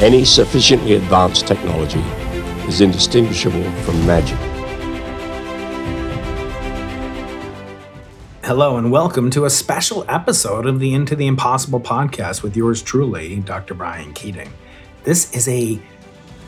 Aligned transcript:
Any 0.00 0.24
sufficiently 0.24 0.94
advanced 0.94 1.48
technology 1.48 1.98
is 2.68 2.80
indistinguishable 2.80 3.68
from 3.82 4.06
magic. 4.06 4.38
Hello, 8.44 8.76
and 8.76 8.92
welcome 8.92 9.28
to 9.30 9.44
a 9.44 9.50
special 9.50 10.04
episode 10.08 10.66
of 10.66 10.78
the 10.78 10.94
Into 10.94 11.16
the 11.16 11.26
Impossible 11.26 11.80
podcast 11.80 12.44
with 12.44 12.56
yours 12.56 12.80
truly, 12.80 13.40
Dr. 13.40 13.74
Brian 13.74 14.12
Keating. 14.12 14.52
This 15.02 15.34
is 15.34 15.48
a 15.48 15.80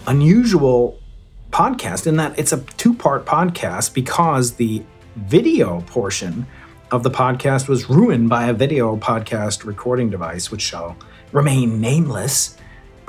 unusual 0.07 1.01
podcast 1.51 2.07
in 2.07 2.19
that 2.19 2.39
it's 2.39 2.53
a 2.53 2.61
two-part 2.77 3.27
podcast 3.27 3.95
because 3.95 4.53
the 4.53 4.81
video 5.17 5.81
portion 5.89 6.47
of 6.93 7.03
the 7.03 7.11
podcast 7.11 7.67
was 7.67 7.91
ruined 7.91 8.29
by 8.29 8.47
a 8.47 8.53
video 8.53 8.95
podcast 8.97 9.65
recording 9.65 10.09
device, 10.09 10.53
which 10.53 10.63
shall 10.63 10.97
remain 11.33 11.81
nameless. 11.81 12.57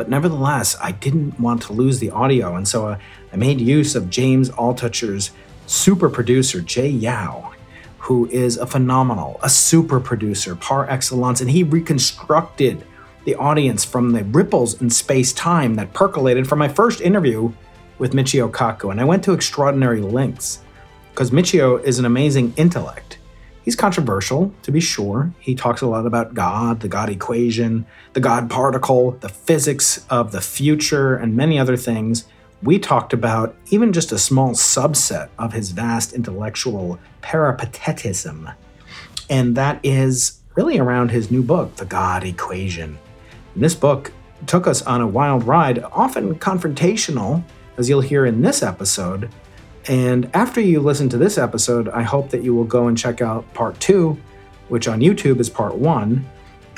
But 0.02 0.10
nevertheless, 0.10 0.76
I 0.82 0.94
didn't 0.94 1.40
want 1.40 1.62
to 1.62 1.74
lose 1.74 2.00
the 2.00 2.10
audio, 2.10 2.56
and 2.56 2.68
so 2.68 2.88
uh, 2.88 2.98
I 3.32 3.36
made 3.36 3.62
use 3.62 3.96
of 3.96 4.10
James 4.10 4.50
Altucher's 4.50 5.30
super 5.68 6.10
producer, 6.10 6.60
Jay 6.60 6.90
Yao, 6.90 7.54
who 8.00 8.28
is 8.30 8.58
a 8.58 8.66
phenomenal, 8.66 9.40
a 9.44 9.48
super 9.48 10.00
producer 10.00 10.56
par 10.56 10.90
excellence, 10.90 11.40
and 11.40 11.52
he 11.52 11.62
reconstructed 11.62 12.84
the 13.26 13.36
audience 13.36 13.86
from 13.86 14.10
the 14.10 14.24
ripples 14.24 14.82
in 14.82 14.90
space 14.90 15.34
time 15.34 15.76
that 15.76 15.94
percolated 15.94 16.48
from 16.48 16.58
my 16.58 16.68
first 16.68 17.00
interview 17.00 17.54
with 18.00 18.14
Michio 18.14 18.50
Kaku. 18.50 18.90
And 18.90 19.00
I 19.00 19.04
went 19.04 19.24
to 19.26 19.34
extraordinary 19.34 20.02
lengths 20.02 20.64
because 21.12 21.30
Michio 21.30 21.80
is 21.84 22.00
an 22.00 22.06
amazing 22.06 22.56
intellect. 22.58 23.20
He's 23.64 23.76
controversial, 23.76 24.54
to 24.64 24.72
be 24.72 24.80
sure. 24.80 25.32
He 25.40 25.54
talks 25.54 25.82
a 25.82 25.88
lot 25.88 26.08
about 26.08 26.34
God, 26.34 26.80
the 26.80 26.88
God 26.88 27.10
equation, 27.10 27.86
the 28.14 28.20
God 28.20 28.50
particle, 28.50 29.12
the 29.12 29.30
physics 29.30 30.06
of 30.10 30.32
the 30.32 30.42
future, 30.42 31.16
and 31.16 31.36
many 31.36 31.60
other 31.60 31.78
things. 31.78 32.26
We 32.64 32.80
talked 32.80 33.14
about 33.14 33.56
even 33.70 33.94
just 33.94 34.12
a 34.12 34.18
small 34.18 34.52
subset 34.52 35.30
of 35.38 35.54
his 35.54 35.72
vast 35.72 36.14
intellectual 36.14 37.00
peripatetism. 37.22 38.50
And 39.30 39.56
that 39.56 39.80
is 39.84 40.40
really 40.56 40.80
around 40.80 41.12
his 41.12 41.32
new 41.32 41.44
book, 41.44 41.76
The 41.76 41.86
God 41.86 42.24
Equation. 42.24 42.98
And 43.54 43.64
this 43.64 43.76
book 43.76 44.12
took 44.48 44.66
us 44.66 44.82
on 44.82 45.02
a 45.02 45.08
wild 45.08 45.44
ride, 45.44 45.84
often 45.84 46.36
confrontational, 46.36 47.44
as 47.78 47.88
you'll 47.88 48.02
hear 48.02 48.26
in 48.26 48.42
this 48.42 48.64
episode, 48.64 49.30
and 49.88 50.30
after 50.34 50.62
you 50.62 50.80
listen 50.80 51.10
to 51.10 51.18
this 51.18 51.38
episode, 51.38 51.90
I 51.90 52.04
hope 52.04 52.30
that 52.30 52.44
you 52.44 52.54
will 52.54 52.66
go 52.66 52.88
and 52.88 52.98
check 52.98 53.22
out 53.22 53.52
part 53.54 53.80
two, 53.80 54.18
which 54.70 54.88
on 54.88 55.00
YouTube 55.00 55.40
is 55.40 55.50
part 55.50 55.76
one. 55.76 56.28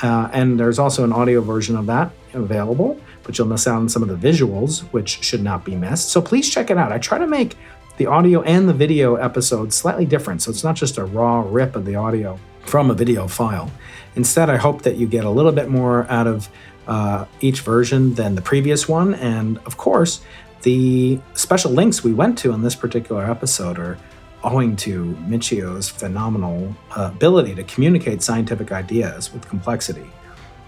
Uh, 0.02 0.28
and 0.32 0.58
there's 0.58 0.78
also 0.78 1.04
an 1.04 1.12
audio 1.12 1.40
version 1.40 1.76
of 1.76 1.86
that 1.86 2.10
available, 2.32 3.00
but 3.22 3.38
you'll 3.38 3.46
miss 3.46 3.66
out 3.66 3.76
on 3.76 3.88
some 3.88 4.02
of 4.02 4.08
the 4.08 4.28
visuals, 4.28 4.80
which 4.92 5.22
should 5.22 5.42
not 5.42 5.64
be 5.64 5.76
missed. 5.76 6.10
So 6.10 6.20
please 6.20 6.50
check 6.50 6.70
it 6.70 6.76
out. 6.76 6.92
I 6.92 6.98
try 6.98 7.18
to 7.18 7.26
make 7.26 7.56
the 7.96 8.06
audio 8.06 8.42
and 8.42 8.68
the 8.68 8.72
video 8.72 9.14
episodes 9.16 9.76
slightly 9.76 10.04
different. 10.04 10.42
So 10.42 10.50
it's 10.50 10.64
not 10.64 10.74
just 10.74 10.98
a 10.98 11.04
raw 11.04 11.44
rip 11.46 11.76
of 11.76 11.84
the 11.84 11.94
audio 11.94 12.38
from 12.62 12.90
a 12.90 12.94
video 12.94 13.28
file. 13.28 13.70
Instead, 14.16 14.50
I 14.50 14.56
hope 14.56 14.82
that 14.82 14.96
you 14.96 15.06
get 15.06 15.24
a 15.24 15.30
little 15.30 15.52
bit 15.52 15.68
more 15.68 16.10
out 16.10 16.26
of 16.26 16.48
uh, 16.86 17.24
each 17.40 17.60
version 17.60 18.14
than 18.14 18.34
the 18.34 18.42
previous 18.42 18.88
one. 18.88 19.14
And 19.14 19.58
of 19.58 19.76
course, 19.76 20.22
the 20.64 21.20
special 21.34 21.70
links 21.70 22.02
we 22.02 22.12
went 22.12 22.38
to 22.38 22.52
in 22.52 22.62
this 22.62 22.74
particular 22.74 23.30
episode 23.30 23.78
are 23.78 23.98
owing 24.42 24.76
to 24.76 25.14
Michio's 25.26 25.88
phenomenal 25.88 26.74
uh, 26.96 27.10
ability 27.14 27.54
to 27.54 27.64
communicate 27.64 28.22
scientific 28.22 28.72
ideas 28.72 29.32
with 29.32 29.46
complexity. 29.46 30.10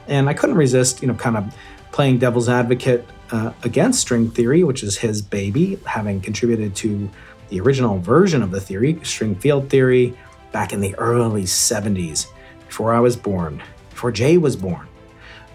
And 0.06 0.28
I 0.28 0.34
couldn't 0.34 0.56
resist, 0.56 1.02
you 1.02 1.08
know, 1.08 1.14
kind 1.14 1.36
of 1.36 1.54
playing 1.92 2.18
devil's 2.18 2.48
advocate 2.48 3.06
uh, 3.30 3.52
against 3.64 4.00
string 4.00 4.30
theory, 4.30 4.64
which 4.64 4.82
is 4.82 4.98
his 4.98 5.22
baby, 5.22 5.78
having 5.86 6.20
contributed 6.20 6.76
to 6.76 7.10
the 7.48 7.60
original 7.60 7.98
version 7.98 8.42
of 8.42 8.50
the 8.50 8.60
theory, 8.60 9.00
string 9.02 9.34
field 9.34 9.70
theory, 9.70 10.16
back 10.52 10.72
in 10.72 10.80
the 10.80 10.94
early 10.96 11.42
70s, 11.42 12.26
before 12.66 12.92
I 12.92 13.00
was 13.00 13.16
born, 13.16 13.62
before 13.90 14.12
Jay 14.12 14.36
was 14.36 14.56
born. 14.56 14.86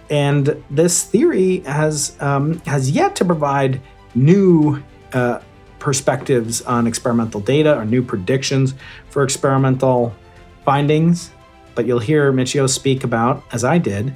And 0.10 0.64
this 0.70 1.04
theory 1.04 1.60
has 1.60 2.18
um, 2.20 2.60
has 2.66 2.92
yet 2.92 3.16
to 3.18 3.26
provide 3.26 3.80
new 4.16 4.82
uh, 5.14 5.40
perspectives 5.80 6.62
on 6.62 6.88
experimental 6.88 7.42
data 7.42 7.78
or 7.78 7.86
new 7.86 8.04
predictions 8.04 8.74
for 9.10 9.24
experimental 9.24 10.16
findings. 10.64 11.32
But 11.76 11.86
you'll 11.86 12.00
hear 12.00 12.32
Michio 12.32 12.70
speak 12.70 13.04
about, 13.04 13.44
as 13.52 13.64
I 13.64 13.78
did, 13.78 14.16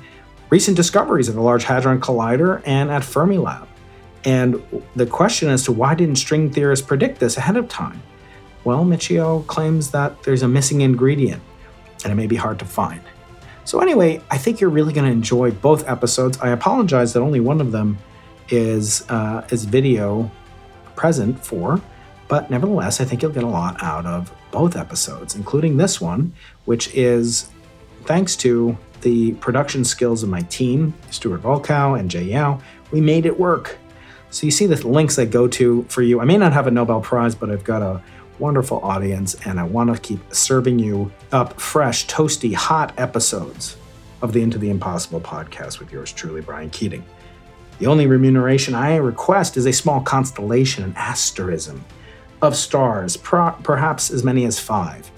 recent 0.50 0.78
discoveries 0.78 1.28
at 1.30 1.36
the 1.36 1.42
Large 1.42 1.64
Hadron 1.64 2.00
Collider 2.00 2.62
and 2.66 2.92
at 2.92 3.02
Fermilab. 3.02 3.68
And 4.24 4.62
the 4.96 5.06
question 5.06 5.50
as 5.50 5.64
to 5.64 5.72
why 5.72 5.96
didn't 5.96 6.18
string 6.18 6.52
theorists 6.52 6.86
predict 6.86 7.20
this 7.20 7.38
ahead 7.38 7.58
of 7.58 7.70
time? 7.70 8.02
Well, 8.64 8.84
Michio 8.84 9.46
claims 9.48 9.92
that 9.92 10.24
there's 10.24 10.42
a 10.42 10.48
missing 10.48 10.82
ingredient 10.82 11.42
and 12.04 12.12
it 12.12 12.16
may 12.16 12.28
be 12.28 12.36
hard 12.36 12.60
to 12.60 12.66
find. 12.66 13.02
So, 13.64 13.80
anyway, 13.80 14.22
I 14.30 14.38
think 14.38 14.60
you're 14.60 14.70
really 14.70 14.94
going 14.94 15.06
to 15.06 15.12
enjoy 15.12 15.52
both 15.52 15.88
episodes. 15.88 16.38
I 16.40 16.50
apologize 16.50 17.14
that 17.14 17.22
only 17.22 17.40
one 17.40 17.62
of 17.62 17.72
them 17.72 17.98
is 18.50 19.06
uh, 19.10 19.46
is 19.50 19.66
video 19.66 20.30
present 20.96 21.44
for, 21.44 21.82
but 22.28 22.50
nevertheless, 22.50 23.02
I 23.02 23.06
think 23.06 23.22
you'll 23.22 23.32
get 23.32 23.44
a 23.44 23.48
lot 23.48 23.82
out 23.84 24.06
of 24.06 24.32
both 24.52 24.76
episodes, 24.76 25.36
including 25.36 25.78
this 25.78 26.00
one, 26.00 26.34
which 26.66 26.94
is 26.94 27.50
thanks 28.06 28.36
to 28.38 28.78
the 29.02 29.34
production 29.34 29.84
skills 29.84 30.24
of 30.24 30.30
my 30.30 30.42
team, 30.44 30.94
Stuart 31.12 31.44
Volkow 31.44 32.00
and 32.00 32.10
Jay 32.10 32.24
Yao. 32.24 32.60
We 32.92 33.02
made 33.02 33.26
it 33.26 33.40
work. 33.40 33.78
So 34.32 34.46
you 34.46 34.52
see 34.52 34.66
the 34.66 34.88
links 34.88 35.20
I 35.20 35.26
go 35.26 35.48
to 35.48 35.84
for 35.84 36.02
you. 36.02 36.20
I 36.20 36.26
may 36.26 36.38
not 36.38 36.54
have 36.54 36.68
a 36.68 36.72
Nobel 36.72 37.02
Prize, 37.02 37.36
but 37.36 37.50
I've 37.50 37.64
got 37.64 37.82
a 37.82 38.02
wonderful 38.40 38.80
audience, 38.80 39.36
and 39.46 39.60
I 39.60 39.64
want 39.64 39.94
to 39.94 40.02
keep 40.02 40.20
serving 40.34 40.80
you 40.80 41.12
up 41.32 41.60
fresh, 41.60 42.08
toasty, 42.08 42.54
hot 42.54 42.94
episodes 42.98 43.78
of 44.22 44.34
the 44.34 44.42
Into 44.42 44.58
the 44.58 44.70
Impossible 44.70 45.22
podcast 45.22 45.80
with 45.80 45.92
yours 45.92 46.12
truly, 46.12 46.42
Brian 46.42 46.70
Keating. 46.70 47.06
The 47.80 47.88
only 47.88 48.08
remuneration 48.08 48.74
I 48.74 48.96
request 48.96 49.58
is 49.58 49.66
a 49.66 49.74
small 49.74 50.02
constellation, 50.02 50.84
an 50.84 50.94
asterism 50.96 51.84
of 52.42 52.56
stars, 52.56 53.18
per- 53.18 53.56
perhaps 53.64 54.12
as 54.12 54.24
many 54.24 54.46
as 54.46 54.60
five, 54.60 55.10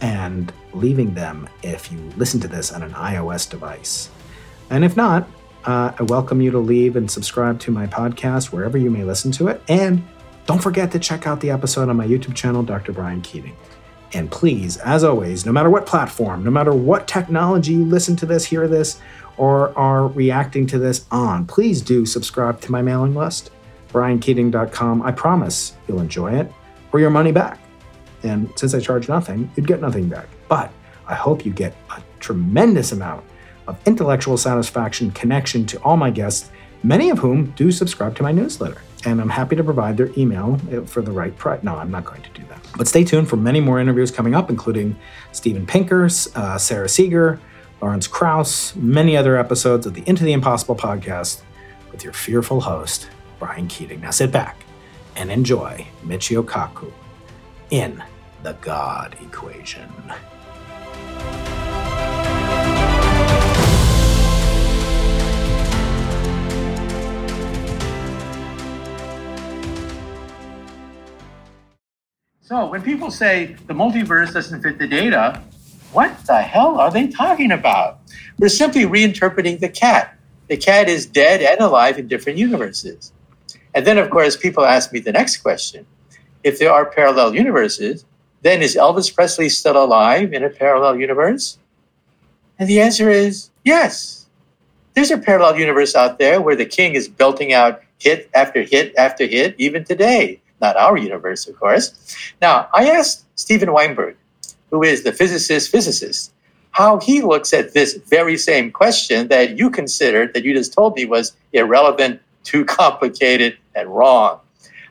and 0.00 0.52
leaving 0.72 1.14
them 1.14 1.48
if 1.62 1.92
you 1.92 1.98
listen 2.16 2.40
to 2.40 2.48
this 2.48 2.72
on 2.72 2.82
an 2.82 2.92
iOS 2.92 3.48
device. 3.48 4.10
And 4.70 4.84
if 4.84 4.96
not, 4.96 5.28
uh, 5.64 5.92
I 5.98 6.02
welcome 6.04 6.40
you 6.40 6.50
to 6.50 6.58
leave 6.58 6.96
and 6.96 7.10
subscribe 7.10 7.60
to 7.60 7.70
my 7.70 7.86
podcast 7.86 8.46
wherever 8.46 8.78
you 8.78 8.90
may 8.90 9.04
listen 9.04 9.30
to 9.32 9.48
it. 9.48 9.62
And 9.68 10.02
don't 10.46 10.62
forget 10.62 10.90
to 10.92 10.98
check 10.98 11.26
out 11.26 11.40
the 11.40 11.50
episode 11.50 11.88
on 11.88 11.96
my 11.96 12.06
YouTube 12.06 12.34
channel, 12.34 12.62
Dr. 12.62 12.92
Brian 12.92 13.20
Keating. 13.20 13.56
And 14.12 14.30
please, 14.30 14.76
as 14.78 15.04
always, 15.04 15.46
no 15.46 15.52
matter 15.52 15.70
what 15.70 15.86
platform, 15.86 16.42
no 16.42 16.50
matter 16.50 16.72
what 16.72 17.06
technology 17.06 17.72
you 17.72 17.84
listen 17.84 18.16
to 18.16 18.26
this, 18.26 18.44
hear 18.44 18.66
this, 18.66 19.00
or 19.36 19.76
are 19.78 20.08
reacting 20.08 20.66
to 20.66 20.78
this 20.78 21.06
on, 21.10 21.46
please 21.46 21.80
do 21.80 22.04
subscribe 22.04 22.60
to 22.62 22.72
my 22.72 22.82
mailing 22.82 23.14
list, 23.14 23.50
briankeating.com. 23.92 25.02
I 25.02 25.12
promise 25.12 25.76
you'll 25.86 26.00
enjoy 26.00 26.34
it 26.34 26.52
or 26.92 27.00
your 27.00 27.10
money 27.10 27.32
back. 27.32 27.60
And 28.22 28.52
since 28.56 28.74
I 28.74 28.80
charge 28.80 29.08
nothing, 29.08 29.50
you'd 29.56 29.66
get 29.66 29.80
nothing 29.80 30.08
back. 30.08 30.26
But 30.48 30.72
I 31.06 31.14
hope 31.14 31.46
you 31.46 31.52
get 31.52 31.74
a 31.90 32.02
tremendous 32.18 32.92
amount 32.92 33.24
of 33.66 33.78
intellectual 33.86 34.36
satisfaction, 34.36 35.10
connection 35.12 35.64
to 35.66 35.80
all 35.82 35.96
my 35.96 36.10
guests, 36.10 36.50
many 36.82 37.10
of 37.10 37.18
whom 37.18 37.52
do 37.52 37.70
subscribe 37.70 38.16
to 38.16 38.22
my 38.22 38.32
newsletter. 38.32 38.82
And 39.04 39.20
I'm 39.20 39.30
happy 39.30 39.56
to 39.56 39.64
provide 39.64 39.96
their 39.96 40.10
email 40.16 40.58
for 40.86 41.00
the 41.00 41.10
right 41.10 41.36
price. 41.36 41.62
No, 41.62 41.76
I'm 41.76 41.90
not 41.90 42.04
going 42.04 42.22
to 42.22 42.30
do 42.30 42.42
that. 42.48 42.60
But 42.76 42.86
stay 42.86 43.02
tuned 43.02 43.28
for 43.28 43.36
many 43.36 43.60
more 43.60 43.80
interviews 43.80 44.10
coming 44.10 44.34
up, 44.34 44.50
including 44.50 44.96
Steven 45.32 45.66
Pinker, 45.66 46.08
uh, 46.34 46.58
Sara 46.58 46.88
Seager, 46.88 47.40
Lawrence 47.80 48.06
Krauss, 48.06 48.76
many 48.76 49.16
other 49.16 49.38
episodes 49.38 49.86
of 49.86 49.94
the 49.94 50.02
Into 50.06 50.24
the 50.24 50.32
Impossible 50.32 50.76
podcast 50.76 51.42
with 51.90 52.04
your 52.04 52.12
fearful 52.12 52.60
host, 52.60 53.08
Brian 53.38 53.68
Keating. 53.68 54.02
Now 54.02 54.10
sit 54.10 54.30
back 54.30 54.64
and 55.16 55.30
enjoy 55.30 55.86
Michio 56.04 56.44
Kaku 56.44 56.92
in 57.70 58.02
The 58.42 58.52
God 58.60 59.16
Equation. 59.22 59.90
So 72.50 72.66
when 72.66 72.82
people 72.82 73.12
say 73.12 73.54
the 73.68 73.74
multiverse 73.74 74.32
doesn't 74.32 74.60
fit 74.60 74.76
the 74.76 74.88
data, 74.88 75.40
what 75.92 76.18
the 76.26 76.42
hell 76.42 76.80
are 76.80 76.90
they 76.90 77.06
talking 77.06 77.52
about? 77.52 78.00
We're 78.40 78.48
simply 78.48 78.82
reinterpreting 78.82 79.60
the 79.60 79.68
cat. 79.68 80.18
The 80.48 80.56
cat 80.56 80.88
is 80.88 81.06
dead 81.06 81.42
and 81.42 81.60
alive 81.60 81.96
in 81.96 82.08
different 82.08 82.40
universes. 82.40 83.12
And 83.72 83.86
then, 83.86 83.98
of 83.98 84.10
course, 84.10 84.36
people 84.36 84.64
ask 84.64 84.92
me 84.92 84.98
the 84.98 85.12
next 85.12 85.36
question 85.36 85.86
if 86.42 86.58
there 86.58 86.72
are 86.72 86.90
parallel 86.90 87.36
universes, 87.36 88.04
then 88.42 88.62
is 88.62 88.74
Elvis 88.74 89.14
Presley 89.14 89.48
still 89.48 89.80
alive 89.80 90.32
in 90.32 90.42
a 90.42 90.50
parallel 90.50 90.96
universe? 90.96 91.56
And 92.58 92.68
the 92.68 92.80
answer 92.80 93.08
is 93.08 93.50
yes. 93.64 94.26
There's 94.94 95.12
a 95.12 95.18
parallel 95.18 95.56
universe 95.56 95.94
out 95.94 96.18
there 96.18 96.40
where 96.40 96.56
the 96.56 96.66
king 96.66 96.96
is 96.96 97.06
belting 97.06 97.52
out 97.52 97.80
hit 98.00 98.28
after 98.34 98.62
hit 98.62 98.92
after 98.96 99.24
hit, 99.24 99.54
even 99.56 99.84
today. 99.84 100.39
Not 100.60 100.76
our 100.76 100.96
universe, 100.96 101.46
of 101.48 101.58
course. 101.58 102.16
Now, 102.40 102.68
I 102.74 102.90
asked 102.90 103.24
Steven 103.38 103.72
Weinberg, 103.72 104.16
who 104.70 104.82
is 104.82 105.02
the 105.02 105.12
physicist 105.12 105.70
physicist, 105.70 106.32
how 106.72 107.00
he 107.00 107.22
looks 107.22 107.52
at 107.52 107.72
this 107.72 107.94
very 107.94 108.36
same 108.36 108.70
question 108.70 109.28
that 109.28 109.58
you 109.58 109.70
considered, 109.70 110.34
that 110.34 110.44
you 110.44 110.54
just 110.54 110.72
told 110.72 110.94
me 110.96 111.04
was 111.04 111.36
irrelevant, 111.52 112.20
too 112.44 112.64
complicated, 112.64 113.56
and 113.74 113.88
wrong. 113.88 114.40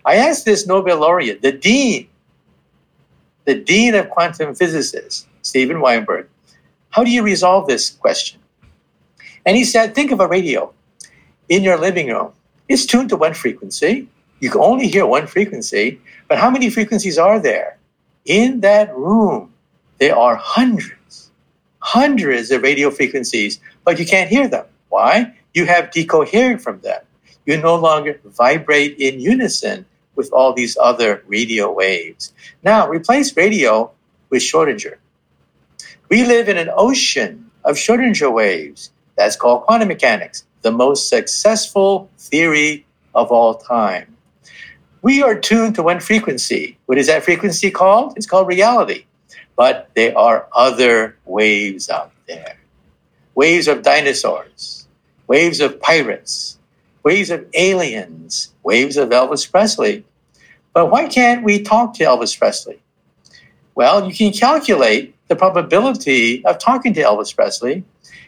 I 0.06 0.16
asked 0.16 0.46
this 0.46 0.68
Nobel 0.68 1.00
laureate, 1.00 1.42
the 1.42 1.52
dean, 1.52 2.10
the 3.46 3.56
dean 3.56 3.96
of 3.96 4.10
quantum 4.10 4.56
physicists, 4.56 5.28
Steven 5.42 5.82
Weinberg, 5.82 6.28
how 6.90 7.04
do 7.04 7.12
you 7.12 7.24
resolve 7.24 7.68
this 7.68 7.92
question? 7.92 8.40
And 9.46 9.56
he 9.56 9.64
said, 9.64 9.96
think 9.96 10.12
of 10.12 10.20
a 10.20 10.28
radio 10.28 10.74
in 11.48 11.64
your 11.64 11.78
living 11.78 12.08
room. 12.08 12.34
It's 12.68 12.86
tuned 12.86 13.10
to 13.10 13.18
one 13.18 13.34
frequency. 13.34 14.08
You 14.40 14.50
can 14.50 14.62
only 14.62 14.88
hear 14.88 15.06
one 15.06 15.28
frequency, 15.28 16.00
but 16.28 16.38
how 16.38 16.50
many 16.50 16.70
frequencies 16.70 17.18
are 17.18 17.40
there? 17.40 17.78
In 18.26 18.62
that 18.62 18.96
room, 18.96 19.54
there 19.98 20.18
are 20.18 20.36
hundreds, 20.36 21.32
hundreds 21.80 22.52
of 22.52 22.62
radio 22.62 22.90
frequencies, 22.90 23.60
but 23.84 24.00
you 24.00 24.06
can't 24.06 24.30
hear 24.30 24.48
them. 24.48 24.66
Why? 24.90 25.36
You 25.54 25.66
have 25.66 25.92
decoherent 25.92 26.62
from 26.62 26.80
them. 26.82 27.02
You 27.46 27.58
no 27.58 27.76
longer 27.76 28.20
vibrate 28.24 28.98
in 29.00 29.20
unison 29.20 29.86
with 30.16 30.32
all 30.32 30.54
these 30.54 30.78
other 30.78 31.24
radio 31.28 31.72
waves. 31.72 32.34
Now, 32.64 32.88
replace 32.88 33.36
radio 33.36 33.92
with 34.30 34.42
Schrodinger. 34.42 34.98
We 36.10 36.24
live 36.26 36.50
in 36.50 36.58
an 36.58 36.70
ocean 36.76 37.52
of 37.64 37.76
Schrodinger 37.78 38.32
waves. 38.32 38.92
That's 39.16 39.36
called 39.36 39.64
quantum 39.64 39.88
mechanics, 39.88 40.46
the 40.62 40.72
most 40.72 41.10
successful 41.10 42.10
theory 42.18 42.86
of 43.14 43.32
all 43.32 43.56
time. 43.56 44.16
We 45.02 45.24
are 45.24 45.36
tuned 45.40 45.76
to 45.76 45.84
one 45.84 46.00
frequency. 46.00 46.78
What 46.86 46.98
is 46.98 47.08
that 47.08 47.24
frequency 47.24 47.72
called? 47.72 48.18
It's 48.18 48.26
called 48.26 48.48
reality. 48.48 49.06
But 49.56 49.90
there 49.96 50.18
are 50.18 50.48
other 50.54 51.18
waves 51.26 51.90
out 51.90 52.12
there 52.28 52.58
waves 53.36 53.70
of 53.70 53.82
dinosaurs, 53.84 54.86
waves 55.28 55.62
of 55.62 55.80
pirates, 55.80 56.60
waves 57.04 57.30
of 57.30 57.46
aliens, 57.54 58.54
waves 58.64 58.98
of 58.98 59.10
Elvis 59.10 59.50
Presley. 59.50 60.04
But 60.74 60.92
why 60.92 61.08
can't 61.08 61.44
we 61.44 61.62
talk 61.62 61.94
to 61.96 62.04
Elvis 62.04 62.38
Presley? 62.38 62.82
Well, 63.76 64.06
you 64.06 64.14
can 64.14 64.34
calculate 64.34 65.16
the 65.30 65.38
probability 65.38 66.44
of 66.44 66.60
talking 66.60 66.94
to 66.96 67.02
Elvis 67.02 67.34
Presley, 67.34 67.86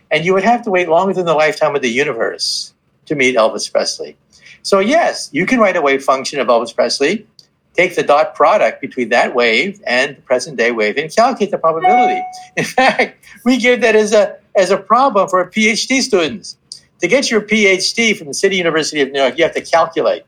and 0.09 0.23
you 0.23 0.33
would 0.33 0.45
have 0.45 0.61
to 0.61 0.71
wait 0.71 0.87
longer 0.87 1.13
than 1.13 1.25
the 1.25 1.33
lifetime 1.33 1.75
of 1.75 1.81
the 1.81 1.89
universe 1.89 2.73
to 3.07 3.15
meet 3.15 3.35
Elvis 3.35 3.69
Presley. 3.69 4.15
So, 4.63 4.79
yes, 4.79 5.29
you 5.31 5.45
can 5.45 5.59
write 5.59 5.75
a 5.75 5.81
wave 5.81 6.03
function 6.03 6.39
of 6.39 6.47
Elvis 6.47 6.75
Presley, 6.75 7.25
take 7.73 7.95
the 7.95 8.03
dot 8.03 8.35
product 8.35 8.81
between 8.81 9.09
that 9.09 9.33
wave 9.33 9.81
and 9.87 10.17
the 10.17 10.21
present 10.21 10.57
day 10.57 10.71
wave, 10.71 10.97
and 10.97 11.13
calculate 11.13 11.51
the 11.51 11.57
probability. 11.57 12.21
In 12.57 12.63
fact, 12.77 13.25
we 13.45 13.57
give 13.57 13.81
that 13.81 13.95
as 13.95 14.13
a, 14.13 14.37
as 14.55 14.71
a 14.71 14.77
problem 14.77 15.27
for 15.29 15.49
PhD 15.49 16.01
students. 16.01 16.57
To 16.99 17.07
get 17.07 17.31
your 17.31 17.41
PhD 17.41 18.15
from 18.15 18.27
the 18.27 18.33
City 18.33 18.57
University 18.57 19.01
of 19.01 19.11
New 19.11 19.19
York, 19.19 19.37
you 19.37 19.43
have 19.43 19.55
to 19.55 19.61
calculate, 19.61 20.23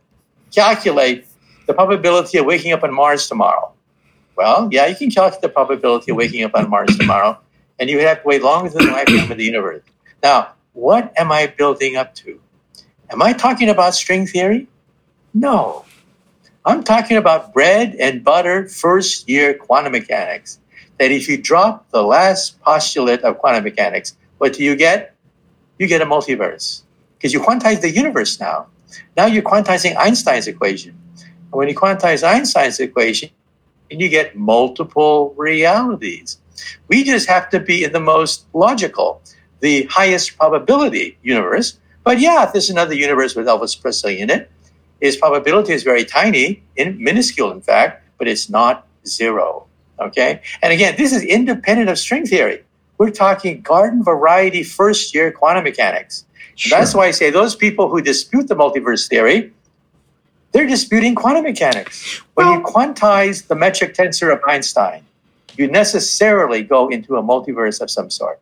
calculate 0.51 1.27
the 1.67 1.73
probability 1.73 2.39
of 2.39 2.45
waking 2.45 2.73
up 2.73 2.83
on 2.83 2.93
Mars 2.93 3.27
tomorrow. 3.27 3.71
Well, 4.35 4.69
yeah, 4.71 4.87
you 4.87 4.95
can 4.95 5.11
calculate 5.11 5.41
the 5.41 5.49
probability 5.49 6.11
of 6.11 6.17
waking 6.17 6.43
up 6.43 6.55
on 6.55 6.69
Mars 6.69 6.97
tomorrow, 6.97 7.37
and 7.79 7.89
you 7.89 7.97
would 7.97 8.05
have 8.07 8.23
to 8.23 8.27
wait 8.27 8.41
longer 8.41 8.69
than 8.69 8.87
the 8.87 8.91
lifetime 8.91 9.31
of 9.31 9.37
the 9.37 9.43
universe. 9.43 9.83
Now, 10.23 10.53
what 10.73 11.13
am 11.17 11.31
I 11.31 11.47
building 11.47 11.95
up 11.95 12.15
to? 12.15 12.39
Am 13.09 13.21
I 13.21 13.33
talking 13.33 13.69
about 13.69 13.95
string 13.95 14.25
theory? 14.25 14.67
No. 15.33 15.85
I'm 16.65 16.83
talking 16.83 17.17
about 17.17 17.53
bread 17.53 17.95
and 17.99 18.23
butter 18.23 18.67
first 18.67 19.27
year 19.27 19.53
quantum 19.53 19.91
mechanics. 19.91 20.59
That 20.99 21.11
if 21.11 21.27
you 21.27 21.41
drop 21.41 21.89
the 21.91 22.03
last 22.03 22.61
postulate 22.61 23.21
of 23.21 23.39
quantum 23.39 23.63
mechanics, 23.63 24.15
what 24.37 24.53
do 24.53 24.63
you 24.63 24.75
get? 24.75 25.15
You 25.79 25.87
get 25.87 26.01
a 26.01 26.05
multiverse. 26.05 26.83
Because 27.17 27.33
you 27.33 27.39
quantize 27.39 27.81
the 27.81 27.89
universe 27.89 28.39
now. 28.39 28.67
Now 29.17 29.25
you're 29.25 29.43
quantizing 29.43 29.95
Einstein's 29.97 30.47
equation. 30.47 30.95
And 31.19 31.51
when 31.51 31.67
you 31.67 31.75
quantize 31.75 32.27
Einstein's 32.27 32.79
equation, 32.79 33.29
and 33.93 34.01
you 34.01 34.09
get 34.09 34.35
multiple 34.35 35.33
realities. 35.37 36.39
We 36.87 37.03
just 37.03 37.27
have 37.29 37.49
to 37.51 37.59
be 37.59 37.83
in 37.83 37.91
the 37.91 37.99
most 37.99 38.45
logical, 38.53 39.21
the 39.59 39.83
highest 39.83 40.37
probability 40.37 41.17
universe 41.21 41.79
but 42.03 42.19
yeah, 42.19 42.45
if 42.45 42.53
there's 42.53 42.69
another 42.69 42.93
universe 42.93 43.35
with 43.35 43.47
Elvis 43.47 43.79
Presley 43.79 44.19
in 44.19 44.29
it, 44.29 44.51
his 45.01 45.17
probability 45.17 45.73
is 45.73 45.83
very 45.83 46.05
tiny, 46.05 46.63
in, 46.75 47.03
minuscule 47.03 47.51
in 47.51 47.61
fact, 47.61 48.07
but 48.17 48.27
it's 48.27 48.49
not 48.49 48.87
zero. 49.05 49.65
Okay? 49.99 50.41
And 50.61 50.71
again, 50.71 50.95
this 50.97 51.11
is 51.13 51.23
independent 51.23 51.89
of 51.89 51.99
string 51.99 52.25
theory. 52.25 52.63
We're 52.97 53.11
talking 53.11 53.61
garden 53.61 54.03
variety 54.03 54.63
first 54.63 55.13
year 55.13 55.31
quantum 55.31 55.63
mechanics. 55.63 56.25
Sure. 56.55 56.77
That's 56.77 56.93
why 56.93 57.07
I 57.07 57.11
say 57.11 57.31
those 57.31 57.55
people 57.55 57.89
who 57.89 58.01
dispute 58.01 58.47
the 58.47 58.55
multiverse 58.55 59.09
theory, 59.09 59.51
they're 60.51 60.67
disputing 60.67 61.15
quantum 61.15 61.43
mechanics. 61.43 62.21
When 62.35 62.47
well, 62.47 62.59
you 62.59 62.63
quantize 62.63 63.47
the 63.47 63.55
metric 63.55 63.95
tensor 63.95 64.31
of 64.31 64.39
Einstein, 64.47 65.03
you 65.57 65.67
necessarily 65.67 66.63
go 66.63 66.89
into 66.89 67.17
a 67.17 67.23
multiverse 67.23 67.81
of 67.81 67.89
some 67.89 68.09
sort. 68.09 68.39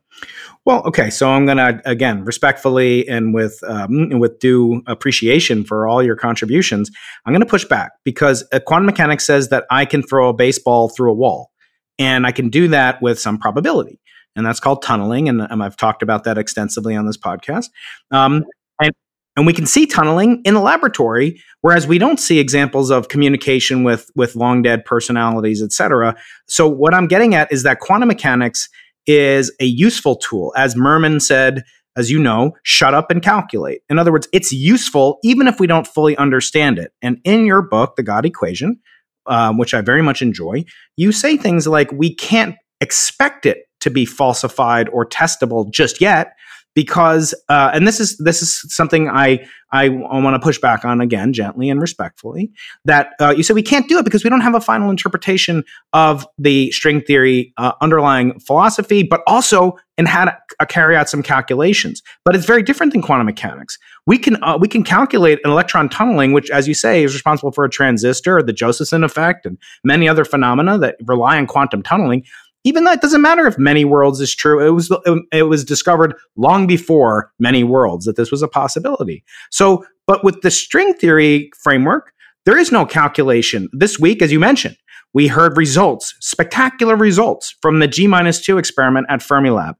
Well, 0.65 0.83
okay, 0.85 1.09
so 1.09 1.27
I'm 1.29 1.47
gonna 1.47 1.81
again 1.85 2.23
respectfully 2.23 3.07
and 3.07 3.33
with 3.33 3.59
um, 3.67 4.19
with 4.19 4.37
due 4.39 4.83
appreciation 4.85 5.63
for 5.63 5.87
all 5.87 6.03
your 6.03 6.15
contributions, 6.15 6.91
I'm 7.25 7.33
gonna 7.33 7.47
push 7.47 7.65
back 7.65 7.93
because 8.03 8.47
uh, 8.53 8.59
quantum 8.59 8.85
mechanics 8.85 9.25
says 9.25 9.49
that 9.49 9.65
I 9.71 9.85
can 9.85 10.03
throw 10.03 10.29
a 10.29 10.33
baseball 10.33 10.89
through 10.89 11.11
a 11.11 11.15
wall, 11.15 11.51
and 11.97 12.27
I 12.27 12.31
can 12.31 12.49
do 12.49 12.67
that 12.67 13.01
with 13.01 13.19
some 13.19 13.39
probability, 13.39 13.99
and 14.35 14.45
that's 14.45 14.59
called 14.59 14.83
tunneling, 14.83 15.27
and 15.29 15.41
I've 15.63 15.77
talked 15.77 16.03
about 16.03 16.25
that 16.25 16.37
extensively 16.37 16.95
on 16.95 17.07
this 17.07 17.17
podcast. 17.17 17.69
Um, 18.11 18.45
and 18.79 18.91
and 19.35 19.47
we 19.47 19.53
can 19.53 19.65
see 19.65 19.87
tunneling 19.87 20.43
in 20.45 20.53
the 20.53 20.59
laboratory, 20.59 21.41
whereas 21.61 21.87
we 21.87 21.97
don't 21.97 22.19
see 22.19 22.37
examples 22.37 22.91
of 22.91 23.07
communication 23.07 23.83
with 23.83 24.11
with 24.15 24.35
long 24.35 24.61
dead 24.61 24.85
personalities, 24.85 25.63
et 25.63 25.71
cetera. 25.71 26.15
So 26.47 26.67
what 26.67 26.93
I'm 26.93 27.07
getting 27.07 27.33
at 27.33 27.51
is 27.51 27.63
that 27.63 27.79
quantum 27.79 28.09
mechanics 28.09 28.69
is 29.07 29.51
a 29.59 29.65
useful 29.65 30.15
tool. 30.15 30.53
As 30.55 30.75
Mermin 30.75 31.21
said, 31.21 31.63
as 31.97 32.09
you 32.09 32.19
know, 32.19 32.53
shut 32.63 32.93
up 32.93 33.11
and 33.11 33.21
calculate. 33.21 33.81
In 33.89 33.99
other 33.99 34.11
words, 34.11 34.27
it's 34.31 34.51
useful 34.51 35.19
even 35.23 35.47
if 35.47 35.59
we 35.59 35.67
don't 35.67 35.87
fully 35.87 36.15
understand 36.17 36.79
it. 36.79 36.93
And 37.01 37.19
in 37.23 37.45
your 37.45 37.61
book, 37.61 37.95
The 37.95 38.03
God 38.03 38.25
Equation, 38.25 38.79
um, 39.25 39.57
which 39.57 39.73
I 39.73 39.81
very 39.81 40.01
much 40.01 40.21
enjoy, 40.21 40.63
you 40.95 41.11
say 41.11 41.37
things 41.37 41.67
like, 41.67 41.91
we 41.91 42.15
can't 42.15 42.55
expect 42.79 43.45
it 43.45 43.65
to 43.81 43.89
be 43.89 44.05
falsified 44.05 44.87
or 44.89 45.05
testable 45.05 45.69
just 45.71 45.99
yet 45.99 46.33
because 46.73 47.33
uh, 47.49 47.71
and 47.73 47.87
this 47.87 47.99
is 47.99 48.17
this 48.17 48.41
is 48.41 48.61
something 48.73 49.09
I 49.09 49.45
I, 49.73 49.89
want 49.89 50.35
to 50.35 50.39
push 50.39 50.59
back 50.59 50.83
on 50.83 50.99
again 50.99 51.31
gently 51.31 51.69
and 51.69 51.81
respectfully 51.81 52.51
that 52.83 53.13
uh, 53.21 53.33
you 53.35 53.43
said 53.43 53.55
we 53.55 53.61
can't 53.61 53.87
do 53.87 53.97
it 53.97 54.03
because 54.03 54.23
we 54.23 54.29
don't 54.29 54.41
have 54.41 54.55
a 54.55 54.59
final 54.59 54.89
interpretation 54.89 55.63
of 55.93 56.27
the 56.37 56.71
string 56.71 57.01
theory 57.01 57.53
uh, 57.57 57.71
underlying 57.79 58.37
philosophy, 58.39 59.03
but 59.03 59.21
also 59.27 59.77
and 59.97 60.07
how 60.07 60.25
to 60.25 60.37
uh, 60.59 60.65
carry 60.65 60.95
out 60.95 61.09
some 61.09 61.23
calculations. 61.23 62.01
But 62.25 62.35
it's 62.35 62.45
very 62.45 62.63
different 62.63 62.91
than 62.91 63.01
quantum 63.01 63.25
mechanics. 63.25 63.77
We 64.05 64.17
can 64.17 64.41
uh, 64.43 64.57
we 64.59 64.67
can 64.67 64.83
calculate 64.83 65.39
an 65.43 65.51
electron 65.51 65.89
tunneling, 65.89 66.33
which, 66.33 66.49
as 66.49 66.67
you 66.67 66.73
say, 66.73 67.03
is 67.03 67.13
responsible 67.13 67.51
for 67.51 67.63
a 67.63 67.69
transistor, 67.69 68.41
the 68.41 68.53
Josephson 68.53 69.03
effect, 69.03 69.45
and 69.45 69.57
many 69.83 70.07
other 70.09 70.25
phenomena 70.25 70.77
that 70.79 70.95
rely 71.05 71.37
on 71.37 71.47
quantum 71.47 71.83
tunneling 71.83 72.25
even 72.63 72.83
though 72.83 72.91
it 72.91 73.01
doesn't 73.01 73.21
matter 73.21 73.47
if 73.47 73.57
many 73.57 73.85
worlds 73.85 74.19
is 74.19 74.35
true. 74.35 74.65
It 74.65 74.71
was 74.71 74.91
um, 75.07 75.23
it 75.31 75.43
was 75.43 75.63
discovered 75.63 76.15
long 76.35 76.67
before 76.67 77.31
many 77.39 77.63
worlds 77.63 78.05
that 78.05 78.15
this 78.15 78.31
was 78.31 78.41
a 78.41 78.47
possibility. 78.47 79.23
So, 79.49 79.85
but 80.07 80.23
with 80.23 80.41
the 80.41 80.51
string 80.51 80.93
theory 80.93 81.49
framework, 81.61 82.13
there 82.45 82.57
is 82.57 82.71
no 82.71 82.85
calculation. 82.85 83.69
This 83.71 83.99
week, 83.99 84.21
as 84.21 84.31
you 84.31 84.39
mentioned, 84.39 84.77
we 85.13 85.27
heard 85.27 85.57
results, 85.57 86.15
spectacular 86.19 86.95
results 86.95 87.55
from 87.61 87.79
the 87.79 87.87
G 87.87 88.07
minus 88.07 88.41
two 88.41 88.57
experiment 88.57 89.07
at 89.09 89.19
Fermilab. 89.19 89.75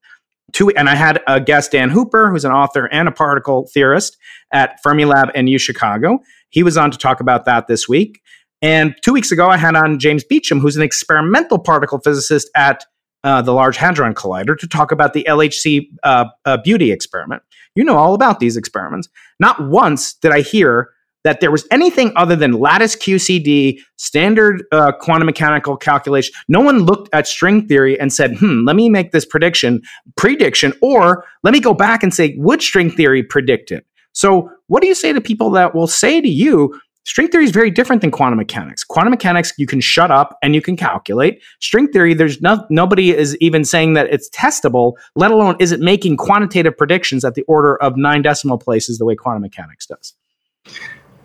Two, 0.52 0.70
and 0.72 0.90
I 0.90 0.96
had 0.96 1.22
a 1.28 1.40
guest, 1.40 1.72
Dan 1.72 1.90
Hooper, 1.90 2.30
who's 2.30 2.44
an 2.44 2.52
author 2.52 2.86
and 2.92 3.08
a 3.08 3.12
particle 3.12 3.70
theorist 3.74 4.18
at 4.52 4.80
Fermilab 4.86 5.32
and 5.34 5.48
U 5.48 5.58
Chicago. 5.58 6.20
He 6.50 6.62
was 6.62 6.76
on 6.76 6.92
to 6.92 6.98
talk 6.98 7.22
about 7.22 7.46
that 7.46 7.68
this 7.68 7.88
week. 7.88 8.22
And 8.62 8.96
two 9.02 9.14
weeks 9.14 9.32
ago, 9.32 9.48
I 9.48 9.58
had 9.58 9.76
on 9.76 10.00
James 10.00 10.24
Beacham, 10.24 10.60
who's 10.60 10.78
an 10.78 10.84
experimental 10.84 11.58
particle 11.58 12.00
physicist 12.00 12.50
at 12.56 12.86
uh, 13.24 13.42
the 13.42 13.54
Large 13.54 13.78
Hadron 13.78 14.14
Collider, 14.14 14.58
to 14.58 14.68
talk 14.68 14.92
about 14.92 15.14
the 15.14 15.26
LHC 15.28 15.88
uh, 16.04 16.26
uh, 16.46 16.58
beauty 16.58 16.92
experiment. 16.92 17.42
You 17.76 17.84
know 17.84 17.98
all 17.98 18.14
about 18.14 18.40
these 18.40 18.58
experiments. 18.58 19.10
Not 19.40 19.70
once 19.70 20.14
did 20.14 20.32
I 20.32 20.42
hear 20.42 20.92
that 21.24 21.40
there 21.40 21.52
was 21.52 21.68
anything 21.72 22.12
other 22.16 22.36
than 22.36 22.54
lattice 22.54 22.96
QCD, 22.96 23.80
standard 23.98 24.64
uh, 24.72 24.92
quantum 24.92 25.28
mechanical 25.28 25.78
calculation. 25.78 26.34
No 26.48 26.62
one 26.62 26.80
looked 26.80 27.14
at 27.14 27.28
string 27.28 27.68
theory 27.68 28.00
and 28.00 28.12
said, 28.12 28.38
hmm, 28.38 28.66
let 28.66 28.76
me 28.76 28.90
make 28.90 29.12
this 29.12 29.26
prediction, 29.26 29.82
prediction, 30.18 30.74
or 30.82 31.24
let 31.44 31.54
me 31.54 31.60
go 31.60 31.74
back 31.74 32.02
and 32.02 32.14
say, 32.14 32.36
would 32.38 32.62
string 32.62 32.90
theory 32.90 33.22
predict 33.22 33.72
it? 33.72 33.86
So, 34.14 34.50
what 34.68 34.82
do 34.82 34.88
you 34.88 34.96
say 34.96 35.14
to 35.14 35.22
people 35.22 35.52
that 35.52 35.74
will 35.74 35.88
say 35.88 36.22
to 36.22 36.28
you, 36.28 36.78
String 37.04 37.28
theory 37.30 37.44
is 37.44 37.52
very 37.52 37.72
different 37.72 38.02
than 38.02 38.12
quantum 38.12 38.38
mechanics. 38.38 38.84
Quantum 38.84 39.10
mechanics, 39.10 39.54
you 39.58 39.66
can 39.66 39.82
shut 39.82 40.12
up 40.12 40.38
and 40.44 40.54
you 40.54 40.62
can 40.62 40.78
calculate. 40.78 41.42
String 41.60 41.88
theory, 41.88 42.14
there's 42.14 42.42
no, 42.42 42.64
nobody 42.70 43.10
is 43.10 43.36
even 43.38 43.66
saying 43.66 43.94
that 43.96 44.08
it's 44.14 44.30
testable, 44.30 44.94
let 45.16 45.32
alone 45.32 45.56
is 45.60 45.72
it 45.72 45.80
making 45.80 46.18
quantitative 46.18 46.78
predictions 46.78 47.26
at 47.26 47.34
the 47.34 47.42
order 47.44 47.82
of 47.82 47.98
nine 47.98 48.22
decimal 48.22 48.60
places 48.60 49.00
the 49.00 49.06
way 49.06 49.16
quantum 49.16 49.42
mechanics 49.42 49.88
does. 49.88 50.14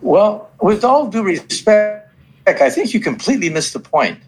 Well, 0.01 0.49
with 0.61 0.83
all 0.83 1.07
due 1.07 1.23
respect, 1.23 2.09
I 2.47 2.69
think 2.69 2.93
you 2.93 2.99
completely 2.99 3.49
missed 3.49 3.73
the 3.73 3.79
point. 3.79 4.19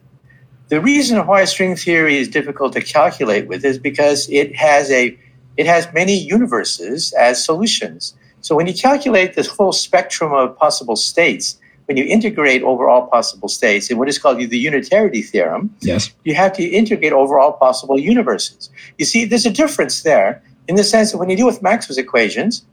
The 0.67 0.79
reason 0.79 1.25
why 1.25 1.45
string 1.45 1.75
theory 1.75 2.17
is 2.17 2.27
difficult 2.27 2.73
to 2.73 2.81
calculate 2.81 3.47
with 3.47 3.65
is 3.65 3.79
because 3.79 4.29
it 4.29 4.55
has 4.55 4.91
a 4.91 5.17
it 5.57 5.65
has 5.65 5.91
many 5.93 6.17
universes 6.17 7.11
as 7.13 7.43
solutions. 7.43 8.13
So 8.41 8.55
when 8.55 8.67
you 8.67 8.73
calculate 8.73 9.35
this 9.35 9.47
whole 9.47 9.71
spectrum 9.71 10.33
of 10.33 10.57
possible 10.57 10.95
states, 10.95 11.59
when 11.85 11.97
you 11.97 12.03
integrate 12.03 12.61
over 12.61 12.87
all 12.87 13.07
possible 13.07 13.49
states 13.49 13.89
in 13.89 13.97
what 13.97 14.07
is 14.07 14.19
called 14.19 14.37
the 14.37 14.57
unitarity 14.57 15.23
theorem, 15.23 15.75
yes. 15.81 16.11
you 16.23 16.35
have 16.35 16.53
to 16.53 16.63
integrate 16.63 17.13
over 17.13 17.39
all 17.39 17.53
possible 17.53 17.99
universes. 17.99 18.69
You 18.97 19.05
see, 19.05 19.25
there's 19.25 19.47
a 19.47 19.51
difference 19.51 20.03
there 20.03 20.43
in 20.67 20.75
the 20.75 20.83
sense 20.83 21.11
that 21.11 21.17
when 21.17 21.29
you 21.31 21.35
deal 21.35 21.47
with 21.47 21.63
Maxwell's 21.63 21.97
equations, 21.97 22.63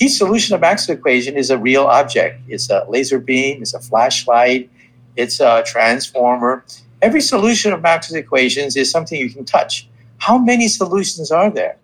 each 0.00 0.12
solution 0.12 0.54
of 0.54 0.60
Maxwell's 0.60 0.98
equation 0.98 1.36
is 1.36 1.50
a 1.50 1.58
real 1.58 1.84
object. 1.84 2.40
It's 2.46 2.68
a 2.68 2.84
laser 2.88 3.18
beam, 3.18 3.62
it's 3.62 3.74
a 3.74 3.80
flashlight, 3.80 4.70
it's 5.16 5.40
a 5.40 5.64
transformer. 5.66 6.64
Every 7.00 7.20
solution 7.20 7.72
of 7.72 7.80
Maxwell's 7.80 8.16
equations 8.16 8.76
is 8.76 8.90
something 8.90 9.18
you 9.18 9.30
can 9.30 9.44
touch. 9.44 9.88
How 10.18 10.36
many 10.36 10.68
solutions 10.68 11.30
are 11.30 11.50
there? 11.50 11.78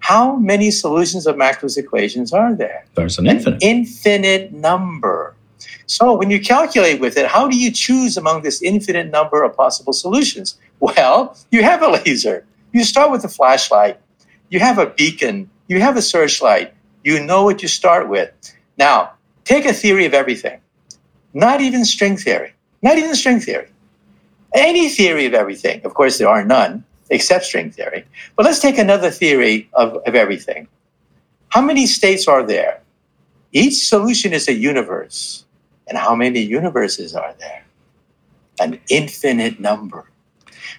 How 0.00 0.36
many 0.36 0.70
solutions 0.70 1.26
of 1.26 1.36
Maxwell's 1.36 1.76
equations 1.76 2.32
are 2.32 2.54
there? 2.54 2.84
There's 2.94 3.18
an 3.18 3.26
infinite. 3.26 3.62
An 3.62 3.68
infinite 3.68 4.52
number. 4.52 5.36
So 5.86 6.14
when 6.16 6.30
you 6.30 6.40
calculate 6.40 7.00
with 7.00 7.16
it, 7.16 7.26
how 7.26 7.48
do 7.48 7.56
you 7.56 7.70
choose 7.70 8.16
among 8.16 8.42
this 8.42 8.62
infinite 8.62 9.10
number 9.10 9.42
of 9.44 9.56
possible 9.56 9.92
solutions? 9.92 10.58
Well, 10.80 11.36
you 11.50 11.62
have 11.62 11.82
a 11.82 11.88
laser. 11.88 12.46
You 12.72 12.84
start 12.84 13.10
with 13.10 13.24
a 13.24 13.28
flashlight. 13.28 14.00
You 14.48 14.60
have 14.60 14.78
a 14.78 14.86
beacon. 14.86 15.50
You 15.68 15.80
have 15.80 15.96
a 15.96 16.02
searchlight. 16.02 16.74
You 17.04 17.22
know 17.24 17.44
what 17.44 17.62
you 17.62 17.68
start 17.68 18.08
with. 18.08 18.30
Now, 18.78 19.12
take 19.44 19.66
a 19.66 19.72
theory 19.72 20.06
of 20.06 20.14
everything. 20.14 20.60
Not 21.34 21.60
even 21.60 21.84
string 21.84 22.16
theory. 22.16 22.54
Not 22.82 22.98
even 22.98 23.14
string 23.14 23.40
theory. 23.40 23.68
Any 24.54 24.88
theory 24.88 25.26
of 25.26 25.34
everything. 25.34 25.82
Of 25.84 25.94
course, 25.94 26.18
there 26.18 26.28
are 26.28 26.44
none 26.44 26.84
except 27.10 27.44
string 27.44 27.70
theory. 27.70 28.04
But 28.36 28.46
let's 28.46 28.60
take 28.60 28.78
another 28.78 29.10
theory 29.10 29.68
of, 29.74 29.96
of 30.06 30.14
everything. 30.14 30.68
How 31.48 31.60
many 31.60 31.86
states 31.86 32.28
are 32.28 32.44
there? 32.46 32.80
Each 33.52 33.86
solution 33.86 34.32
is 34.32 34.48
a 34.48 34.52
universe. 34.52 35.44
And 35.88 35.98
how 35.98 36.14
many 36.14 36.40
universes 36.40 37.14
are 37.16 37.34
there? 37.40 37.64
An 38.60 38.80
infinite 38.88 39.58
number. 39.58 40.06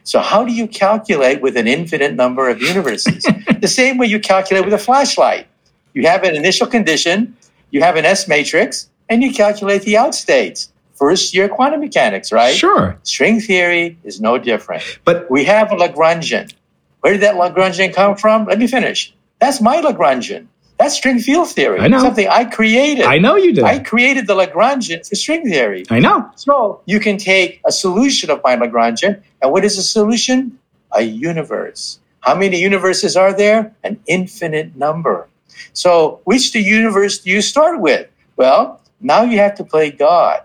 So, 0.03 0.19
how 0.19 0.45
do 0.45 0.53
you 0.53 0.67
calculate 0.67 1.41
with 1.41 1.57
an 1.57 1.67
infinite 1.67 2.15
number 2.15 2.50
of 2.50 2.61
universes? 2.61 3.23
the 3.59 3.67
same 3.67 3.97
way 3.97 4.07
you 4.07 4.19
calculate 4.19 4.63
with 4.63 4.73
a 4.73 4.77
flashlight. 4.77 5.47
You 5.93 6.07
have 6.07 6.23
an 6.23 6.35
initial 6.35 6.65
condition, 6.65 7.35
you 7.71 7.81
have 7.81 7.97
an 7.97 8.05
S 8.05 8.27
matrix, 8.27 8.89
and 9.09 9.21
you 9.21 9.33
calculate 9.33 9.81
the 9.81 9.95
outstates 9.95 10.70
first 11.01 11.34
year 11.34 11.50
quantum 11.50 11.81
mechanics, 11.81 12.31
right? 12.31 12.55
Sure. 12.55 12.96
String 13.01 13.41
theory 13.41 13.98
is 14.03 14.22
no 14.22 14.38
different. 14.38 14.84
But 15.03 15.29
we 15.31 15.43
have 15.46 15.72
a 15.72 15.75
Lagrangian. 15.75 16.53
Where 17.00 17.13
did 17.13 17.24
that 17.24 17.36
Lagrangian 17.36 17.91
come 17.91 18.15
from? 18.15 18.46
Let 18.46 18.60
me 18.60 18.67
finish. 18.67 19.12
That's 19.39 19.60
my 19.60 19.81
Lagrangian. 19.81 20.46
That's 20.77 20.96
string 20.96 21.20
field 21.20 21.50
theory. 21.50 21.79
I 21.79 21.88
know. 21.88 22.01
Something 22.01 22.27
I 22.27 22.46
created. 22.46 23.05
I 23.05 23.17
know 23.17 23.36
you 23.36 23.53
did. 23.53 23.63
I 23.63 23.79
created 23.79 24.27
the 24.27 24.36
Lagrangian 24.36 25.08
for 25.08 25.15
string 25.15 25.43
theory. 25.50 25.86
I 25.89 26.00
know. 26.00 26.29
So 26.36 26.81
you 26.86 27.00
can 27.00 27.17
take 27.17 27.62
a 27.65 27.72
solution 27.72 28.29
of 28.29 28.41
my 28.43 28.55
Lagrangian, 28.55 29.22
and 29.41 29.51
what 29.51 29.65
is 29.65 29.79
a 29.79 29.84
solution? 29.84 30.60
A 30.91 31.01
universe. 31.01 32.00
How 32.20 32.36
many 32.36 32.60
universes 32.60 33.15
are 33.15 33.34
there? 33.34 33.74
An 33.84 34.00
infinite 34.05 34.75
number. 34.75 35.27
So 35.74 36.22
which 36.25 36.51
the 36.51 36.62
universe 36.62 37.20
do 37.20 37.31
you 37.31 37.41
start 37.41 37.79
with? 37.79 38.08
Well, 38.36 38.81
now 39.00 39.22
you 39.24 39.38
have 39.39 39.55
to 39.55 39.63
play 39.63 39.89
God 39.89 40.41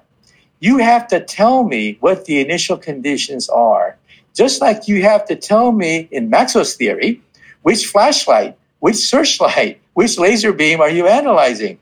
you 0.61 0.79
have 0.79 1.07
to 1.09 1.21
tell 1.21 1.65
me 1.65 1.99
what 2.01 2.25
the 2.25 2.41
initial 2.41 2.77
conditions 2.77 3.49
are. 3.49 3.97
Just 4.35 4.61
like 4.61 4.89
you 4.89 5.03
have 5.03 5.25
to 5.27 5.37
tell 5.37 5.73
me 5.73 6.09
in 6.11 6.31
Maxwell's 6.31 6.75
theory, 6.75 7.23
which 7.63 7.87
flashlight, 7.87 8.57
which 8.81 8.97
searchlight, 8.97 9.81
which 9.95 10.19
laser 10.19 10.53
beam 10.53 10.81
are 10.81 10.91
you 10.91 11.07
analyzing? 11.07 11.79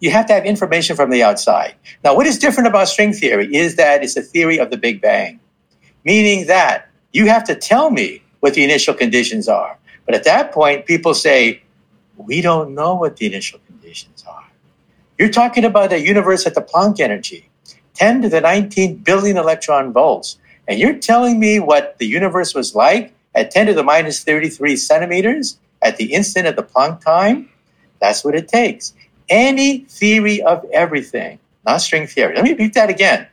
You 0.00 0.10
have 0.10 0.26
to 0.26 0.34
have 0.34 0.44
information 0.44 0.96
from 0.96 1.10
the 1.10 1.22
outside. 1.22 1.74
Now, 2.02 2.14
what 2.14 2.26
is 2.26 2.38
different 2.38 2.68
about 2.68 2.88
string 2.88 3.12
theory 3.12 3.54
is 3.54 3.76
that 3.76 4.02
it's 4.02 4.16
a 4.16 4.22
theory 4.22 4.58
of 4.58 4.70
the 4.70 4.76
Big 4.76 5.00
Bang, 5.00 5.40
meaning 6.04 6.46
that 6.46 6.90
you 7.12 7.26
have 7.26 7.44
to 7.44 7.54
tell 7.54 7.90
me 7.90 8.22
what 8.40 8.54
the 8.54 8.64
initial 8.64 8.92
conditions 8.92 9.48
are. 9.48 9.78
But 10.04 10.14
at 10.14 10.24
that 10.24 10.52
point, 10.52 10.86
people 10.86 11.14
say, 11.14 11.62
we 12.16 12.40
don't 12.40 12.74
know 12.74 12.94
what 12.94 13.16
the 13.16 13.26
initial 13.26 13.60
conditions 13.66 14.24
are. 14.28 14.44
You're 15.18 15.30
talking 15.30 15.64
about 15.64 15.92
a 15.92 16.00
universe 16.00 16.46
at 16.46 16.54
the 16.54 16.60
Planck 16.60 17.00
energy. 17.00 17.48
10 17.94 18.22
to 18.22 18.28
the 18.28 18.40
19 18.40 18.96
billion 18.96 19.36
electron 19.36 19.92
volts. 19.92 20.38
And 20.66 20.78
you're 20.78 20.98
telling 20.98 21.38
me 21.38 21.60
what 21.60 21.98
the 21.98 22.06
universe 22.06 22.54
was 22.54 22.74
like 22.74 23.12
at 23.34 23.50
10 23.50 23.66
to 23.66 23.74
the 23.74 23.82
minus 23.82 24.22
33 24.22 24.76
centimeters 24.76 25.58
at 25.82 25.96
the 25.96 26.12
instant 26.14 26.46
of 26.46 26.56
the 26.56 26.62
Planck 26.62 27.00
time? 27.04 27.50
That's 28.00 28.24
what 28.24 28.34
it 28.34 28.48
takes. 28.48 28.94
Any 29.28 29.80
theory 29.80 30.42
of 30.42 30.64
everything, 30.72 31.38
not 31.64 31.78
string 31.78 32.06
theory. 32.06 32.34
Let 32.34 32.44
me 32.44 32.50
repeat 32.50 32.74
that 32.74 32.90
again. 32.90 33.26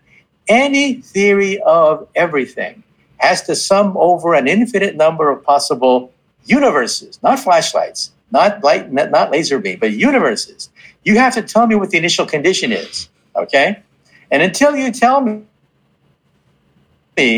Any 0.47 0.95
theory 0.95 1.61
of 1.61 2.07
everything 2.15 2.83
has 3.17 3.41
to 3.43 3.55
sum 3.55 3.95
over 3.97 4.33
an 4.33 4.47
infinite 4.47 4.95
number 4.95 5.29
of 5.29 5.43
possible 5.43 6.11
universes, 6.45 7.19
not 7.21 7.39
flashlights, 7.39 8.11
not 8.31 8.63
light, 8.63 8.91
not 8.91 9.31
laser 9.31 9.59
beam, 9.59 9.79
but 9.79 9.91
universes. 9.91 10.69
You 11.03 11.17
have 11.17 11.33
to 11.35 11.41
tell 11.41 11.67
me 11.67 11.75
what 11.75 11.89
the 11.89 11.97
initial 11.97 12.25
condition 12.25 12.71
is. 12.71 13.09
Okay? 13.35 13.83
And 14.31 14.41
until 14.41 14.75
you 14.75 14.91
tell 14.91 15.21
me 15.21 15.43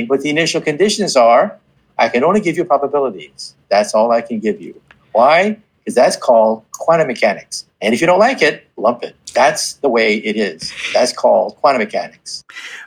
what 0.07 0.21
the 0.21 0.29
initial 0.29 0.61
conditions 0.61 1.15
are, 1.15 1.59
I 1.97 2.07
can 2.09 2.23
only 2.23 2.39
give 2.39 2.55
you 2.55 2.63
probabilities. 2.65 3.55
That's 3.69 3.93
all 3.93 4.11
I 4.11 4.21
can 4.21 4.39
give 4.39 4.61
you. 4.61 4.79
Why? 5.11 5.57
Because 5.79 5.95
that's 5.95 6.15
called 6.15 6.63
quantum 6.71 7.07
mechanics. 7.07 7.65
And 7.81 7.93
if 7.93 7.99
you 7.99 8.07
don't 8.07 8.19
like 8.19 8.41
it, 8.41 8.67
lump 8.77 9.03
it. 9.03 9.15
That's 9.33 9.73
the 9.73 9.89
way 9.89 10.17
it 10.17 10.37
is. 10.37 10.73
That's 10.93 11.13
called 11.13 11.55
quantum 11.57 11.79
mechanics. 11.79 12.43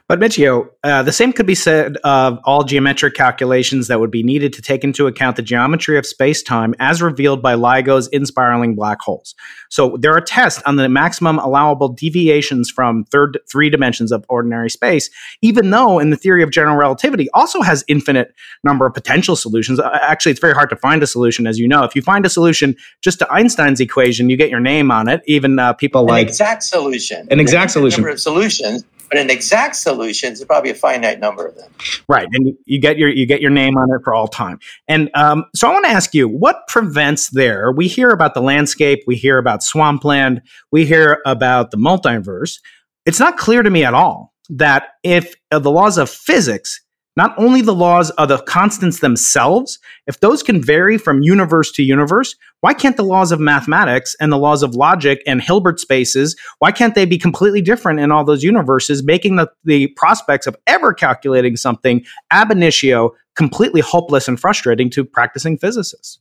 But 0.08 0.20
Michio, 0.20 0.68
uh, 0.84 1.02
the 1.02 1.10
same 1.10 1.32
could 1.32 1.46
be 1.46 1.56
said 1.56 1.96
of 2.04 2.38
all 2.44 2.62
geometric 2.62 3.14
calculations 3.14 3.88
that 3.88 3.98
would 3.98 4.12
be 4.12 4.22
needed 4.22 4.52
to 4.52 4.62
take 4.62 4.84
into 4.84 5.08
account 5.08 5.34
the 5.34 5.42
geometry 5.42 5.98
of 5.98 6.06
space-time 6.06 6.76
as 6.78 7.02
revealed 7.02 7.42
by 7.42 7.54
LIGO's 7.54 8.06
inspiraling 8.08 8.76
black 8.76 9.00
holes. 9.00 9.34
So 9.68 9.96
there 9.98 10.12
are 10.12 10.20
tests 10.20 10.62
on 10.64 10.76
the 10.76 10.88
maximum 10.88 11.40
allowable 11.40 11.88
deviations 11.88 12.70
from 12.70 13.02
third 13.04 13.40
three 13.50 13.68
dimensions 13.68 14.12
of 14.12 14.24
ordinary 14.28 14.70
space, 14.70 15.10
even 15.42 15.70
though 15.70 15.98
in 15.98 16.10
the 16.10 16.16
theory 16.16 16.44
of 16.44 16.52
general 16.52 16.76
relativity 16.76 17.28
also 17.34 17.62
has 17.62 17.84
infinite 17.88 18.32
number 18.62 18.86
of 18.86 18.94
potential 18.94 19.34
solutions. 19.34 19.80
Uh, 19.80 19.90
actually, 20.02 20.30
it's 20.30 20.40
very 20.40 20.54
hard 20.54 20.70
to 20.70 20.76
find 20.76 21.02
a 21.02 21.06
solution, 21.08 21.48
as 21.48 21.58
you 21.58 21.66
know. 21.66 21.82
If 21.82 21.96
you 21.96 22.02
find 22.02 22.24
a 22.24 22.30
solution 22.30 22.76
just 23.02 23.18
to 23.18 23.32
Einstein's 23.32 23.80
equation, 23.80 24.30
you 24.30 24.36
get 24.36 24.50
your 24.50 24.60
name 24.60 24.92
on 24.92 25.08
it. 25.08 25.22
Even 25.26 25.58
uh, 25.58 25.72
people 25.72 26.06
like 26.06 26.35
exact 26.40 26.62
solution, 26.62 27.28
an 27.30 27.40
exact 27.40 27.70
solution, 27.70 28.02
number 28.02 28.12
of 28.12 28.20
solutions 28.20 28.84
but 29.08 29.18
an 29.18 29.30
exact 29.30 29.76
solution 29.76 30.32
is 30.32 30.44
probably 30.44 30.70
a 30.70 30.74
finite 30.74 31.20
number 31.20 31.46
of 31.46 31.54
them. 31.56 31.70
Right, 32.08 32.28
and 32.32 32.54
you 32.64 32.80
get 32.80 32.98
your 32.98 33.08
you 33.08 33.26
get 33.26 33.40
your 33.40 33.50
name 33.50 33.76
on 33.76 33.88
it 33.94 34.02
for 34.04 34.14
all 34.14 34.28
time. 34.28 34.58
And 34.88 35.10
um, 35.14 35.44
so 35.54 35.68
I 35.68 35.72
want 35.72 35.84
to 35.86 35.90
ask 35.90 36.14
you, 36.14 36.28
what 36.28 36.66
prevents 36.68 37.30
there? 37.30 37.72
We 37.72 37.88
hear 37.88 38.10
about 38.10 38.34
the 38.34 38.40
landscape, 38.40 39.00
we 39.06 39.16
hear 39.16 39.38
about 39.38 39.62
swampland, 39.62 40.42
we 40.72 40.86
hear 40.86 41.22
about 41.26 41.70
the 41.70 41.76
multiverse. 41.76 42.58
It's 43.04 43.20
not 43.20 43.36
clear 43.36 43.62
to 43.62 43.70
me 43.70 43.84
at 43.84 43.94
all 43.94 44.34
that 44.48 44.88
if 45.02 45.34
uh, 45.50 45.58
the 45.58 45.70
laws 45.70 45.98
of 45.98 46.10
physics 46.10 46.80
not 47.16 47.34
only 47.38 47.62
the 47.62 47.74
laws 47.74 48.10
of 48.10 48.28
the 48.28 48.38
constants 48.42 49.00
themselves, 49.00 49.78
if 50.06 50.20
those 50.20 50.42
can 50.42 50.62
vary 50.62 50.98
from 50.98 51.22
universe 51.22 51.72
to 51.72 51.82
universe, 51.82 52.34
why 52.60 52.74
can't 52.74 52.96
the 52.96 53.02
laws 53.04 53.32
of 53.32 53.40
mathematics 53.40 54.14
and 54.20 54.30
the 54.30 54.38
laws 54.38 54.62
of 54.62 54.74
logic 54.74 55.22
and 55.26 55.40
Hilbert 55.40 55.80
spaces, 55.80 56.36
why 56.58 56.72
can't 56.72 56.94
they 56.94 57.06
be 57.06 57.18
completely 57.18 57.62
different 57.62 58.00
in 58.00 58.12
all 58.12 58.24
those 58.24 58.44
universes, 58.44 59.02
making 59.02 59.36
the, 59.36 59.50
the 59.64 59.88
prospects 59.88 60.46
of 60.46 60.56
ever 60.66 60.92
calculating 60.92 61.56
something 61.56 62.04
ab 62.30 62.50
initio 62.50 63.12
completely 63.34 63.80
hopeless 63.80 64.28
and 64.28 64.38
frustrating 64.38 64.90
to 64.90 65.04
practicing 65.04 65.56
physicists? 65.56 66.18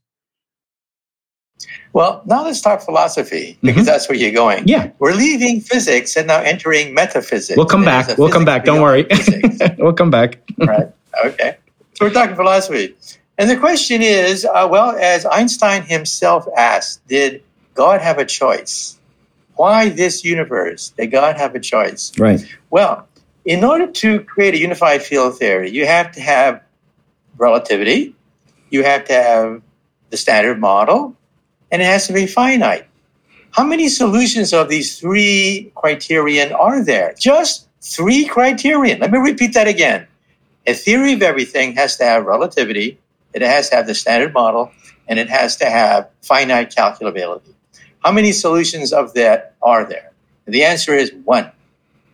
Well, 1.95 2.21
now 2.25 2.43
let's 2.43 2.59
talk 2.59 2.81
philosophy 2.81 3.57
because 3.63 3.83
Mhm. 3.83 3.85
that's 3.85 4.09
where 4.09 4.17
you're 4.17 4.33
going. 4.33 4.67
Yeah. 4.67 4.89
We're 4.99 5.13
leaving 5.13 5.61
physics 5.61 6.17
and 6.17 6.27
now 6.27 6.41
entering 6.41 6.93
metaphysics. 6.93 7.55
We'll 7.55 7.67
come 7.75 7.85
back. 7.85 8.17
We'll 8.17 8.27
come 8.37 8.43
back. 8.43 8.65
Don't 8.65 8.81
worry. 8.81 9.07
we'll 9.77 9.93
come 9.93 10.11
back. 10.11 10.39
right. 10.57 10.89
Okay. 11.23 11.55
So 11.93 11.99
we're 12.05 12.11
talking 12.11 12.35
philosophy. 12.35 12.95
And 13.37 13.49
the 13.49 13.55
question 13.55 14.01
is 14.01 14.43
uh, 14.43 14.67
well, 14.69 14.89
as 15.13 15.25
Einstein 15.25 15.83
himself 15.83 16.45
asked, 16.57 16.99
did 17.07 17.41
God 17.75 18.01
have 18.01 18.17
a 18.19 18.25
choice? 18.25 18.97
Why 19.55 19.87
this 19.87 20.25
universe? 20.25 20.91
Did 20.97 21.11
God 21.11 21.37
have 21.37 21.55
a 21.55 21.61
choice? 21.61 22.11
Right. 22.19 22.45
Well, 22.69 23.07
in 23.45 23.63
order 23.63 23.87
to 24.03 24.19
create 24.19 24.53
a 24.53 24.59
unified 24.59 25.01
field 25.01 25.39
theory, 25.39 25.69
you 25.71 25.85
have 25.85 26.11
to 26.15 26.19
have 26.19 26.59
relativity, 27.37 28.15
you 28.69 28.83
have 28.83 29.05
to 29.05 29.13
have 29.13 29.61
the 30.09 30.17
standard 30.17 30.59
model, 30.59 31.15
and 31.71 31.81
it 31.81 31.85
has 31.85 32.07
to 32.07 32.13
be 32.13 32.25
finite. 32.25 32.87
How 33.51 33.63
many 33.63 33.87
solutions 33.87 34.53
of 34.53 34.69
these 34.69 34.99
three 34.99 35.71
criterion 35.75 36.51
are 36.51 36.83
there? 36.83 37.13
Just 37.17 37.67
three 37.81 38.25
criterion. 38.25 38.99
Let 38.99 39.11
me 39.11 39.17
repeat 39.17 39.53
that 39.53 39.67
again. 39.67 40.07
A 40.67 40.73
theory 40.73 41.13
of 41.13 41.21
everything 41.21 41.75
has 41.75 41.95
to 41.97 42.03
have 42.03 42.25
relativity, 42.25 42.99
it 43.33 43.41
has 43.41 43.69
to 43.69 43.75
have 43.75 43.87
the 43.87 43.95
standard 43.95 44.33
model, 44.33 44.71
and 45.07 45.19
it 45.19 45.29
has 45.29 45.55
to 45.57 45.65
have 45.65 46.09
finite 46.21 46.75
calculability. 46.75 47.53
How 48.03 48.11
many 48.11 48.31
solutions 48.31 48.91
of 48.91 49.13
that 49.13 49.55
are 49.61 49.85
there? 49.85 50.11
The 50.45 50.63
answer 50.63 50.93
is 50.93 51.11
one 51.23 51.51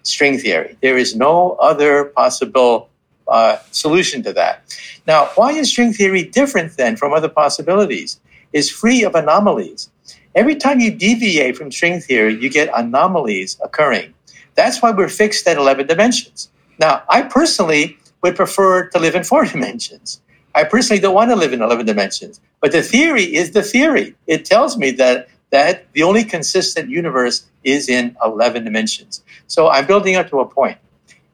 string 0.04 0.38
theory. 0.38 0.78
There 0.82 0.98
is 0.98 1.16
no 1.16 1.52
other 1.54 2.06
possible 2.06 2.90
uh, 3.28 3.58
solution 3.72 4.24
to 4.24 4.34
that. 4.34 4.64
Now, 5.08 5.30
why 5.36 5.52
is 5.54 5.70
string 5.70 5.94
theory 5.94 6.24
different 6.24 6.78
then 6.78 6.96
from 6.98 7.14
other 7.14 7.30
possibilities? 7.30 8.20
It's 8.54 8.70
free 8.70 9.04
of 9.04 9.16
anomalies. 9.16 9.90
Every 10.36 10.56
time 10.56 10.80
you 10.80 10.92
deviate 10.92 11.58
from 11.58 11.72
string 11.72 12.00
theory, 12.00 12.36
you 12.36 12.50
get 12.50 12.70
anomalies 12.74 13.58
occurring. 13.64 14.14
That's 14.56 14.82
why 14.82 14.92
we're 14.92 15.10
fixed 15.10 15.48
at 15.48 15.58
11 15.58 15.88
dimensions. 15.88 16.50
Now, 16.80 17.04
I 17.10 17.24
personally 17.24 17.98
would 18.22 18.36
prefer 18.36 18.88
to 18.90 19.00
live 19.00 19.16
in 19.16 19.24
four 19.24 19.46
dimensions. 19.54 20.22
I 20.54 20.64
personally 20.66 21.00
don't 21.02 21.16
want 21.16 21.32
to 21.32 21.36
live 21.36 21.54
in 21.54 21.62
11 21.62 21.86
dimensions. 21.86 22.42
But 22.60 22.72
the 22.72 22.82
theory 22.82 23.24
is 23.24 23.52
the 23.52 23.64
theory. 23.64 24.16
It 24.28 24.46
tells 24.46 24.78
me 24.78 24.92
that, 24.92 25.30
that 25.52 25.92
the 25.94 26.04
only 26.04 26.24
consistent 26.24 26.90
universe 26.90 27.46
is 27.64 27.88
in 27.90 28.16
11 28.24 28.64
dimensions. 28.64 29.24
So 29.48 29.70
I'm 29.70 29.86
building 29.86 30.16
up 30.16 30.30
to 30.30 30.40
a 30.40 30.46
point. 30.46 30.78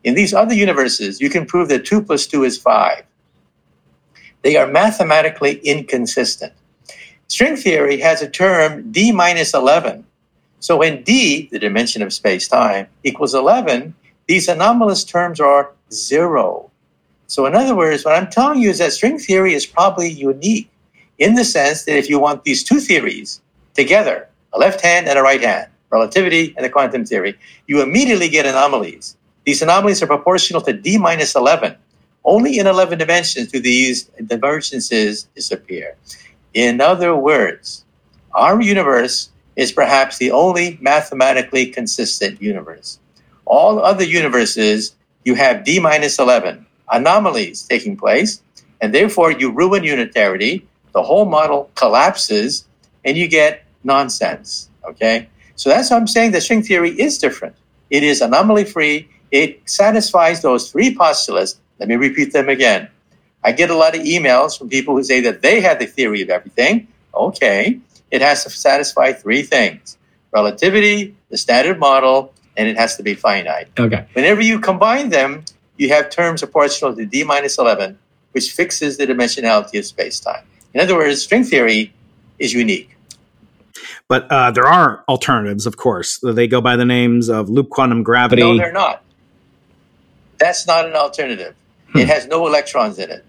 In 0.03 0.13
these 0.13 0.33
other 0.33 0.53
universes, 0.53 1.19
you 1.19 1.29
can 1.29 1.45
prove 1.45 1.69
that 1.69 1.85
2 1.85 2.03
plus 2.03 2.27
2 2.27 2.43
is 2.43 2.57
5. 2.57 3.03
They 4.43 4.55
are 4.55 4.67
mathematically 4.67 5.55
inconsistent. 5.59 6.53
String 7.27 7.57
theory 7.57 7.99
has 7.99 8.21
a 8.21 8.29
term 8.29 8.91
d 8.91 9.11
minus 9.11 9.53
11. 9.53 10.05
So 10.59 10.77
when 10.77 11.03
d, 11.03 11.49
the 11.51 11.59
dimension 11.59 12.01
of 12.01 12.13
space 12.13 12.47
time, 12.47 12.87
equals 13.03 13.35
11, 13.35 13.93
these 14.27 14.47
anomalous 14.47 15.03
terms 15.03 15.39
are 15.39 15.71
zero. 15.91 16.71
So, 17.27 17.45
in 17.45 17.55
other 17.55 17.75
words, 17.75 18.05
what 18.05 18.15
I'm 18.15 18.29
telling 18.29 18.61
you 18.61 18.69
is 18.69 18.77
that 18.77 18.93
string 18.93 19.19
theory 19.19 19.53
is 19.53 19.65
probably 19.65 20.09
unique 20.09 20.69
in 21.17 21.35
the 21.35 21.43
sense 21.43 21.83
that 21.83 21.97
if 21.97 22.09
you 22.09 22.19
want 22.19 22.43
these 22.43 22.63
two 22.63 22.79
theories 22.79 23.41
together, 23.73 24.29
a 24.53 24.59
left 24.59 24.81
hand 24.81 25.07
and 25.07 25.19
a 25.19 25.21
right 25.21 25.41
hand, 25.41 25.69
relativity 25.89 26.53
and 26.55 26.65
the 26.65 26.69
quantum 26.69 27.05
theory, 27.05 27.37
you 27.67 27.81
immediately 27.81 28.29
get 28.29 28.45
anomalies. 28.45 29.17
These 29.45 29.61
anomalies 29.61 30.01
are 30.01 30.07
proportional 30.07 30.61
to 30.61 30.73
d 30.73 30.97
minus 30.97 31.35
11. 31.35 31.75
Only 32.23 32.59
in 32.59 32.67
11 32.67 32.99
dimensions 32.99 33.51
do 33.51 33.59
these 33.59 34.05
divergences 34.25 35.23
disappear. 35.35 35.95
In 36.57 36.81
other 36.81 37.15
words, 37.15 37.85
our 38.33 38.59
universe 38.59 39.29
is 39.55 39.71
perhaps 39.71 40.17
the 40.17 40.31
only 40.31 40.79
mathematically 40.81 41.67
consistent 41.67 42.41
universe. 42.41 42.97
All 43.45 43.77
other 43.77 44.03
universes, 44.03 44.95
you 45.23 45.35
have 45.35 45.63
d 45.63 45.79
minus 45.79 46.17
11 46.17 46.65
anomalies 46.91 47.61
taking 47.61 47.95
place, 47.95 48.41
and 48.81 48.91
therefore 48.91 49.31
you 49.31 49.51
ruin 49.51 49.83
unitarity. 49.83 50.65
The 50.93 51.03
whole 51.03 51.25
model 51.25 51.69
collapses, 51.75 52.65
and 53.05 53.15
you 53.15 53.27
get 53.27 53.63
nonsense. 53.83 54.71
Okay? 54.83 55.29
So 55.57 55.69
that's 55.69 55.91
why 55.91 55.97
I'm 55.97 56.07
saying 56.07 56.31
the 56.31 56.41
string 56.41 56.63
theory 56.63 56.99
is 56.99 57.19
different. 57.19 57.55
It 57.91 58.01
is 58.01 58.19
anomaly 58.19 58.65
free. 58.65 59.07
It 59.29 59.61
satisfies 59.69 60.41
those 60.41 60.71
three 60.71 60.95
postulates. 60.95 61.59
Let 61.77 61.87
me 61.87 61.97
repeat 61.97 62.33
them 62.33 62.49
again. 62.49 62.89
I 63.43 63.51
get 63.51 63.69
a 63.69 63.75
lot 63.75 63.95
of 63.95 64.01
emails 64.01 64.57
from 64.57 64.69
people 64.69 64.95
who 64.95 65.03
say 65.03 65.21
that 65.21 65.41
they 65.41 65.61
have 65.61 65.79
the 65.79 65.85
theory 65.85 66.21
of 66.21 66.29
everything. 66.29 66.87
Okay, 67.13 67.79
it 68.11 68.21
has 68.21 68.43
to 68.43 68.49
satisfy 68.49 69.13
three 69.13 69.41
things 69.41 69.97
relativity, 70.31 71.15
the 71.29 71.37
standard 71.37 71.79
model, 71.79 72.33
and 72.55 72.67
it 72.67 72.77
has 72.77 72.97
to 72.97 73.03
be 73.03 73.15
finite. 73.15 73.67
Okay. 73.79 74.05
Whenever 74.13 74.41
you 74.41 74.59
combine 74.59 75.09
them, 75.09 75.45
you 75.77 75.89
have 75.89 76.09
terms 76.09 76.41
proportional 76.41 76.95
to 76.95 77.05
d 77.05 77.23
minus 77.23 77.57
11, 77.57 77.97
which 78.33 78.51
fixes 78.51 78.97
the 78.97 79.07
dimensionality 79.07 79.79
of 79.79 79.85
space 79.85 80.19
time. 80.19 80.43
In 80.73 80.81
other 80.81 80.95
words, 80.95 81.21
string 81.23 81.43
theory 81.43 81.93
is 82.39 82.53
unique. 82.53 82.95
But 84.07 84.31
uh, 84.31 84.51
there 84.51 84.67
are 84.67 85.03
alternatives, 85.07 85.65
of 85.65 85.77
course. 85.77 86.19
They 86.23 86.47
go 86.47 86.61
by 86.61 86.75
the 86.75 86.85
names 86.85 87.29
of 87.29 87.49
loop 87.49 87.69
quantum 87.69 88.03
gravity. 88.03 88.41
No, 88.41 88.57
they're 88.57 88.71
not. 88.71 89.03
That's 90.37 90.67
not 90.67 90.85
an 90.85 90.93
alternative. 90.93 91.55
It 91.95 92.07
has 92.07 92.27
no 92.27 92.45
electrons 92.47 92.99
in 92.99 93.09
it. 93.09 93.25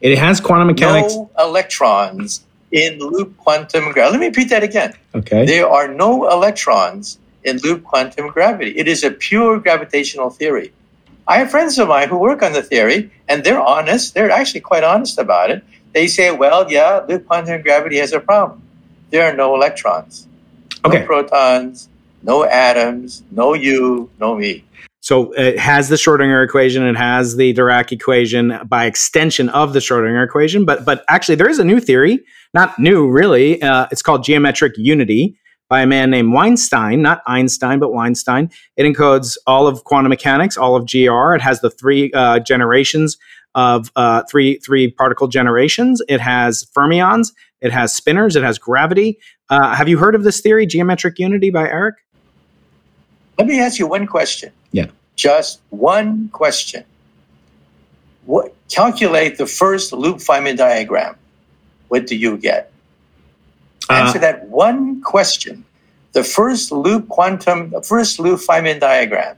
It 0.00 0.18
has 0.18 0.40
quantum 0.40 0.66
mechanics. 0.68 1.14
No 1.14 1.30
electrons 1.38 2.44
in 2.70 2.98
loop 2.98 3.36
quantum 3.38 3.92
gravity. 3.92 4.12
Let 4.12 4.20
me 4.20 4.26
repeat 4.26 4.50
that 4.50 4.62
again. 4.62 4.94
Okay. 5.14 5.46
There 5.46 5.68
are 5.68 5.88
no 5.88 6.30
electrons 6.30 7.18
in 7.44 7.58
loop 7.58 7.84
quantum 7.84 8.28
gravity. 8.28 8.76
It 8.76 8.88
is 8.88 9.04
a 9.04 9.10
pure 9.10 9.58
gravitational 9.58 10.30
theory. 10.30 10.72
I 11.26 11.38
have 11.38 11.50
friends 11.50 11.78
of 11.78 11.88
mine 11.88 12.08
who 12.08 12.18
work 12.18 12.42
on 12.42 12.52
the 12.52 12.62
theory, 12.62 13.10
and 13.28 13.44
they're 13.44 13.60
honest. 13.60 14.14
They're 14.14 14.30
actually 14.30 14.60
quite 14.60 14.84
honest 14.84 15.18
about 15.18 15.50
it. 15.50 15.62
They 15.92 16.06
say, 16.06 16.30
well, 16.30 16.70
yeah, 16.70 17.04
loop 17.08 17.26
quantum 17.26 17.62
gravity 17.62 17.98
has 17.98 18.12
a 18.12 18.20
problem. 18.20 18.62
There 19.10 19.24
are 19.24 19.34
no 19.34 19.54
electrons, 19.54 20.26
no 20.84 20.90
Okay. 20.90 21.04
protons, 21.06 21.88
no 22.22 22.44
atoms, 22.44 23.22
no 23.30 23.54
you, 23.54 24.10
no 24.18 24.34
me. 24.36 24.64
So 25.08 25.32
it 25.32 25.58
has 25.58 25.88
the 25.88 25.96
Schrodinger 25.96 26.44
equation, 26.44 26.86
it 26.86 26.94
has 26.94 27.36
the 27.36 27.54
Dirac 27.54 27.92
equation 27.92 28.60
by 28.66 28.84
extension 28.84 29.48
of 29.48 29.72
the 29.72 29.78
Schrodinger 29.78 30.22
equation. 30.22 30.66
But 30.66 30.84
but 30.84 31.02
actually, 31.08 31.36
there 31.36 31.48
is 31.48 31.58
a 31.58 31.64
new 31.64 31.80
theory, 31.80 32.22
not 32.52 32.78
new 32.78 33.10
really. 33.10 33.62
Uh, 33.62 33.86
it's 33.90 34.02
called 34.02 34.22
geometric 34.22 34.74
unity 34.76 35.40
by 35.70 35.80
a 35.80 35.86
man 35.86 36.10
named 36.10 36.34
Weinstein, 36.34 37.00
not 37.00 37.22
Einstein, 37.26 37.78
but 37.78 37.90
Weinstein. 37.90 38.50
It 38.76 38.82
encodes 38.82 39.38
all 39.46 39.66
of 39.66 39.82
quantum 39.84 40.10
mechanics, 40.10 40.58
all 40.58 40.76
of 40.76 40.84
GR. 40.84 41.34
It 41.34 41.40
has 41.40 41.62
the 41.62 41.70
three 41.70 42.12
uh, 42.12 42.40
generations 42.40 43.16
of 43.54 43.90
uh, 43.96 44.24
three 44.30 44.58
three 44.58 44.90
particle 44.90 45.26
generations. 45.26 46.02
It 46.06 46.20
has 46.20 46.66
fermions. 46.76 47.32
It 47.62 47.72
has 47.72 47.98
spinors, 47.98 48.36
It 48.36 48.42
has 48.42 48.58
gravity. 48.58 49.20
Uh, 49.48 49.74
have 49.74 49.88
you 49.88 49.96
heard 49.96 50.14
of 50.14 50.22
this 50.22 50.42
theory, 50.42 50.66
geometric 50.66 51.18
unity, 51.18 51.48
by 51.48 51.66
Eric? 51.66 51.94
Let 53.38 53.46
me 53.46 53.58
ask 53.58 53.78
you 53.78 53.86
one 53.86 54.06
question. 54.06 54.52
Yeah. 54.70 54.88
Just 55.18 55.60
one 55.70 56.28
question. 56.28 56.84
What, 58.24 58.54
calculate 58.68 59.36
the 59.36 59.46
first 59.46 59.92
loop 59.92 60.18
Feynman 60.18 60.56
diagram. 60.56 61.16
What 61.88 62.06
do 62.06 62.14
you 62.14 62.38
get? 62.38 62.70
Answer 63.90 64.18
Uh, 64.18 64.20
that 64.20 64.46
one 64.46 65.02
question. 65.02 65.64
The 66.12 66.22
first 66.22 66.70
loop 66.70 67.08
quantum, 67.08 67.70
the 67.70 67.82
first 67.82 68.20
loop 68.20 68.38
Feynman 68.38 68.78
diagram. 68.78 69.36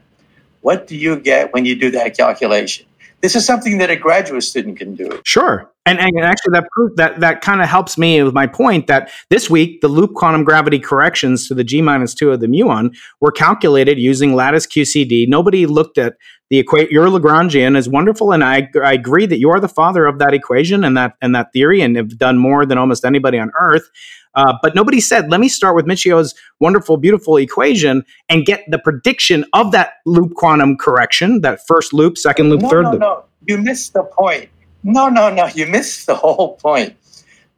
What 0.61 0.85
do 0.85 0.95
you 0.95 1.15
get 1.15 1.51
when 1.51 1.65
you 1.65 1.75
do 1.75 1.89
that 1.91 2.15
calculation? 2.15 2.85
This 3.21 3.35
is 3.35 3.43
something 3.43 3.79
that 3.79 3.89
a 3.89 3.95
graduate 3.95 4.43
student 4.43 4.77
can 4.77 4.93
do. 4.93 5.19
Sure. 5.23 5.70
And, 5.87 5.99
and 5.99 6.19
actually, 6.19 6.51
that 6.51 6.67
proof 6.71 6.95
that 6.97 7.19
that 7.21 7.41
kind 7.41 7.59
of 7.59 7.67
helps 7.67 7.97
me 7.97 8.21
with 8.21 8.35
my 8.35 8.45
point 8.45 8.85
that 8.85 9.09
this 9.29 9.49
week 9.49 9.81
the 9.81 9.87
loop 9.87 10.13
quantum 10.13 10.43
gravity 10.43 10.77
corrections 10.77 11.47
to 11.47 11.55
the 11.55 11.63
g 11.63 11.81
minus 11.81 12.13
two 12.13 12.31
of 12.31 12.39
the 12.39 12.45
muon 12.45 12.95
were 13.19 13.31
calculated 13.31 13.97
using 13.97 14.35
lattice 14.35 14.67
QCD. 14.67 15.27
Nobody 15.27 15.65
looked 15.65 15.97
at 15.97 16.17
the 16.51 16.59
equation. 16.59 16.89
Your 16.91 17.07
Lagrangian 17.07 17.75
is 17.75 17.89
wonderful, 17.89 18.31
and 18.31 18.43
I, 18.43 18.69
I 18.83 18.93
agree 18.93 19.25
that 19.25 19.39
you 19.39 19.49
are 19.49 19.59
the 19.59 19.67
father 19.67 20.05
of 20.05 20.19
that 20.19 20.35
equation 20.35 20.83
and 20.83 20.95
that 20.97 21.13
and 21.19 21.33
that 21.33 21.51
theory, 21.51 21.81
and 21.81 21.95
have 21.95 22.15
done 22.15 22.37
more 22.37 22.63
than 22.63 22.77
almost 22.77 23.03
anybody 23.03 23.39
on 23.39 23.51
Earth. 23.59 23.89
Uh, 24.35 24.53
but 24.61 24.75
nobody 24.75 25.01
said, 25.01 25.29
let 25.29 25.41
me 25.41 25.49
start 25.49 25.75
with 25.75 25.85
Michio's 25.85 26.33
wonderful, 26.59 26.95
beautiful 26.95 27.35
equation 27.37 28.05
and 28.29 28.45
get 28.45 28.63
the 28.69 28.79
prediction 28.79 29.43
of 29.51 29.73
that 29.73 29.95
loop 30.05 30.35
quantum 30.35 30.77
correction, 30.77 31.41
that 31.41 31.59
first 31.67 31.91
loop, 31.91 32.17
second 32.17 32.49
loop, 32.49 32.61
No, 32.61 32.69
third 32.69 32.83
no, 32.83 32.91
loop. 32.91 32.99
no. 33.01 33.23
You 33.47 33.57
missed 33.57 33.91
the 33.91 34.03
point. 34.03 34.49
No, 34.83 35.09
no, 35.09 35.29
no. 35.29 35.47
You 35.47 35.67
missed 35.67 36.07
the 36.07 36.15
whole 36.15 36.55
point. 36.55 36.95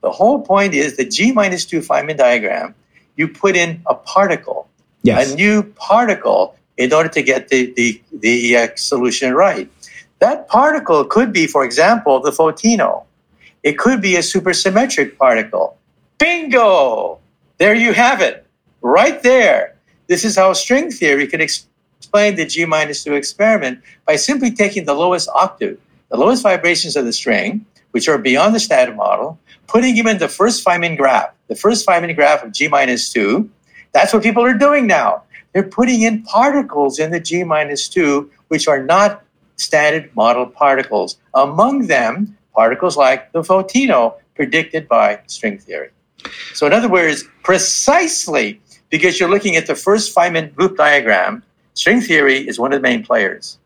The 0.02 0.12
whole 0.12 0.42
point 0.42 0.74
is 0.74 0.98
the 0.98 1.06
G 1.06 1.32
minus 1.32 1.66
2 1.66 1.80
Feynman 1.80 2.18
diagram, 2.18 2.76
you 3.16 3.28
put 3.28 3.56
in 3.56 3.82
a 3.88 3.96
particle, 3.96 4.68
Yes. 5.04 5.32
a 5.32 5.36
new 5.36 5.64
particle, 5.64 6.56
in 6.78 6.92
order 6.92 7.10
to 7.10 7.22
get 7.22 7.50
the, 7.50 7.72
the, 7.76 8.02
the 8.12 8.58
uh, 8.58 8.68
solution 8.76 9.34
right. 9.34 9.70
That 10.20 10.48
particle 10.48 11.06
could 11.06 11.32
be, 11.32 11.48
for 11.48 11.64
example, 11.64 12.20
the 12.20 12.32
photino. 12.32 13.04
It 13.64 13.78
could 13.78 14.02
be 14.02 14.16
a 14.16 14.20
supersymmetric 14.20 15.18
particle. 15.18 15.78
Bingo! 16.18 17.20
There 17.58 17.76
you 17.76 17.94
have 17.94 18.22
it, 18.22 18.46
right 18.82 19.22
there. 19.22 19.76
This 20.08 20.26
is 20.26 20.36
how 20.36 20.52
string 20.54 20.92
theory 20.92 21.28
can 21.28 21.40
explain 21.42 22.36
the 22.36 22.46
G 22.46 22.66
minus 22.66 23.04
2 23.04 23.14
experiment 23.14 23.80
by 24.06 24.16
simply 24.18 24.52
taking 24.52 24.86
the 24.86 24.94
lowest 24.94 25.30
octave, 25.34 25.78
the 26.14 26.20
lowest 26.20 26.44
vibrations 26.44 26.96
of 26.96 27.06
the 27.06 27.12
string, 27.12 27.66
which 27.90 28.08
are 28.08 28.20
beyond 28.20 28.54
the 28.54 28.60
standard 28.60 28.96
model, 28.96 29.40
putting 29.66 29.96
them 29.96 30.06
in 30.06 30.20
the 30.20 30.28
first 30.28 30.64
Feynman 30.64 30.96
graph, 30.96 31.34
the 31.48 31.56
first 31.56 31.88
Feynman 31.88 32.16
graph 32.16 32.44
of 32.44 32.52
G 32.52 32.68
minus 32.68 33.12
2. 33.12 33.50
That's 33.94 34.14
what 34.14 34.22
people 34.22 34.44
are 34.44 34.54
doing 34.54 34.86
now. 34.86 35.24
They're 35.54 35.64
putting 35.64 36.04
in 36.04 36.22
particles 36.22 37.00
in 37.00 37.10
the 37.10 37.20
G 37.20 37.44
minus 37.44 37.88
2, 37.88 38.30
which 38.50 38.68
are 38.68 38.84
not 38.84 39.24
standard 39.56 40.16
model 40.16 40.46
particles. 40.46 41.18
Among 41.34 41.88
them, 41.88 42.38
particles 42.54 42.96
like 42.96 43.32
the 43.32 43.42
photino 43.42 44.14
predicted 44.36 44.88
by 44.88 45.20
string 45.26 45.58
theory. 45.58 45.90
So, 46.54 46.68
in 46.68 46.74
other 46.74 46.90
words, 46.90 47.24
precisely 47.42 48.62
because 48.92 49.20
you're 49.20 49.32
looking 49.32 49.56
at 49.56 49.66
the 49.66 49.74
first 49.74 50.16
Feynman 50.16 50.56
loop 50.60 50.78
diagram, 50.78 51.42
string 51.74 52.02
theory 52.02 52.48
is 52.48 52.60
one 52.60 52.72
of 52.72 52.80
the 52.80 52.88
main 52.88 53.04
players. 53.04 53.58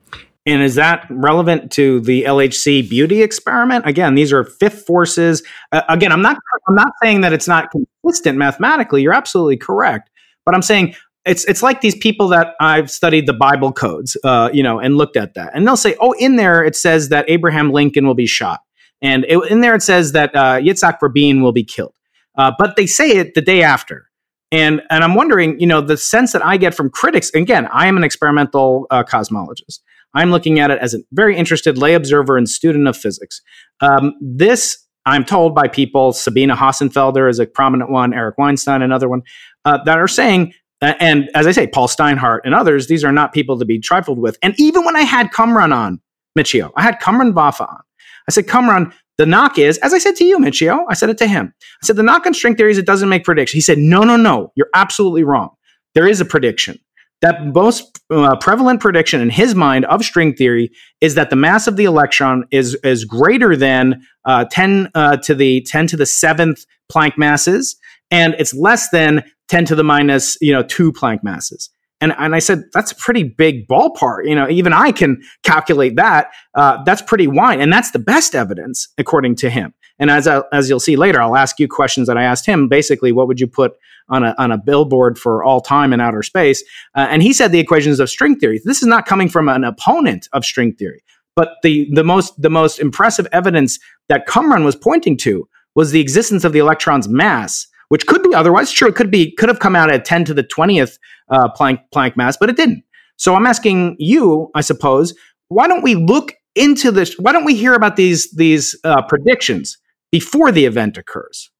And 0.47 0.63
is 0.63 0.75
that 0.75 1.05
relevant 1.09 1.73
to 1.73 1.99
the 1.99 2.23
LHC 2.23 2.89
beauty 2.89 3.21
experiment? 3.21 3.85
Again, 3.85 4.15
these 4.15 4.31
are 4.31 4.45
fifth 4.45 4.85
forces. 4.85 5.43
Uh, 5.73 5.81
again, 5.89 6.13
I'm 6.13 6.21
not 6.21 6.37
I'm 6.69 6.75
not 6.75 6.93
saying 7.03 7.19
that 7.21 7.33
it's 7.33 7.49
not 7.49 7.69
consistent 7.69 8.37
mathematically. 8.37 9.01
You're 9.01 9.13
absolutely 9.13 9.57
correct. 9.57 10.09
But 10.45 10.55
I'm 10.55 10.61
saying 10.61 10.95
it's 11.25 11.43
it's 11.45 11.61
like 11.61 11.81
these 11.81 11.97
people 11.97 12.29
that 12.29 12.55
I've 12.61 12.89
studied 12.89 13.27
the 13.27 13.33
Bible 13.33 13.73
codes, 13.73 14.15
uh, 14.23 14.49
you 14.53 14.63
know, 14.63 14.79
and 14.79 14.95
looked 14.95 15.17
at 15.17 15.33
that, 15.33 15.51
and 15.53 15.67
they'll 15.67 15.75
say, 15.75 15.97
"Oh, 15.99 16.13
in 16.13 16.37
there 16.37 16.63
it 16.63 16.77
says 16.77 17.09
that 17.09 17.29
Abraham 17.29 17.71
Lincoln 17.71 18.07
will 18.07 18.15
be 18.15 18.25
shot, 18.25 18.61
and 19.01 19.25
it, 19.27 19.37
in 19.51 19.59
there 19.59 19.75
it 19.75 19.83
says 19.83 20.13
that 20.13 20.33
uh, 20.33 20.59
Yitzhak 20.59 21.01
Rabin 21.01 21.41
will 21.41 21.51
be 21.51 21.65
killed," 21.65 21.93
uh, 22.37 22.53
but 22.57 22.77
they 22.77 22.87
say 22.87 23.11
it 23.17 23.33
the 23.33 23.41
day 23.41 23.63
after. 23.63 24.09
And 24.53 24.81
and 24.89 25.03
I'm 25.03 25.15
wondering, 25.15 25.59
you 25.59 25.67
know, 25.67 25.81
the 25.81 25.97
sense 25.97 26.31
that 26.31 26.45
I 26.45 26.55
get 26.55 26.73
from 26.73 26.89
critics. 26.89 27.29
Again, 27.33 27.67
I 27.73 27.87
am 27.87 27.97
an 27.97 28.05
experimental 28.05 28.87
uh, 28.89 29.03
cosmologist. 29.03 29.79
I'm 30.17 30.31
looking 30.31 30.59
at 30.59 30.71
it 30.71 30.79
as 30.79 30.95
a 30.95 30.99
very 31.11 31.37
interested 31.37 31.77
lay 31.77 31.93
observer 31.93 32.37
and 32.37 32.49
student 32.49 32.87
of 32.87 32.97
physics. 32.97 33.39
Um, 33.81 34.13
this, 34.19 34.83
I'm 35.05 35.23
told 35.23 35.53
by 35.53 35.67
people, 35.67 36.11
Sabine 36.11 36.49
Hossenfelder 36.49 37.29
is 37.29 37.37
a 37.37 37.45
prominent 37.45 37.91
one, 37.91 38.15
Eric 38.15 38.39
Weinstein, 38.39 38.81
another 38.81 39.07
one, 39.07 39.21
uh, 39.63 39.77
that 39.85 39.99
are 39.99 40.07
saying, 40.07 40.53
uh, 40.81 40.95
and 40.99 41.29
as 41.35 41.45
I 41.45 41.51
say, 41.51 41.67
Paul 41.67 41.87
Steinhardt 41.87 42.39
and 42.45 42.55
others, 42.55 42.87
these 42.87 43.03
are 43.03 43.11
not 43.11 43.31
people 43.31 43.59
to 43.59 43.65
be 43.65 43.79
trifled 43.79 44.17
with. 44.17 44.39
And 44.41 44.55
even 44.59 44.85
when 44.85 44.95
I 44.95 45.01
had 45.01 45.31
Cumrun 45.31 45.71
on, 45.71 46.01
Michio, 46.37 46.71
I 46.75 46.81
had 46.81 46.99
Cumrun 46.99 47.33
Vafa 47.33 47.69
on. 47.69 47.81
I 48.27 48.31
said, 48.31 48.47
Cumrun, 48.47 48.91
the 49.19 49.27
knock 49.27 49.59
is, 49.59 49.77
as 49.79 49.93
I 49.93 49.99
said 49.99 50.15
to 50.15 50.25
you, 50.25 50.39
Michio, 50.39 50.83
I 50.89 50.95
said 50.95 51.09
it 51.09 51.19
to 51.19 51.27
him. 51.27 51.53
I 51.83 51.85
said, 51.85 51.95
the 51.95 52.03
knock 52.03 52.25
on 52.25 52.33
string 52.33 52.55
theory 52.55 52.71
is 52.71 52.79
it 52.79 52.87
doesn't 52.87 53.09
make 53.09 53.23
predictions. 53.23 53.53
He 53.53 53.61
said, 53.61 53.77
no, 53.77 54.01
no, 54.01 54.15
no, 54.15 54.51
you're 54.55 54.69
absolutely 54.73 55.23
wrong. 55.23 55.49
There 55.93 56.07
is 56.07 56.21
a 56.21 56.25
prediction 56.25 56.79
that 57.21 57.45
most 57.47 57.99
uh, 58.09 58.35
prevalent 58.37 58.79
prediction 58.79 59.21
in 59.21 59.29
his 59.29 59.55
mind 59.55 59.85
of 59.85 60.03
string 60.03 60.33
theory 60.33 60.69
is 61.01 61.15
that 61.15 61.29
the 61.29 61.35
mass 61.35 61.67
of 61.67 61.75
the 61.75 61.85
electron 61.85 62.45
is 62.51 62.75
is 62.83 63.05
greater 63.05 63.55
than 63.55 64.01
uh, 64.25 64.45
10 64.51 64.89
uh, 64.93 65.17
to 65.17 65.33
the 65.33 65.61
10 65.61 65.87
to 65.87 65.97
the 65.97 66.05
seventh 66.05 66.65
Planck 66.91 67.17
masses, 67.17 67.75
and 68.11 68.35
it's 68.39 68.53
less 68.53 68.89
than 68.89 69.23
10 69.49 69.65
to 69.65 69.75
the 69.75 69.83
minus 69.83 70.37
you 70.41 70.53
know 70.53 70.63
two 70.63 70.91
Planck 70.91 71.23
masses. 71.23 71.69
And, 71.99 72.13
and 72.19 72.35
I 72.35 72.39
said, 72.39 72.65
that's 72.73 72.91
a 72.91 72.95
pretty 72.95 73.23
big 73.23 73.67
ballpark. 73.67 74.25
You 74.27 74.35
know, 74.35 74.47
even 74.49 74.71
I 74.71 74.91
can 74.91 75.21
calculate 75.43 75.95
that. 75.95 76.27
Uh, 76.53 76.83
that's 76.83 77.01
pretty 77.01 77.27
wide. 77.27 77.59
And 77.59 77.73
that's 77.73 77.91
the 77.91 77.99
best 77.99 78.35
evidence, 78.35 78.87
according 78.97 79.35
to 79.37 79.49
him. 79.49 79.73
And 79.99 80.11
as, 80.11 80.27
I, 80.27 80.43
as 80.51 80.69
you'll 80.69 80.79
see 80.79 80.95
later, 80.95 81.21
I'll 81.21 81.35
ask 81.35 81.59
you 81.59 81.67
questions 81.67 82.07
that 82.07 82.17
I 82.17 82.23
asked 82.23 82.45
him. 82.45 82.67
Basically, 82.67 83.11
what 83.11 83.27
would 83.27 83.39
you 83.39 83.47
put 83.47 83.73
on 84.09 84.23
a, 84.23 84.35
on 84.37 84.51
a 84.51 84.57
billboard 84.57 85.17
for 85.17 85.43
all 85.43 85.61
time 85.61 85.93
in 85.93 85.99
outer 85.99 86.23
space. 86.23 86.63
Uh, 86.95 87.07
and 87.09 87.21
he 87.21 87.33
said 87.33 87.51
the 87.51 87.59
equations 87.59 87.99
of 87.99 88.09
string 88.09 88.37
theory. 88.37 88.61
This 88.63 88.81
is 88.81 88.87
not 88.87 89.05
coming 89.05 89.29
from 89.29 89.49
an 89.49 89.63
opponent 89.63 90.27
of 90.33 90.45
string 90.45 90.73
theory, 90.73 91.03
but 91.35 91.55
the, 91.63 91.89
the, 91.93 92.03
most, 92.03 92.39
the 92.41 92.49
most 92.49 92.79
impressive 92.79 93.27
evidence 93.31 93.79
that 94.09 94.27
Cumrun 94.27 94.63
was 94.63 94.75
pointing 94.75 95.17
to 95.17 95.47
was 95.75 95.91
the 95.91 95.99
existence 95.99 96.43
of 96.43 96.53
the 96.53 96.59
electron's 96.59 97.07
mass, 97.07 97.67
which 97.89 98.07
could 98.07 98.23
be 98.23 98.33
otherwise. 98.33 98.71
Sure, 98.71 98.87
it 98.87 98.95
could 98.95 99.11
be 99.11 99.31
could 99.35 99.49
have 99.49 99.59
come 99.59 99.75
out 99.75 99.91
at 99.91 100.05
10 100.05 100.25
to 100.25 100.33
the 100.33 100.43
20th 100.43 100.97
uh, 101.29 101.49
Planck, 101.53 101.79
Planck 101.93 102.17
mass, 102.17 102.37
but 102.37 102.49
it 102.49 102.55
didn't. 102.55 102.83
So 103.17 103.35
I'm 103.35 103.45
asking 103.45 103.95
you, 103.99 104.49
I 104.55 104.61
suppose, 104.61 105.13
why 105.49 105.67
don't 105.67 105.83
we 105.83 105.95
look 105.95 106.33
into 106.55 106.91
this? 106.91 107.15
Why 107.19 107.31
don't 107.31 107.45
we 107.45 107.55
hear 107.55 107.73
about 107.73 107.95
these 107.95 108.31
these 108.31 108.75
uh, 108.83 109.03
predictions 109.03 109.77
before 110.11 110.51
the 110.51 110.65
event 110.65 110.97
occurs? 110.97 111.51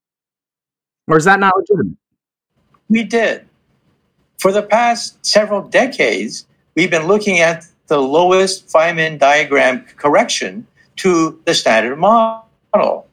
Or 1.07 1.17
is 1.17 1.25
that 1.25 1.39
not 1.39 1.53
legitimate? 1.57 1.97
We 2.89 3.03
did. 3.03 3.47
For 4.37 4.51
the 4.51 4.63
past 4.63 5.25
several 5.25 5.61
decades, 5.61 6.45
we've 6.75 6.91
been 6.91 7.07
looking 7.07 7.39
at 7.39 7.65
the 7.87 8.01
lowest 8.01 8.67
Feynman 8.67 9.17
diagram 9.19 9.85
correction 9.97 10.67
to 10.97 11.39
the 11.45 11.53
standard 11.53 11.97
model. 11.97 13.07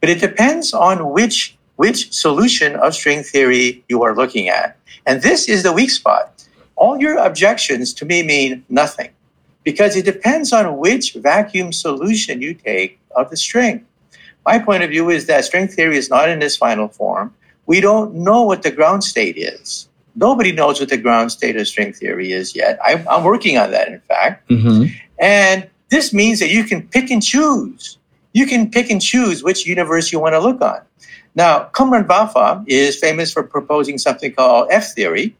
But 0.00 0.10
it 0.10 0.20
depends 0.20 0.74
on 0.74 1.10
which, 1.10 1.56
which 1.76 2.12
solution 2.12 2.76
of 2.76 2.94
string 2.94 3.22
theory 3.22 3.84
you 3.88 4.02
are 4.02 4.14
looking 4.14 4.48
at. 4.48 4.76
And 5.06 5.22
this 5.22 5.48
is 5.48 5.62
the 5.62 5.72
weak 5.72 5.90
spot. 5.90 6.44
All 6.76 6.98
your 6.98 7.18
objections 7.18 7.92
to 7.94 8.04
me 8.04 8.22
mean 8.22 8.64
nothing 8.68 9.10
because 9.64 9.96
it 9.96 10.04
depends 10.04 10.52
on 10.52 10.78
which 10.78 11.14
vacuum 11.14 11.72
solution 11.72 12.40
you 12.40 12.54
take 12.54 12.98
of 13.16 13.30
the 13.30 13.36
string. 13.36 13.86
My 14.50 14.58
point 14.58 14.82
of 14.82 14.90
view 14.90 15.10
is 15.10 15.26
that 15.26 15.44
string 15.44 15.68
theory 15.68 15.96
is 15.96 16.10
not 16.10 16.28
in 16.28 16.42
its 16.42 16.56
final 16.56 16.88
form 16.88 17.32
we 17.70 17.80
don't 17.80 18.12
know 18.14 18.42
what 18.42 18.64
the 18.64 18.72
ground 18.72 19.04
state 19.04 19.36
is. 19.38 19.88
Nobody 20.16 20.50
knows 20.50 20.80
what 20.80 20.88
the 20.88 20.96
ground 20.96 21.30
state 21.30 21.56
of 21.56 21.68
string 21.68 21.92
theory 21.92 22.32
is 22.32 22.56
yet. 22.56 22.80
I, 22.84 22.94
am 23.08 23.22
working 23.22 23.58
on 23.58 23.70
that, 23.70 23.86
in 23.86 24.00
fact. 24.00 24.50
Mm-hmm. 24.50 24.86
And 25.20 25.70
this 25.88 26.12
means 26.12 26.40
that 26.40 26.50
you 26.50 26.64
can 26.64 26.88
pick 26.88 27.12
and 27.12 27.22
choose. 27.22 27.96
You 28.32 28.44
can 28.48 28.72
pick 28.72 28.90
and 28.90 29.00
choose 29.00 29.44
which 29.44 29.68
universe 29.68 30.10
you 30.10 30.18
want 30.18 30.32
to 30.32 30.40
look 30.40 30.60
on. 30.60 30.80
Now, 31.36 31.70
Cumrun 31.72 32.08
Vafa 32.08 32.64
is 32.66 32.98
famous 32.98 33.32
for 33.32 33.44
proposing 33.44 33.98
something 33.98 34.32
called 34.32 34.66
F 34.72 34.92
theory. 34.92 35.36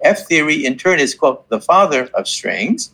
F 0.00 0.26
theory, 0.26 0.66
in 0.66 0.76
turn, 0.76 0.98
is 0.98 1.14
called 1.14 1.44
the 1.48 1.60
father 1.60 2.10
of 2.14 2.26
strings, 2.26 2.92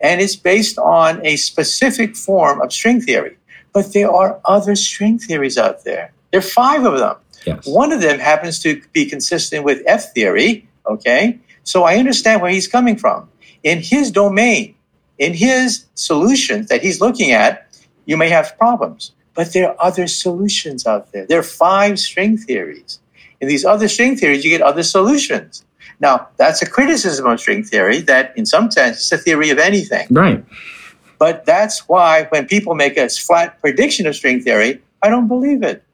and 0.00 0.20
it's 0.20 0.36
based 0.36 0.78
on 0.78 1.20
a 1.26 1.34
specific 1.34 2.14
form 2.14 2.60
of 2.62 2.72
string 2.72 3.00
theory. 3.00 3.36
But 3.72 3.92
there 3.92 4.10
are 4.10 4.40
other 4.44 4.74
string 4.76 5.18
theories 5.18 5.56
out 5.56 5.84
there. 5.84 6.12
There 6.30 6.38
are 6.38 6.42
five 6.42 6.84
of 6.84 6.98
them. 6.98 7.16
Yes. 7.46 7.66
One 7.66 7.92
of 7.92 8.00
them 8.00 8.18
happens 8.18 8.58
to 8.60 8.82
be 8.92 9.06
consistent 9.06 9.64
with 9.64 9.82
F 9.86 10.12
theory. 10.12 10.68
Okay. 10.86 11.38
So 11.64 11.84
I 11.84 11.96
understand 11.96 12.42
where 12.42 12.50
he's 12.50 12.68
coming 12.68 12.96
from. 12.96 13.28
In 13.62 13.80
his 13.80 14.10
domain, 14.10 14.74
in 15.18 15.34
his 15.34 15.84
solutions 15.94 16.68
that 16.68 16.82
he's 16.82 17.00
looking 17.00 17.30
at, 17.32 17.68
you 18.06 18.16
may 18.16 18.28
have 18.28 18.56
problems. 18.58 19.12
But 19.34 19.52
there 19.52 19.68
are 19.70 19.76
other 19.78 20.06
solutions 20.06 20.86
out 20.86 21.12
there. 21.12 21.26
There 21.26 21.38
are 21.38 21.44
five 21.44 21.98
string 21.98 22.36
theories. 22.36 22.98
In 23.40 23.48
these 23.48 23.64
other 23.64 23.88
string 23.88 24.16
theories, 24.16 24.44
you 24.44 24.50
get 24.50 24.62
other 24.62 24.82
solutions. 24.82 25.64
Now, 26.00 26.28
that's 26.36 26.62
a 26.62 26.66
criticism 26.66 27.26
of 27.26 27.40
string 27.40 27.62
theory 27.62 28.00
that, 28.00 28.36
in 28.36 28.46
some 28.46 28.70
sense, 28.70 28.96
it's 28.98 29.12
a 29.12 29.18
theory 29.18 29.50
of 29.50 29.58
anything. 29.58 30.06
Right. 30.10 30.44
But 31.20 31.44
that's 31.44 31.86
why 31.86 32.24
when 32.30 32.46
people 32.46 32.74
make 32.74 32.96
a 32.96 33.08
flat 33.10 33.60
prediction 33.60 34.06
of 34.06 34.16
string 34.16 34.40
theory, 34.40 34.82
I 35.02 35.10
don't 35.10 35.28
believe 35.28 35.62
it 35.62 35.84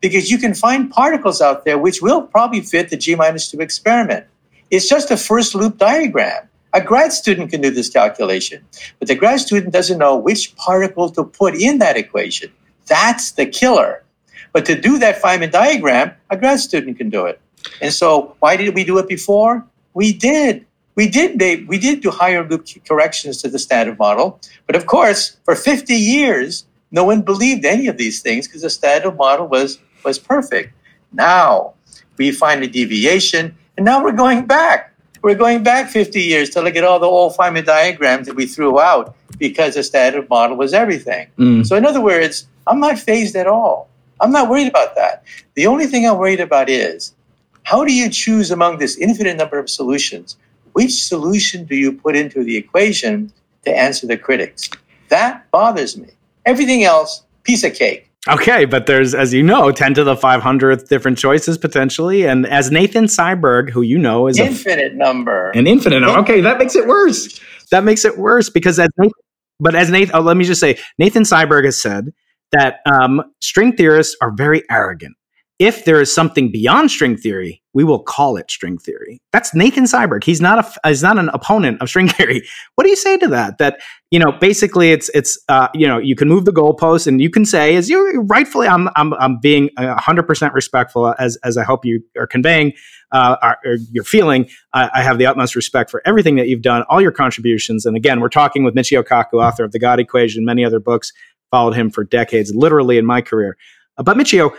because 0.00 0.30
you 0.30 0.38
can 0.38 0.54
find 0.54 0.88
particles 0.88 1.40
out 1.40 1.64
there 1.64 1.76
which 1.76 2.00
will 2.00 2.22
probably 2.22 2.60
fit 2.60 2.88
the 2.88 2.96
G 2.96 3.16
minus 3.16 3.50
2 3.50 3.58
experiment. 3.58 4.24
It's 4.70 4.88
just 4.88 5.10
a 5.10 5.16
first 5.16 5.56
loop 5.56 5.78
diagram. 5.78 6.48
A 6.74 6.80
grad 6.80 7.12
student 7.12 7.50
can 7.50 7.60
do 7.60 7.70
this 7.70 7.88
calculation, 7.88 8.64
but 9.00 9.08
the 9.08 9.16
grad 9.16 9.40
student 9.40 9.72
doesn't 9.72 9.98
know 9.98 10.16
which 10.16 10.54
particle 10.54 11.08
to 11.10 11.24
put 11.24 11.56
in 11.56 11.78
that 11.78 11.96
equation. 11.96 12.52
That's 12.86 13.32
the 13.32 13.46
killer. 13.46 14.04
But 14.52 14.64
to 14.66 14.80
do 14.80 14.98
that 14.98 15.20
Feynman 15.20 15.50
diagram, 15.50 16.12
a 16.30 16.36
grad 16.36 16.60
student 16.60 16.98
can 16.98 17.10
do 17.10 17.26
it. 17.26 17.40
And 17.80 17.92
so, 17.92 18.36
why 18.38 18.56
did 18.56 18.74
we 18.76 18.84
do 18.84 18.98
it 18.98 19.08
before? 19.08 19.66
We 19.94 20.12
did. 20.12 20.66
We 20.98 21.06
did. 21.06 21.68
We 21.68 21.78
did 21.78 22.00
do 22.00 22.10
higher 22.10 22.42
loop 22.42 22.66
corrections 22.84 23.40
to 23.42 23.48
the 23.48 23.60
standard 23.60 24.00
model, 24.00 24.40
but 24.66 24.74
of 24.74 24.86
course, 24.86 25.36
for 25.44 25.54
50 25.54 25.94
years, 25.94 26.66
no 26.90 27.04
one 27.04 27.22
believed 27.22 27.64
any 27.64 27.86
of 27.86 27.98
these 27.98 28.20
things 28.20 28.48
because 28.48 28.62
the 28.62 28.70
standard 28.70 29.16
model 29.16 29.46
was 29.46 29.78
was 30.04 30.18
perfect. 30.18 30.74
Now 31.12 31.74
we 32.16 32.32
find 32.32 32.64
a 32.64 32.66
deviation, 32.66 33.56
and 33.76 33.86
now 33.86 34.02
we're 34.02 34.18
going 34.24 34.46
back. 34.46 34.92
We're 35.22 35.36
going 35.36 35.62
back 35.62 35.88
50 35.88 36.20
years 36.20 36.50
to 36.50 36.62
look 36.62 36.74
at 36.74 36.82
all 36.82 36.98
the 36.98 37.06
old 37.06 37.36
Feynman 37.36 37.64
diagrams 37.64 38.26
that 38.26 38.34
we 38.34 38.46
threw 38.46 38.80
out 38.80 39.14
because 39.38 39.76
the 39.76 39.84
standard 39.84 40.28
model 40.28 40.56
was 40.56 40.74
everything. 40.74 41.28
Mm. 41.38 41.64
So, 41.64 41.76
in 41.76 41.86
other 41.86 42.00
words, 42.00 42.48
I'm 42.66 42.80
not 42.80 42.98
fazed 42.98 43.36
at 43.36 43.46
all. 43.46 43.88
I'm 44.20 44.32
not 44.32 44.50
worried 44.50 44.66
about 44.66 44.96
that. 44.96 45.22
The 45.54 45.68
only 45.68 45.86
thing 45.86 46.08
I'm 46.08 46.18
worried 46.18 46.40
about 46.40 46.68
is 46.68 47.14
how 47.62 47.84
do 47.84 47.92
you 47.92 48.10
choose 48.10 48.50
among 48.50 48.78
this 48.78 48.96
infinite 48.98 49.36
number 49.36 49.60
of 49.60 49.70
solutions? 49.70 50.36
Which 50.78 51.02
solution 51.02 51.64
do 51.64 51.74
you 51.74 51.92
put 51.92 52.14
into 52.14 52.44
the 52.44 52.56
equation 52.56 53.32
to 53.64 53.76
answer 53.76 54.06
the 54.06 54.16
critics? 54.16 54.70
That 55.08 55.50
bothers 55.50 55.96
me. 55.98 56.10
Everything 56.46 56.84
else, 56.84 57.24
piece 57.42 57.64
of 57.64 57.74
cake. 57.74 58.08
Okay, 58.28 58.64
but 58.64 58.86
there's, 58.86 59.12
as 59.12 59.34
you 59.34 59.42
know, 59.42 59.72
10 59.72 59.94
to 59.94 60.04
the 60.04 60.14
500th 60.14 60.86
different 60.86 61.18
choices 61.18 61.58
potentially. 61.58 62.28
And 62.28 62.46
as 62.46 62.70
Nathan 62.70 63.06
Seiberg, 63.06 63.70
who 63.70 63.82
you 63.82 63.98
know 63.98 64.28
is 64.28 64.38
an 64.38 64.46
infinite 64.46 64.92
a, 64.92 64.96
number. 64.96 65.50
An 65.50 65.66
infinite 65.66 65.98
number. 65.98 66.20
Okay, 66.20 66.42
that 66.42 66.58
makes 66.58 66.76
it 66.76 66.86
worse. 66.86 67.40
That 67.72 67.82
makes 67.82 68.04
it 68.04 68.16
worse 68.16 68.48
because 68.48 68.78
as 68.78 68.90
Nathan, 68.98 69.12
but 69.58 69.74
as 69.74 69.90
Nathan, 69.90 70.14
oh, 70.14 70.20
let 70.20 70.36
me 70.36 70.44
just 70.44 70.60
say, 70.60 70.78
Nathan 70.96 71.24
Seiberg 71.24 71.64
has 71.64 71.82
said 71.82 72.12
that 72.52 72.82
um, 72.86 73.20
string 73.40 73.74
theorists 73.74 74.16
are 74.22 74.30
very 74.30 74.62
arrogant 74.70 75.16
if 75.58 75.84
there 75.84 76.00
is 76.00 76.12
something 76.12 76.52
beyond 76.52 76.90
string 76.90 77.16
theory, 77.16 77.60
we 77.74 77.82
will 77.82 77.98
call 77.98 78.36
it 78.36 78.48
string 78.48 78.78
theory. 78.78 79.20
That's 79.32 79.52
Nathan 79.54 79.84
Seiberg. 79.84 80.22
He's 80.22 80.40
not 80.40 80.64
a 80.64 80.88
he's 80.88 81.02
not 81.02 81.18
an 81.18 81.30
opponent 81.30 81.82
of 81.82 81.88
string 81.88 82.08
theory. 82.18 82.42
What 82.76 82.84
do 82.84 82.90
you 82.90 82.96
say 82.96 83.16
to 83.18 83.28
that? 83.28 83.58
That 83.58 83.80
you 84.12 84.20
know, 84.20 84.32
basically, 84.40 84.92
it's 84.92 85.08
it's 85.10 85.36
uh, 85.48 85.68
you 85.74 85.86
know, 85.86 85.98
you 85.98 86.14
can 86.14 86.28
move 86.28 86.44
the 86.44 86.52
goalposts, 86.52 87.08
and 87.08 87.20
you 87.20 87.28
can 87.28 87.44
say, 87.44 87.74
as 87.74 87.90
you 87.90 88.20
rightfully, 88.22 88.68
I'm 88.68 88.88
I'm 88.94 89.14
I'm 89.14 89.38
being 89.40 89.70
hundred 89.78 90.24
percent 90.24 90.54
respectful, 90.54 91.14
as 91.18 91.36
as 91.42 91.56
I 91.56 91.64
hope 91.64 91.84
you 91.84 92.02
are 92.16 92.26
conveying, 92.26 92.72
uh, 93.10 93.54
or 93.64 93.78
you're 93.90 94.04
feeling. 94.04 94.48
I, 94.72 94.90
I 94.94 95.02
have 95.02 95.18
the 95.18 95.26
utmost 95.26 95.56
respect 95.56 95.90
for 95.90 96.02
everything 96.06 96.36
that 96.36 96.46
you've 96.46 96.62
done, 96.62 96.84
all 96.88 97.00
your 97.00 97.12
contributions, 97.12 97.84
and 97.84 97.96
again, 97.96 98.20
we're 98.20 98.28
talking 98.28 98.62
with 98.62 98.76
Michio 98.76 99.02
Kaku, 99.02 99.42
author 99.42 99.64
of 99.64 99.72
The 99.72 99.80
God 99.80 99.98
Equation, 99.98 100.44
many 100.44 100.64
other 100.64 100.80
books. 100.80 101.12
Followed 101.50 101.74
him 101.74 101.88
for 101.90 102.04
decades, 102.04 102.54
literally 102.54 102.98
in 102.98 103.06
my 103.06 103.22
career. 103.22 103.56
Uh, 103.96 104.02
but 104.02 104.16
Michio, 104.16 104.54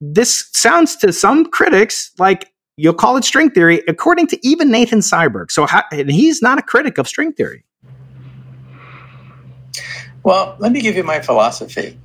this 0.00 0.48
sounds 0.52 0.96
to 0.96 1.12
some 1.12 1.46
critics 1.46 2.10
like 2.18 2.52
you'll 2.76 2.94
call 2.94 3.16
it 3.16 3.24
string 3.24 3.50
theory, 3.50 3.82
according 3.88 4.26
to 4.28 4.46
even 4.46 4.70
Nathan 4.70 5.00
Seiberg. 5.00 5.50
So, 5.50 5.66
how, 5.66 5.82
and 5.92 6.10
he's 6.10 6.42
not 6.42 6.58
a 6.58 6.62
critic 6.62 6.98
of 6.98 7.06
string 7.06 7.32
theory. 7.32 7.64
Well, 10.22 10.56
let 10.58 10.72
me 10.72 10.80
give 10.80 10.96
you 10.96 11.04
my 11.04 11.20
philosophy. 11.20 11.98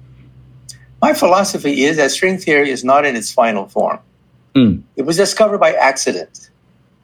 My 1.02 1.14
philosophy 1.14 1.86
is 1.86 1.98
that 1.98 2.12
string 2.12 2.38
theory 2.38 2.70
is 2.70 2.84
not 2.84 3.06
in 3.06 3.16
its 3.16 3.32
final 3.32 3.68
form. 3.68 4.00
Mm. 4.56 4.84
It 4.98 5.04
was 5.04 5.16
discovered 5.16 5.60
by 5.60 5.74
accident. 5.74 6.50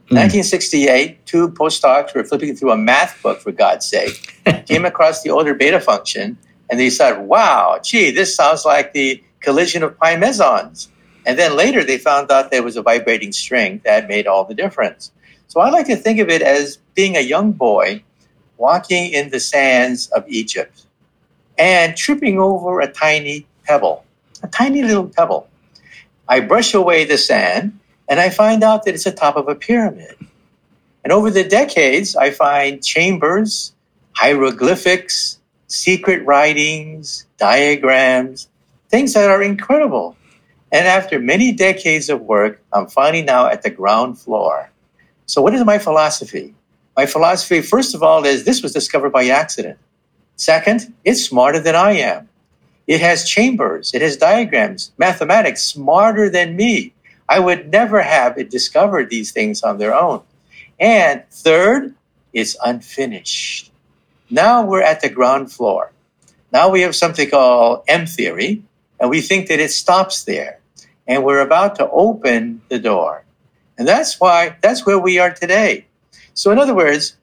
Mm. 0.08 0.18
1968, 0.18 1.26
two 1.26 1.50
postdocs 1.50 2.14
were 2.14 2.24
flipping 2.24 2.56
through 2.56 2.72
a 2.72 2.78
math 2.78 3.22
book, 3.24 3.40
for 3.40 3.52
God's 3.52 3.88
sake, 3.88 4.36
came 4.68 4.86
across 4.86 5.24
the 5.24 5.32
Euler 5.32 5.54
beta 5.54 5.80
function, 5.80 6.38
and 6.70 6.80
they 6.80 6.90
said, 6.90 7.20
wow, 7.20 7.80
gee, 7.82 8.12
this 8.12 8.36
sounds 8.36 8.66
like 8.66 8.94
the 8.94 9.24
collision 9.46 9.84
of 9.84 9.98
pi 9.98 10.18
mesons. 10.18 10.90
And 11.26 11.40
then 11.40 11.56
later 11.56 11.84
they 11.84 11.98
found 11.98 12.32
out 12.32 12.52
there 12.52 12.64
was 12.64 12.76
a 12.76 12.82
vibrating 12.82 13.32
string 13.32 13.82
that 13.86 14.08
made 14.08 14.28
all 14.28 14.44
the 14.44 14.54
difference. 14.54 15.12
So 15.48 15.62
I 15.62 15.70
like 15.70 15.88
to 15.88 15.96
think 15.96 16.20
of 16.20 16.30
it 16.30 16.42
as 16.42 16.78
being 16.96 17.16
a 17.16 17.22
young 17.22 17.52
boy 17.54 18.04
walking 18.58 19.12
in 19.12 19.30
the 19.30 19.40
sands 19.40 20.08
of 20.12 20.28
Egypt 20.28 20.86
and 21.58 21.96
tripping 21.96 22.40
over 22.40 22.82
a 22.82 22.92
tiny 22.92 23.48
pebble, 23.64 24.04
a 24.44 24.48
tiny 24.48 24.82
little 24.84 25.08
pebble. 25.08 25.48
I 26.28 26.40
brush 26.42 26.74
away 26.74 27.06
the 27.06 27.18
sand 27.18 27.80
and 28.10 28.20
I 28.20 28.30
find 28.30 28.64
out 28.64 28.84
that 28.84 28.96
it's 28.96 29.04
the 29.04 29.12
top 29.12 29.36
of 29.36 29.48
a 29.48 29.56
pyramid. 29.56 30.16
And 31.04 31.14
over 31.14 31.30
the 31.30 31.44
decades, 31.44 32.16
I 32.16 32.32
find 32.32 32.84
chambers, 32.84 33.74
hieroglyphics, 34.14 35.40
secret 35.68 36.26
writings, 36.26 37.26
diagrams, 37.38 38.48
things 38.96 39.14
that 39.14 39.30
are 39.30 39.44
incredible. 39.44 40.16
And 40.72 40.88
after 40.88 41.20
many 41.20 41.52
decades 41.52 42.10
of 42.10 42.22
work, 42.22 42.62
I'm 42.72 42.88
finally 42.88 43.24
now 43.24 43.48
at 43.48 43.62
the 43.62 43.70
ground 43.70 44.18
floor. 44.18 44.72
So, 45.26 45.42
what 45.42 45.54
is 45.54 45.66
my 45.66 45.80
philosophy? 45.80 46.56
My 46.96 47.06
philosophy, 47.06 47.60
first 47.62 47.94
of 47.94 48.02
all, 48.02 48.24
is 48.26 48.46
this 48.46 48.64
was 48.64 48.72
discovered 48.72 49.12
by 49.12 49.26
accident. 49.28 49.78
Second, 50.38 50.94
it's 51.04 51.22
smarter 51.22 51.60
than 51.60 51.76
I 51.76 51.92
am. 52.12 52.30
It 52.88 53.02
has 53.02 53.28
chambers, 53.28 53.94
it 53.94 54.02
has 54.02 54.16
diagrams, 54.16 54.94
mathematics 54.98 55.62
smarter 55.64 56.30
than 56.30 56.56
me. 56.56 56.94
I 57.28 57.40
would 57.40 57.72
never 57.72 58.02
have 58.02 58.38
it 58.38 58.50
discovered 58.50 59.10
these 59.10 59.32
things 59.32 59.62
on 59.62 59.78
their 59.78 59.94
own. 59.94 60.22
And 60.80 61.24
third, 61.32 61.96
it's 62.32 62.56
unfinished. 62.64 63.74
Now 64.30 64.66
we're 64.66 64.88
at 64.92 65.02
the 65.02 65.10
ground 65.10 65.52
floor. 65.52 65.92
Now 66.54 66.70
we 66.70 66.80
have 66.82 66.96
something 66.96 67.30
called 67.30 67.84
M 67.90 68.06
theory, 68.06 68.64
and 69.00 69.10
we 69.10 69.22
think 69.22 69.48
that 69.48 69.60
it 69.60 69.72
stops 69.72 70.24
there. 70.24 70.60
And 71.08 71.24
we're 71.24 71.42
about 71.42 71.76
to 71.76 71.90
open 71.92 72.62
the 72.70 72.80
door. 72.80 73.26
And 73.78 73.88
that's 73.88 74.20
why, 74.20 74.58
that's 74.62 74.86
where 74.86 74.98
we 74.98 75.20
are 75.20 75.32
today. 75.32 75.86
So, 76.34 76.52
in 76.52 76.58
other 76.58 76.74
words, 76.74 77.18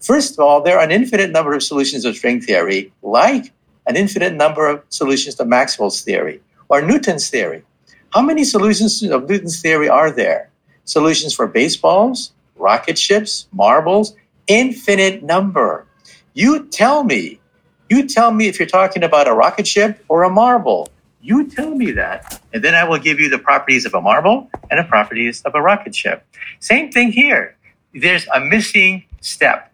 first 0.00 0.34
of 0.34 0.40
all, 0.40 0.62
there 0.62 0.78
are 0.78 0.84
an 0.84 0.90
infinite 0.90 1.30
number 1.30 1.52
of 1.52 1.62
solutions 1.62 2.04
of 2.04 2.16
string 2.16 2.40
theory, 2.40 2.92
like 3.02 3.52
an 3.86 3.96
infinite 3.96 4.34
number 4.34 4.66
of 4.66 4.82
solutions 4.88 5.34
to 5.36 5.44
Maxwell's 5.44 6.00
theory 6.02 6.40
or 6.68 6.82
Newton's 6.82 7.28
theory. 7.28 7.62
How 8.10 8.22
many 8.22 8.44
solutions 8.44 9.02
of 9.02 9.28
Newton's 9.28 9.60
theory 9.60 9.88
are 9.88 10.10
there? 10.10 10.50
Solutions 10.84 11.34
for 11.34 11.46
baseballs, 11.46 12.32
rocket 12.56 12.98
ships, 12.98 13.46
marbles, 13.52 14.14
infinite 14.46 15.22
number. 15.22 15.86
You 16.34 16.66
tell 16.66 17.04
me, 17.04 17.40
you 17.88 18.08
tell 18.08 18.30
me 18.32 18.48
if 18.48 18.58
you're 18.58 18.68
talking 18.68 19.02
about 19.02 19.28
a 19.28 19.32
rocket 19.32 19.66
ship 19.66 20.04
or 20.08 20.22
a 20.22 20.30
marble. 20.30 20.88
You 21.26 21.50
tell 21.50 21.74
me 21.74 21.90
that, 21.90 22.40
and 22.52 22.62
then 22.62 22.76
I 22.76 22.84
will 22.84 23.00
give 23.00 23.18
you 23.18 23.28
the 23.28 23.38
properties 23.38 23.84
of 23.84 23.94
a 23.94 24.00
marble 24.00 24.48
and 24.70 24.78
the 24.78 24.84
properties 24.84 25.42
of 25.42 25.56
a 25.56 25.60
rocket 25.60 25.92
ship. 25.92 26.24
Same 26.60 26.92
thing 26.92 27.10
here. 27.10 27.56
There's 27.92 28.28
a 28.32 28.38
missing 28.38 29.02
step. 29.20 29.72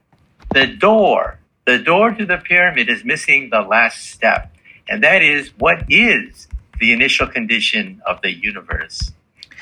The 0.54 0.66
door, 0.66 1.40
the 1.66 1.78
door 1.78 2.12
to 2.12 2.24
the 2.24 2.38
pyramid 2.38 2.88
is 2.88 3.04
missing 3.04 3.50
the 3.50 3.60
last 3.60 4.12
step. 4.12 4.50
And 4.88 5.04
that 5.04 5.20
is 5.20 5.50
what 5.58 5.84
is 5.90 6.48
the 6.80 6.90
initial 6.94 7.26
condition 7.26 8.00
of 8.06 8.22
the 8.22 8.32
universe? 8.32 9.12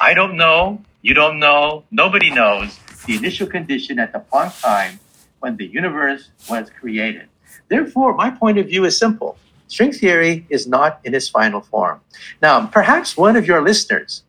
I 0.00 0.14
don't 0.14 0.36
know. 0.36 0.80
You 1.02 1.14
don't 1.14 1.40
know. 1.40 1.82
Nobody 1.90 2.30
knows 2.30 2.78
the 3.06 3.16
initial 3.16 3.48
condition 3.48 3.98
at 3.98 4.12
the 4.12 4.20
point 4.20 4.52
time 4.60 5.00
when 5.40 5.56
the 5.56 5.66
universe 5.66 6.30
was 6.48 6.70
created. 6.70 7.26
Therefore, 7.66 8.14
my 8.14 8.30
point 8.30 8.58
of 8.58 8.66
view 8.68 8.84
is 8.84 8.96
simple 8.96 9.36
string 9.70 9.92
theory 9.92 10.44
is 10.50 10.66
not 10.66 11.00
in 11.04 11.14
its 11.14 11.28
final 11.28 11.60
form. 11.60 12.00
Now, 12.42 12.66
perhaps 12.66 13.16
one 13.16 13.36
of 13.36 13.46
your 13.46 13.62
listeners, 13.62 14.24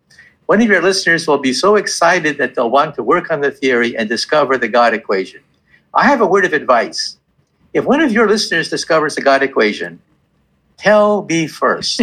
one 0.46 0.62
of 0.62 0.68
your 0.68 0.82
listeners 0.82 1.28
will 1.28 1.40
be 1.40 1.52
so 1.52 1.76
excited 1.76 2.38
that 2.38 2.56
they'll 2.56 2.70
want 2.70 2.96
to 2.96 3.04
work 3.04 3.32
on 3.32 3.42
the 3.42 3.52
theory 3.52 3.98
and 3.98 4.08
discover 4.08 4.58
the 4.58 4.68
God 4.68 4.94
equation. 4.94 5.42
I 5.94 6.06
have 6.06 6.22
a 6.22 6.28
word 6.28 6.46
of 6.46 6.54
advice. 6.54 7.18
If 7.74 7.86
one 7.86 8.02
of 8.02 8.12
your 8.12 8.28
listeners 8.28 8.70
discovers 8.70 9.16
the 9.16 9.22
God 9.22 9.42
equation, 9.44 10.00
tell 10.78 11.24
me 11.24 11.48
first. 11.48 12.02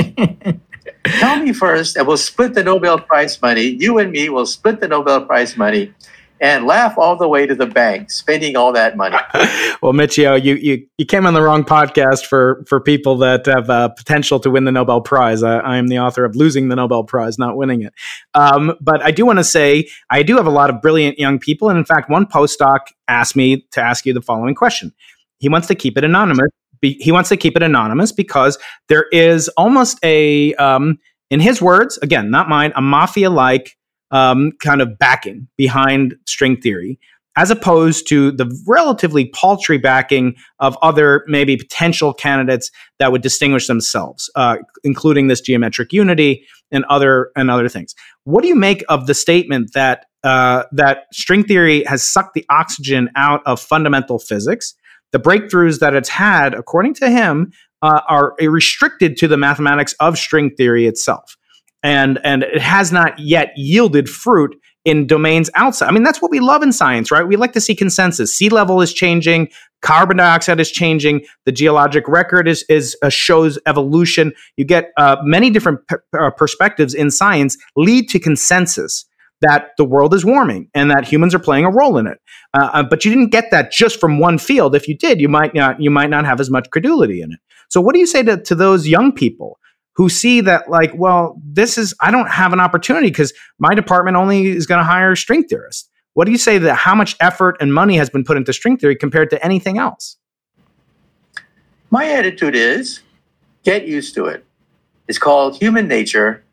tell 1.04 1.42
me 1.42 1.52
first, 1.52 1.96
and 1.96 2.06
we'll 2.06 2.16
split 2.16 2.54
the 2.54 2.64
Nobel 2.64 2.98
Prize 2.98 3.40
money. 3.40 3.76
You 3.78 3.98
and 3.98 4.10
me 4.10 4.28
will 4.28 4.46
split 4.46 4.80
the 4.80 4.88
Nobel 4.88 5.26
Prize 5.26 5.56
money 5.56 5.94
and 6.40 6.66
laugh 6.66 6.96
all 6.98 7.16
the 7.16 7.28
way 7.28 7.46
to 7.46 7.54
the 7.54 7.66
bank, 7.66 8.10
spending 8.10 8.56
all 8.56 8.72
that 8.72 8.96
money. 8.96 9.16
well, 9.82 9.92
Michio, 9.92 10.42
you, 10.42 10.54
you 10.54 10.86
you 10.98 11.06
came 11.06 11.26
on 11.26 11.34
the 11.34 11.42
wrong 11.42 11.64
podcast 11.64 12.26
for 12.26 12.64
for 12.68 12.80
people 12.80 13.16
that 13.18 13.46
have 13.46 13.70
uh, 13.70 13.88
potential 13.88 14.40
to 14.40 14.50
win 14.50 14.64
the 14.64 14.72
Nobel 14.72 15.00
Prize. 15.00 15.42
I, 15.42 15.58
I, 15.58 15.76
am 15.76 15.88
the 15.88 15.98
author 15.98 16.24
of 16.24 16.36
losing 16.36 16.68
the 16.68 16.76
Nobel 16.76 17.04
Prize, 17.04 17.38
not 17.38 17.56
winning 17.56 17.82
it. 17.82 17.92
Um, 18.34 18.74
but 18.80 19.02
I 19.02 19.10
do 19.10 19.26
want 19.26 19.38
to 19.38 19.44
say 19.44 19.88
I 20.10 20.22
do 20.22 20.36
have 20.36 20.46
a 20.46 20.50
lot 20.50 20.70
of 20.70 20.80
brilliant 20.82 21.18
young 21.18 21.38
people, 21.38 21.68
and 21.68 21.78
in 21.78 21.84
fact, 21.84 22.10
one 22.10 22.26
postdoc 22.26 22.80
asked 23.08 23.36
me 23.36 23.66
to 23.72 23.80
ask 23.80 24.06
you 24.06 24.12
the 24.12 24.22
following 24.22 24.54
question. 24.54 24.92
He 25.38 25.48
wants 25.48 25.68
to 25.68 25.74
keep 25.74 25.96
it 25.96 26.04
anonymous. 26.04 26.50
he 26.80 27.12
wants 27.12 27.28
to 27.28 27.36
keep 27.36 27.56
it 27.56 27.62
anonymous 27.62 28.12
because 28.12 28.58
there 28.88 29.06
is 29.12 29.48
almost 29.56 29.98
a, 30.04 30.54
um, 30.54 30.98
in 31.30 31.40
his 31.40 31.60
words, 31.60 31.98
again, 31.98 32.30
not 32.30 32.48
mine, 32.48 32.72
a 32.76 32.82
mafia-like 32.82 33.77
um, 34.10 34.52
kind 34.62 34.80
of 34.80 34.98
backing 34.98 35.48
behind 35.56 36.16
string 36.26 36.60
theory, 36.60 36.98
as 37.36 37.50
opposed 37.50 38.08
to 38.08 38.32
the 38.32 38.50
relatively 38.66 39.26
paltry 39.26 39.78
backing 39.78 40.34
of 40.58 40.76
other 40.82 41.24
maybe 41.28 41.56
potential 41.56 42.12
candidates 42.12 42.70
that 42.98 43.12
would 43.12 43.22
distinguish 43.22 43.68
themselves, 43.68 44.30
uh, 44.34 44.56
including 44.82 45.28
this 45.28 45.40
geometric 45.40 45.92
unity 45.92 46.44
and 46.72 46.84
other 46.86 47.30
and 47.36 47.50
other 47.50 47.68
things. 47.68 47.94
What 48.24 48.42
do 48.42 48.48
you 48.48 48.56
make 48.56 48.84
of 48.88 49.06
the 49.06 49.14
statement 49.14 49.72
that 49.74 50.06
uh, 50.24 50.64
that 50.72 51.06
string 51.12 51.44
theory 51.44 51.84
has 51.84 52.02
sucked 52.02 52.34
the 52.34 52.44
oxygen 52.50 53.08
out 53.14 53.40
of 53.46 53.60
fundamental 53.60 54.18
physics? 54.18 54.74
The 55.12 55.20
breakthroughs 55.20 55.78
that 55.78 55.94
it's 55.94 56.08
had, 56.08 56.54
according 56.54 56.94
to 56.94 57.08
him, 57.08 57.52
uh, 57.82 58.00
are 58.08 58.34
restricted 58.40 59.16
to 59.18 59.28
the 59.28 59.36
mathematics 59.36 59.94
of 60.00 60.18
string 60.18 60.50
theory 60.56 60.86
itself 60.86 61.36
and 61.82 62.18
and 62.24 62.42
it 62.42 62.60
has 62.60 62.92
not 62.92 63.18
yet 63.18 63.52
yielded 63.56 64.08
fruit 64.08 64.56
in 64.84 65.06
domains 65.06 65.50
outside. 65.54 65.88
I 65.88 65.92
mean, 65.92 66.02
that's 66.02 66.22
what 66.22 66.30
we 66.30 66.40
love 66.40 66.62
in 66.62 66.72
science, 66.72 67.10
right? 67.10 67.26
We 67.26 67.36
like 67.36 67.52
to 67.52 67.60
see 67.60 67.74
consensus. 67.74 68.34
Sea 68.34 68.48
level 68.48 68.80
is 68.80 68.92
changing, 68.92 69.48
carbon 69.82 70.16
dioxide 70.16 70.60
is 70.60 70.70
changing, 70.70 71.26
the 71.44 71.52
geologic 71.52 72.08
record 72.08 72.48
is 72.48 72.64
is 72.68 72.96
uh, 73.02 73.08
shows 73.08 73.58
evolution. 73.66 74.32
You 74.56 74.64
get 74.64 74.90
uh, 74.96 75.16
many 75.22 75.50
different 75.50 75.80
uh, 76.18 76.30
perspectives 76.30 76.94
in 76.94 77.10
science 77.10 77.56
lead 77.76 78.08
to 78.10 78.18
consensus 78.18 79.04
that 79.40 79.70
the 79.76 79.84
world 79.84 80.14
is 80.14 80.24
warming 80.24 80.68
and 80.74 80.90
that 80.90 81.04
humans 81.04 81.32
are 81.32 81.38
playing 81.38 81.64
a 81.64 81.70
role 81.70 81.96
in 81.96 82.08
it. 82.08 82.18
Uh, 82.54 82.70
uh, 82.72 82.82
but 82.82 83.04
you 83.04 83.10
didn't 83.12 83.30
get 83.30 83.52
that 83.52 83.70
just 83.70 84.00
from 84.00 84.18
one 84.18 84.36
field. 84.36 84.74
If 84.74 84.88
you 84.88 84.96
did, 84.96 85.20
you 85.20 85.28
might 85.28 85.54
not 85.54 85.80
you 85.80 85.90
might 85.90 86.10
not 86.10 86.24
have 86.24 86.40
as 86.40 86.50
much 86.50 86.68
credulity 86.70 87.20
in 87.20 87.32
it. 87.32 87.38
So, 87.68 87.80
what 87.80 87.94
do 87.94 88.00
you 88.00 88.06
say 88.06 88.22
to, 88.22 88.42
to 88.42 88.54
those 88.54 88.88
young 88.88 89.12
people 89.12 89.58
who 89.98 90.08
see 90.08 90.40
that 90.40 90.70
like, 90.70 90.92
well, 90.94 91.42
this 91.44 91.76
is 91.76 91.92
I 92.00 92.12
don't 92.12 92.30
have 92.30 92.52
an 92.52 92.60
opportunity 92.60 93.08
because 93.08 93.32
my 93.58 93.74
department 93.74 94.16
only 94.16 94.46
is 94.46 94.64
going 94.64 94.78
to 94.78 94.84
hire 94.84 95.16
string 95.16 95.42
theorists. 95.42 95.90
What 96.14 96.26
do 96.26 96.30
you 96.30 96.38
say 96.38 96.56
that 96.56 96.76
how 96.76 96.94
much 96.94 97.16
effort 97.18 97.56
and 97.60 97.74
money 97.74 97.96
has 97.96 98.08
been 98.08 98.22
put 98.22 98.36
into 98.36 98.52
string 98.52 98.78
theory 98.78 98.94
compared 98.94 99.28
to 99.30 99.44
anything 99.44 99.76
else? 99.76 100.16
My 101.90 102.08
attitude 102.08 102.54
is 102.54 103.00
get 103.64 103.88
used 103.88 104.14
to 104.14 104.26
it. 104.26 104.44
It's 105.08 105.18
called 105.18 105.56
human 105.56 105.88
nature. 105.88 106.44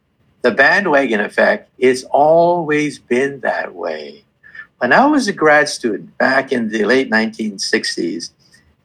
The 0.42 0.50
bandwagon 0.50 1.20
effect. 1.20 1.70
It's 1.78 2.04
always 2.06 2.98
been 2.98 3.42
that 3.42 3.76
way. 3.76 4.24
When 4.80 4.92
I 4.92 5.06
was 5.06 5.28
a 5.28 5.34
grad 5.34 5.70
student 5.70 6.18
back 6.18 6.52
in 6.52 6.70
the 6.70 6.84
late 6.86 7.12
1960s, 7.12 8.32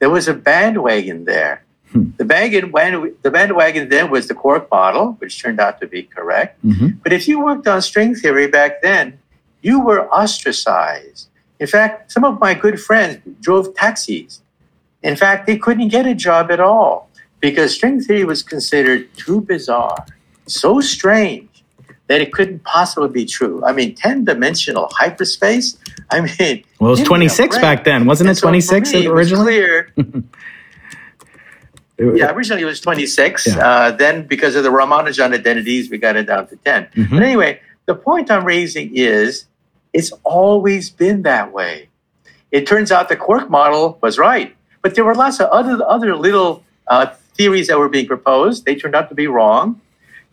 there 0.01 0.11
was 0.11 0.29
a 0.29 0.35
bandwagon 0.35 1.25
there. 1.25 1.65
Hmm. 1.93 2.11
The, 2.17 2.25
bandwagon, 2.25 3.17
the 3.23 3.31
bandwagon 3.31 3.89
then 3.89 4.11
was 4.11 4.29
the 4.29 4.35
quark 4.35 4.71
model, 4.71 5.13
which 5.15 5.43
turned 5.43 5.61
out 5.61 5.81
to 5.81 5.87
be 5.87 6.05
correct. 6.05 6.65
Mm-hmm. 6.65 6.99
But 7.03 7.13
if 7.13 7.27
you 7.27 7.45
worked 7.45 7.67
on 7.67 7.83
string 7.83 8.15
theory 8.15 8.47
back 8.47 8.83
then, 8.83 9.19
you 9.61 9.81
were 9.81 10.09
ostracized. 10.09 11.29
In 11.59 11.67
fact, 11.67 12.13
some 12.13 12.25
of 12.25 12.41
my 12.41 12.55
good 12.55 12.81
friends 12.81 13.19
drove 13.41 13.75
taxis. 13.75 14.41
In 15.03 15.17
fact, 15.17 15.47
they 15.47 15.59
couldn't 15.59 15.89
get 15.89 16.07
a 16.07 16.15
job 16.15 16.51
at 16.51 16.61
all 16.61 17.11
because 17.41 17.75
string 17.75 18.01
theory 18.01 18.25
was 18.25 18.43
considered 18.43 19.09
too 19.17 19.41
bizarre, 19.41 20.07
so 20.47 20.81
strange 20.81 21.65
that 22.07 22.21
it 22.21 22.33
couldn't 22.33 22.65
possibly 22.65 23.09
be 23.09 23.25
true. 23.25 23.65
I 23.65 23.73
mean, 23.73 23.95
10 23.95 24.25
dimensional 24.25 24.89
hyperspace. 24.93 25.79
I 26.11 26.21
mean, 26.21 26.65
well, 26.81 26.93
it 26.93 26.99
was 26.99 27.03
26 27.03 27.59
back 27.59 27.85
then, 27.85 28.05
wasn't 28.05 28.31
it? 28.31 28.39
26 28.39 28.91
so 28.91 29.13
originally? 29.13 29.59
It 29.59 29.87
yeah, 32.01 32.33
originally 32.33 32.63
it 32.63 32.67
was 32.67 32.81
26. 32.81 33.47
Yeah. 33.47 33.59
Uh, 33.59 33.91
then, 33.93 34.27
because 34.27 34.57
of 34.57 34.65
the 34.65 34.71
Ramanujan 34.71 35.35
identities, 35.35 35.91
we 35.91 35.99
got 35.99 36.17
it 36.17 36.25
down 36.25 36.47
to 36.49 36.57
10. 36.57 36.85
Mm-hmm. 36.85 37.17
But 37.17 37.23
anyway, 37.23 37.61
the 37.87 37.95
point 37.95 38.31
I'm 38.31 38.45
raising 38.45 38.95
is 38.95 39.47
it's 39.93 40.13
always 40.25 40.91
been 40.91 41.23
that 41.23 41.53
way. 41.53 41.89
It 42.51 42.67
turns 42.67 42.91
out 42.91 43.09
the 43.09 43.17
quark 43.17 43.51
model 43.51 43.99
was 44.01 44.19
right, 44.19 44.57
but 44.83 44.95
there 44.95 45.05
were 45.05 45.15
lots 45.15 45.41
of 45.41 45.49
other, 45.51 45.85
other 45.87 46.17
little 46.17 46.65
uh, 46.89 47.07
theories 47.35 47.69
that 47.69 47.79
were 47.79 47.89
being 47.89 48.07
proposed. 48.07 48.65
They 48.65 48.75
turned 48.75 48.95
out 48.95 49.09
to 49.09 49.15
be 49.15 49.27
wrong. 49.27 49.81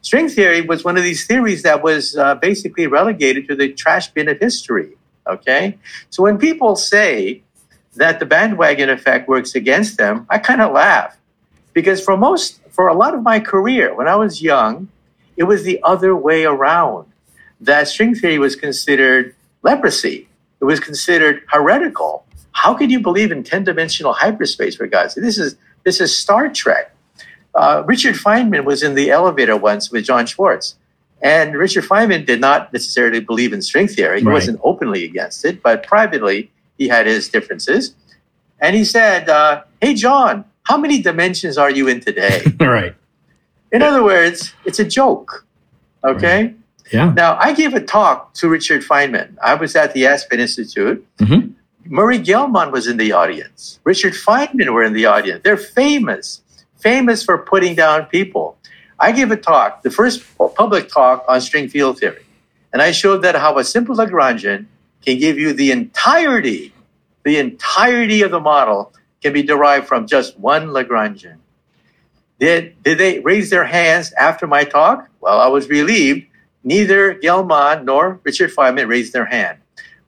String 0.02 0.30
theory 0.30 0.62
was 0.62 0.84
one 0.84 0.98
of 0.98 1.04
these 1.04 1.26
theories 1.26 1.64
that 1.64 1.84
was 1.84 2.16
uh, 2.16 2.36
basically 2.36 2.88
relegated 2.88 3.48
to 3.50 3.56
the 3.56 3.74
trash 3.74 4.08
bin 4.10 4.30
of 4.30 4.40
history. 4.40 4.96
Okay? 5.28 5.78
So 6.10 6.24
when 6.24 6.38
people 6.38 6.76
say 6.76 7.44
that 7.96 8.20
the 8.20 8.26
bandwagon 8.26 8.90
effect 8.90 9.28
works 9.28 9.56
against 9.56 9.98
them, 9.98 10.26
I 10.30 10.38
kind 10.38 10.62
of 10.62 10.72
laugh. 10.72 11.17
Because 11.78 12.04
for 12.04 12.18
most, 12.18 12.60
for 12.72 12.88
a 12.88 12.96
lot 12.96 13.14
of 13.14 13.22
my 13.22 13.40
career, 13.40 13.94
when 13.94 14.08
I 14.08 14.16
was 14.16 14.42
young, 14.42 14.90
it 15.36 15.44
was 15.44 15.62
the 15.62 15.80
other 15.84 16.16
way 16.16 16.44
around. 16.44 17.06
That 17.62 17.88
string 17.88 18.16
theory 18.16 18.40
was 18.40 18.56
considered 18.56 19.36
leprosy. 19.62 20.28
It 20.60 20.66
was 20.66 20.80
considered 20.80 21.44
heretical. 21.54 22.26
How 22.54 22.74
could 22.74 22.90
you 22.90 23.00
believe 23.00 23.32
in 23.32 23.44
10 23.44 23.66
dimensional 23.66 24.14
hyperspace, 24.14 24.76
for 24.76 24.88
God's 24.88 25.14
sake? 25.14 25.24
This 25.24 25.38
is, 25.38 25.56
this 25.84 26.02
is 26.02 26.18
Star 26.18 26.50
Trek. 26.50 26.96
Uh, 27.54 27.84
Richard 27.86 28.16
Feynman 28.16 28.64
was 28.66 28.82
in 28.82 28.96
the 28.96 29.12
elevator 29.12 29.56
once 29.56 29.92
with 29.92 30.04
John 30.04 30.26
Schwarz. 30.26 30.78
And 31.22 31.54
Richard 31.54 31.84
Feynman 31.84 32.26
did 32.26 32.42
not 32.42 32.74
necessarily 32.74 33.20
believe 33.20 33.54
in 33.54 33.62
string 33.62 33.88
theory. 33.88 34.22
He 34.22 34.26
right. 34.26 34.34
wasn't 34.34 34.60
openly 34.64 35.06
against 35.06 35.46
it, 35.46 35.62
but 35.62 35.86
privately 35.86 36.50
he 36.80 36.88
had 36.88 37.06
his 37.06 37.30
differences. 37.30 37.94
And 38.60 38.76
he 38.76 38.84
said, 38.84 39.30
uh, 39.30 39.62
Hey, 39.80 39.94
John, 39.94 40.44
how 40.68 40.78
many 40.78 41.02
dimensions 41.02 41.58
are 41.58 41.72
you 41.72 41.88
in 41.88 42.00
today? 42.00 42.42
right. 42.60 42.96
In 43.72 43.82
other 43.82 44.04
words, 44.04 44.54
it's 44.66 44.80
a 44.80 44.86
joke. 44.86 45.46
Okay. 46.04 46.44
Right. 46.44 46.58
Yeah. 46.92 47.14
Now, 47.14 47.38
I 47.38 47.54
gave 47.54 47.74
a 47.74 47.82
talk 47.82 48.34
to 48.36 48.48
Richard 48.48 48.82
Feynman. 48.82 49.38
I 49.44 49.56
was 49.56 49.76
at 49.76 49.94
the 49.94 50.08
Aspen 50.08 50.40
Institute. 50.40 51.06
Mm-hmm. 51.18 51.52
Murray 51.86 52.18
Gell-Mann 52.18 52.72
was 52.72 52.88
in 52.88 52.98
the 52.98 53.12
audience. 53.12 53.80
Richard 53.84 54.14
Feynman 54.14 54.74
were 54.74 54.84
in 54.84 54.94
the 54.94 55.06
audience. 55.06 55.42
They're 55.44 55.58
famous 55.58 56.42
famous 56.78 57.24
for 57.24 57.38
putting 57.38 57.76
down 57.76 58.06
people. 58.06 58.58
I 59.00 59.12
gave 59.12 59.32
a 59.32 59.38
talk, 59.38 59.84
the 59.84 59.92
first 59.92 60.24
public 60.56 60.90
talk 60.90 61.26
on 61.28 61.42
string 61.42 61.68
field 61.70 62.00
theory, 62.00 62.26
and 62.72 62.82
I 62.82 62.92
showed 62.92 63.22
that 63.24 63.36
how 63.36 63.58
a 63.58 63.64
simple 63.64 63.96
Lagrangian 63.96 64.66
can 65.06 65.20
give 65.20 65.38
you 65.38 65.54
the 65.54 65.72
entirety, 65.72 66.74
the 67.24 67.38
entirety 67.38 68.22
of 68.22 68.32
the 68.32 68.40
model 68.40 68.94
can 69.22 69.34
be 69.34 69.44
derived 69.44 69.88
from 69.88 70.08
just 70.08 70.38
one 70.40 70.68
Lagrangian. 70.68 71.38
Did, 72.40 72.82
did 72.84 72.98
they 73.00 73.20
raise 73.20 73.50
their 73.50 73.66
hands 73.66 74.14
after 74.14 74.46
my 74.46 74.64
talk? 74.64 75.10
Well, 75.22 75.40
I 75.40 75.48
was 75.48 75.70
relieved. 75.70 76.28
Neither 76.64 77.14
Gell-Mann 77.16 77.86
nor 77.86 78.20
Richard 78.24 78.52
Feynman 78.52 78.88
raised 78.88 79.14
their 79.14 79.26
hand. 79.26 79.60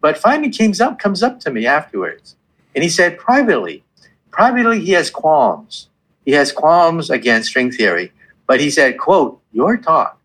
But 0.01 0.17
Feynman 0.17 0.55
comes 0.55 0.79
up, 0.79 0.99
comes 0.99 1.23
up 1.23 1.39
to 1.41 1.51
me 1.51 1.65
afterwards, 1.65 2.35
and 2.75 2.83
he 2.83 2.89
said 2.89 3.17
privately, 3.17 3.83
privately 4.31 4.79
he 4.79 4.91
has 4.91 5.09
qualms 5.09 5.89
he 6.25 6.31
has 6.35 6.51
qualms 6.51 7.09
against 7.09 7.49
string 7.49 7.71
theory, 7.71 8.11
but 8.47 8.59
he 8.59 8.69
said, 8.69 8.97
quote, 8.97 9.41
your 9.51 9.77
talk, 9.77 10.19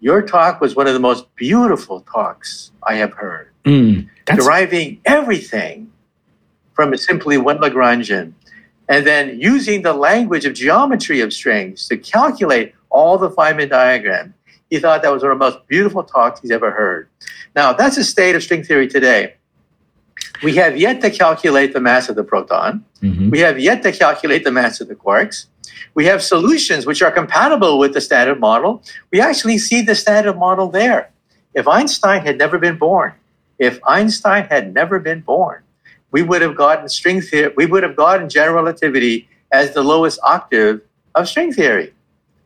your 0.00 0.22
talk 0.22 0.60
was 0.60 0.76
one 0.76 0.86
of 0.86 0.94
the 0.94 1.00
most 1.00 1.34
beautiful 1.36 2.00
talks 2.00 2.72
I 2.82 2.96
have 2.96 3.14
heard, 3.14 3.50
mm, 3.64 4.08
deriving 4.26 5.00
everything 5.04 5.91
from 6.74 6.96
simply 6.96 7.38
one 7.38 7.58
Lagrangian, 7.58 8.32
and 8.88 9.06
then 9.06 9.38
using 9.40 9.82
the 9.82 9.92
language 9.92 10.44
of 10.44 10.54
geometry 10.54 11.20
of 11.20 11.32
strings 11.32 11.88
to 11.88 11.96
calculate 11.96 12.74
all 12.90 13.18
the 13.18 13.30
Feynman 13.30 13.70
diagram. 13.70 14.34
He 14.70 14.78
thought 14.78 15.02
that 15.02 15.12
was 15.12 15.22
one 15.22 15.32
of 15.32 15.38
the 15.38 15.44
most 15.44 15.66
beautiful 15.66 16.02
talks 16.02 16.40
he's 16.40 16.50
ever 16.50 16.70
heard. 16.70 17.08
Now, 17.54 17.72
that's 17.72 17.96
the 17.96 18.04
state 18.04 18.34
of 18.34 18.42
string 18.42 18.64
theory 18.64 18.88
today. 18.88 19.34
We 20.42 20.56
have 20.56 20.76
yet 20.76 21.00
to 21.02 21.10
calculate 21.10 21.72
the 21.72 21.80
mass 21.80 22.08
of 22.08 22.16
the 22.16 22.24
proton. 22.24 22.84
Mm-hmm. 23.00 23.30
We 23.30 23.40
have 23.40 23.58
yet 23.58 23.82
to 23.84 23.92
calculate 23.92 24.44
the 24.44 24.50
mass 24.50 24.80
of 24.80 24.88
the 24.88 24.94
quarks. 24.94 25.46
We 25.94 26.06
have 26.06 26.22
solutions 26.22 26.86
which 26.86 27.02
are 27.02 27.10
compatible 27.10 27.78
with 27.78 27.92
the 27.92 28.00
standard 28.00 28.40
model. 28.40 28.82
We 29.10 29.20
actually 29.20 29.58
see 29.58 29.82
the 29.82 29.94
standard 29.94 30.38
model 30.38 30.68
there. 30.68 31.10
If 31.54 31.68
Einstein 31.68 32.22
had 32.22 32.38
never 32.38 32.58
been 32.58 32.78
born, 32.78 33.12
if 33.58 33.78
Einstein 33.86 34.44
had 34.44 34.72
never 34.74 34.98
been 34.98 35.20
born, 35.20 35.62
we 36.12 36.22
would 36.22 36.42
have 36.42 36.56
gotten 36.56 36.88
string 36.88 37.20
theory, 37.20 37.52
we 37.56 37.66
would 37.66 37.82
have 37.82 37.96
gotten 37.96 38.28
general 38.28 38.56
relativity 38.56 39.28
as 39.50 39.74
the 39.74 39.82
lowest 39.82 40.20
octave 40.22 40.80
of 41.14 41.28
string 41.28 41.52
theory. 41.52 41.92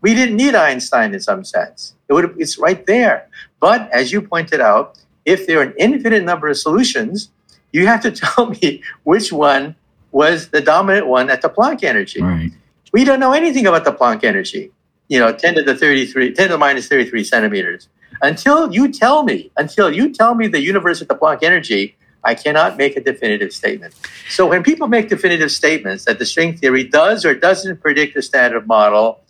We 0.01 0.15
didn't 0.15 0.37
need 0.37 0.55
Einstein 0.55 1.13
in 1.15 1.21
some 1.21 1.45
sense. 1.45 1.95
It 2.09 2.13
would 2.13 2.25
have, 2.25 2.35
it's 2.39 2.59
right 2.59 2.85
there. 2.87 3.29
But 3.61 3.91
as 3.91 4.13
you 4.13 4.23
pointed 4.23 4.61
out, 4.61 4.99
if 5.25 5.47
there 5.47 5.59
are 5.59 5.63
an 5.63 5.75
infinite 5.79 6.25
number 6.25 6.49
of 6.49 6.57
solutions, 6.57 7.31
you 7.73 7.87
have 7.87 8.01
to 8.03 8.11
tell 8.23 8.51
me 8.51 8.83
which 9.03 9.33
one 9.33 9.75
was 10.13 10.49
the 10.49 10.61
dominant 10.61 11.09
one 11.09 11.29
at 11.29 11.43
the 11.43 11.49
Planck 11.49 11.83
energy. 11.83 12.23
Right. 12.23 12.51
We 12.93 13.05
don't 13.05 13.21
know 13.21 13.33
anything 13.33 13.67
about 13.67 13.85
the 13.85 13.93
Planck 13.93 14.25
energy. 14.25 14.71
You 15.09 15.21
know, 15.21 15.33
10 15.33 15.57
to 15.57 15.63
the 15.63 15.75
33, 15.75 16.33
10 16.33 16.47
to 16.47 16.53
the 16.53 16.59
minus 16.59 16.89
33 16.89 17.23
centimeters. 17.25 17.89
Until 18.23 18.73
you 18.73 18.93
tell 18.93 19.23
me, 19.25 19.51
until 19.57 19.93
you 19.93 20.13
tell 20.13 20.35
me 20.35 20.49
the 20.49 20.61
universe 20.61 21.03
at 21.03 21.09
the 21.09 21.15
Planck 21.15 21.43
energy, 21.43 21.97
I 22.27 22.35
cannot 22.35 22.77
make 22.77 22.97
a 22.97 23.01
definitive 23.01 23.53
statement. 23.53 23.95
So 24.29 24.47
when 24.47 24.63
people 24.63 24.89
make 24.89 25.09
definitive 25.09 25.53
statements 25.53 26.05
that 26.07 26.19
the 26.19 26.27
string 26.27 26.57
theory 26.57 26.85
does 26.85 27.25
or 27.25 27.35
doesn't 27.35 27.81
predict 27.81 28.15
the 28.15 28.23
standard 28.23 28.67
model, 28.67 29.21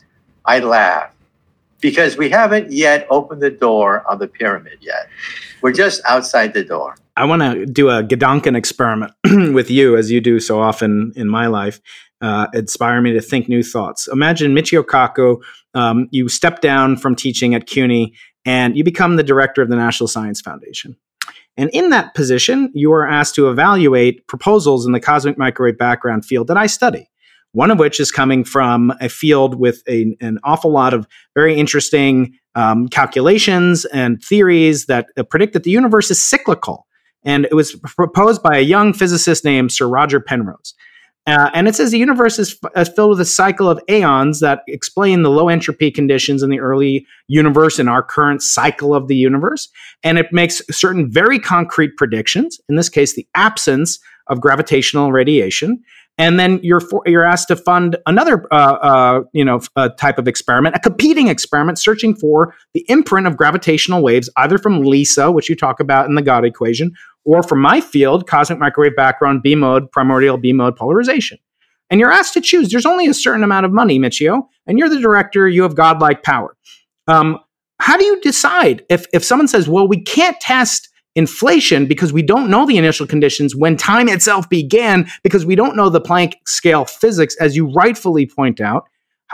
I 0.47 0.61
laugh 0.61 1.13
because 1.81 2.17
we 2.17 2.31
haven't 2.31 2.73
yet 2.73 3.07
opened 3.11 3.43
the 3.43 3.51
door 3.51 4.03
on 4.11 4.19
the 4.19 4.27
pyramid 4.27 4.79
yet. 4.81 5.09
We're 5.61 5.73
just 5.73 6.01
outside 6.07 6.55
the 6.55 6.65
door. 6.65 6.97
I 7.17 7.27
want 7.27 7.43
to 7.43 7.67
do 7.67 7.91
a 7.91 8.03
Gedanken 8.03 8.57
experiment 8.57 9.13
with 9.55 9.71
you, 9.71 9.97
as 9.97 10.11
you 10.11 10.21
do 10.21 10.41
so 10.41 10.61
often 10.61 11.13
in 11.17 11.29
my 11.29 11.47
life. 11.47 11.81
Uh, 12.23 12.47
inspire 12.55 13.03
me 13.03 13.13
to 13.13 13.21
think 13.21 13.47
new 13.47 13.63
thoughts. 13.63 14.09
Imagine 14.09 14.55
Michio 14.55 14.83
Kaku, 14.83 15.43
um, 15.75 16.09
you 16.11 16.29
step 16.31 16.63
down 16.63 16.97
from 16.97 17.15
teaching 17.15 17.55
at 17.55 17.67
CUNY 17.67 18.15
and 18.47 18.75
you 18.75 18.85
become 18.85 19.17
the 19.17 19.23
director 19.23 19.61
of 19.61 19.69
the 19.69 19.77
National 19.77 20.09
Science 20.09 20.41
Foundation. 20.41 20.97
And 21.57 21.71
in 21.73 21.91
that 21.91 22.15
position, 22.15 22.71
you 22.75 22.93
are 22.93 23.09
asked 23.09 23.35
to 23.37 23.49
evaluate 23.49 24.27
proposals 24.27 24.87
in 24.87 24.93
the 24.93 25.01
cosmic 25.01 25.39
microwave 25.39 25.79
background 25.79 26.25
field 26.25 26.49
that 26.49 26.57
I 26.57 26.67
study. 26.67 27.11
One 27.53 27.71
of 27.71 27.79
which 27.79 28.01
is 28.01 28.11
coming 28.11 28.45
from 28.45 28.93
a 29.01 29.09
field 29.09 29.59
with 29.59 29.83
a, 29.89 30.15
an 30.21 30.39
awful 30.45 30.71
lot 30.71 30.93
of 30.93 31.07
very 31.35 31.57
interesting 31.57 32.39
um, 32.55 32.89
calculations 32.89 33.87
and 33.87 34.23
theories 34.23 34.87
that 34.87 35.07
uh, 35.17 35.23
predict 35.23 35.55
that 35.55 35.63
the 35.63 35.71
universe 35.71 36.11
is 36.11 36.23
cyclical 36.23 36.87
and 37.27 37.45
it 37.47 37.55
was 37.55 37.75
proposed 37.75 38.43
by 38.43 38.57
a 38.57 38.63
young 38.63 38.93
physicist 38.93 39.45
named 39.45 39.73
Sir 39.73 39.89
Roger 39.89 40.21
Penrose. 40.21 40.75
Uh, 41.27 41.51
and 41.55 41.67
it 41.67 41.75
says 41.75 41.91
the 41.91 41.99
universe 41.99 42.39
is, 42.39 42.57
f- 42.77 42.95
filled 42.95 43.11
with 43.11 43.21
a 43.21 43.25
cycle 43.25 43.69
of 43.69 43.81
aeons 43.89 44.39
that 44.41 44.63
explain 44.69 45.23
the 45.23 45.31
low 45.31 45.49
entropy 45.49 45.91
conditions 45.91 46.43
in 46.43 46.51
the 46.51 46.61
early 46.61 47.05
universe 47.27 47.79
and 47.81 47.89
our 47.89 48.03
current 48.03 48.43
cycle 48.43 48.95
of 48.95 49.09
the 49.09 49.17
universe. 49.17 49.69
And 50.05 50.19
it 50.19 50.33
makes 50.33 50.63
certain 50.71 51.11
very 51.11 51.41
concrete 51.41 51.97
predictions, 51.97 52.61
in 52.69 52.77
this 52.77 52.89
case, 52.89 53.15
the 53.15 53.27
absence 53.35 53.99
of 54.29 54.41
gravitational 54.41 55.13
radiation. 55.13 55.83
And 56.19 56.41
then 56.41 56.61
you're 56.63 56.81
for, 56.81 57.03
you're 57.07 57.25
asked 57.25 57.49
to 57.49 57.57
fund 57.57 57.97
another 58.07 58.47
uh, 58.53 58.57
uh, 58.57 59.21
you 59.33 59.45
know 59.45 59.61
uh, 59.77 59.91
type 59.91 60.19
of 60.19 60.27
experiment, 60.27 60.75
a 60.75 60.81
competing 60.81 61.29
experiment, 61.29 61.79
searching 61.79 62.15
for 62.15 62.55
the 62.75 62.85
imprint 62.89 63.27
of 63.27 63.37
gravitational 63.37 64.03
waves, 64.03 64.31
either 64.37 64.59
from 64.59 64.83
LISA, 64.83 65.31
which 65.31 65.49
you 65.49 65.57
talk 65.57 65.81
about 65.81 66.07
in 66.07 66.15
the 66.15 66.23
God 66.23 66.45
equation, 66.45 66.93
or 67.25 67.43
from 67.43 67.61
my 67.61 67.81
field, 67.81 68.27
cosmic 68.27 68.59
microwave 68.59 68.97
background 68.97 69.43
B 69.43 69.55
mode, 69.55 69.91
primordial 69.91 70.39
B 70.39 70.53
mode 70.53 70.77
polarization. 70.77 71.39
And 71.91 72.01
you're 72.01 72.11
asked 72.11 72.35
to 72.35 72.41
choose. 72.41 72.71
There's 72.71 72.87
only 72.87 73.07
a 73.07 73.15
certain 73.15 73.45
amount 73.45 73.67
of 73.67 73.73
money, 73.73 73.99
Michio, 73.99 74.43
and 74.67 74.79
you're 74.79 74.89
the 74.89 75.01
director. 75.01 75.47
You 75.47 75.63
have 75.63 75.77
godlike 75.77 76.23
power. 76.23 76.57
Um, 77.07 77.39
how 77.79 77.97
do 77.97 78.05
you 78.05 78.21
decide 78.23 78.85
if 78.89 79.07
if 79.13 79.23
someone 79.23 79.49
says, 79.49 79.69
"Well, 79.69 79.87
we 79.87 80.01
can't 80.01 80.41
test"? 80.41 80.89
Inflation 81.17 81.87
because 81.87 82.13
we 82.13 82.23
don't 82.23 82.49
know 82.49 82.67
the 82.67 82.77
initial 82.77 83.07
conditions 83.07 83.57
when 83.57 83.77
time 83.77 84.09
itself 84.09 84.49
began 84.49 85.11
because 85.23 85.45
we 85.45 85.57
don't 85.57 85.75
know 85.75 85.89
the 85.89 86.01
Planck 86.01 86.35
scale 86.45 86.85
physics, 86.85 87.35
as 87.41 87.57
you 87.57 87.73
rightfully 87.73 88.27
point 88.27 88.61
out. 88.61 88.85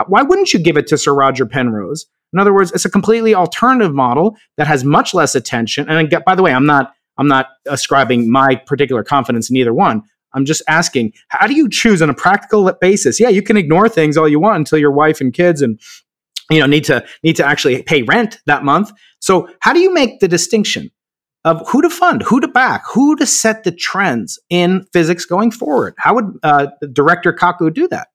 Why 0.07 0.23
wouldn't 0.23 0.53
you 0.53 0.59
give 0.59 0.77
it 0.77 0.87
to 0.87 0.97
Sir 0.97 1.13
Roger 1.13 1.45
Penrose? 1.45 2.07
In 2.31 2.39
other 2.39 2.53
words, 2.53 2.71
it's 2.71 2.85
a 2.85 2.89
completely 2.89 3.35
alternative 3.35 3.93
model 3.93 4.35
that 4.57 4.65
has 4.65 4.83
much 4.83 5.13
less 5.13 5.35
attention. 5.35 5.87
And 5.87 6.09
by 6.25 6.33
the 6.33 6.41
way, 6.41 6.51
I'm 6.51 6.65
not 6.65 6.93
I'm 7.17 7.27
not 7.27 7.49
ascribing 7.67 8.31
my 8.31 8.55
particular 8.55 9.03
confidence 9.03 9.51
in 9.51 9.55
either 9.55 9.71
one. 9.71 10.01
I'm 10.33 10.45
just 10.45 10.63
asking, 10.67 11.13
how 11.27 11.45
do 11.45 11.53
you 11.53 11.69
choose 11.69 12.01
on 12.01 12.09
a 12.09 12.13
practical 12.15 12.71
basis? 12.81 13.19
Yeah, 13.19 13.29
you 13.29 13.43
can 13.43 13.55
ignore 13.55 13.87
things 13.87 14.17
all 14.17 14.27
you 14.27 14.39
want 14.39 14.57
until 14.57 14.79
your 14.79 14.91
wife 14.91 15.21
and 15.21 15.31
kids 15.31 15.61
and 15.61 15.79
you 16.49 16.59
know 16.59 16.65
need 16.65 16.85
to 16.85 17.05
need 17.21 17.35
to 17.35 17.45
actually 17.45 17.83
pay 17.83 18.01
rent 18.01 18.39
that 18.47 18.63
month. 18.63 18.91
So 19.19 19.47
how 19.59 19.73
do 19.73 19.79
you 19.79 19.93
make 19.93 20.21
the 20.21 20.27
distinction 20.27 20.89
of 21.45 21.67
who 21.69 21.81
to 21.81 21.89
fund, 21.89 22.21
who 22.23 22.39
to 22.39 22.47
back, 22.47 22.83
who 22.93 23.15
to 23.15 23.25
set 23.25 23.63
the 23.63 23.71
trends 23.71 24.39
in 24.49 24.85
physics 24.93 25.25
going 25.25 25.51
forward. 25.51 25.93
How 25.97 26.15
would 26.15 26.39
uh, 26.43 26.67
Director 26.91 27.33
Kaku 27.33 27.73
do 27.73 27.87
that? 27.89 28.07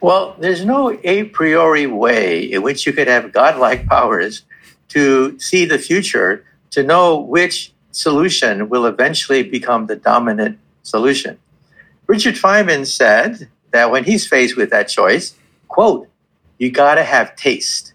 Well, 0.00 0.36
there's 0.38 0.64
no 0.64 0.98
a 1.04 1.24
priori 1.24 1.86
way 1.86 2.42
in 2.42 2.62
which 2.62 2.86
you 2.86 2.92
could 2.92 3.08
have 3.08 3.32
godlike 3.32 3.86
powers 3.86 4.42
to 4.88 5.38
see 5.38 5.64
the 5.64 5.78
future, 5.78 6.44
to 6.70 6.82
know 6.82 7.18
which 7.18 7.72
solution 7.92 8.68
will 8.68 8.86
eventually 8.86 9.42
become 9.42 9.86
the 9.86 9.96
dominant 9.96 10.58
solution. 10.82 11.38
Richard 12.06 12.34
Feynman 12.34 12.86
said 12.86 13.48
that 13.70 13.90
when 13.90 14.04
he's 14.04 14.26
faced 14.26 14.56
with 14.56 14.70
that 14.70 14.88
choice, 14.88 15.34
quote, 15.68 16.08
you 16.58 16.70
got 16.70 16.96
to 16.96 17.04
have 17.04 17.34
taste. 17.36 17.92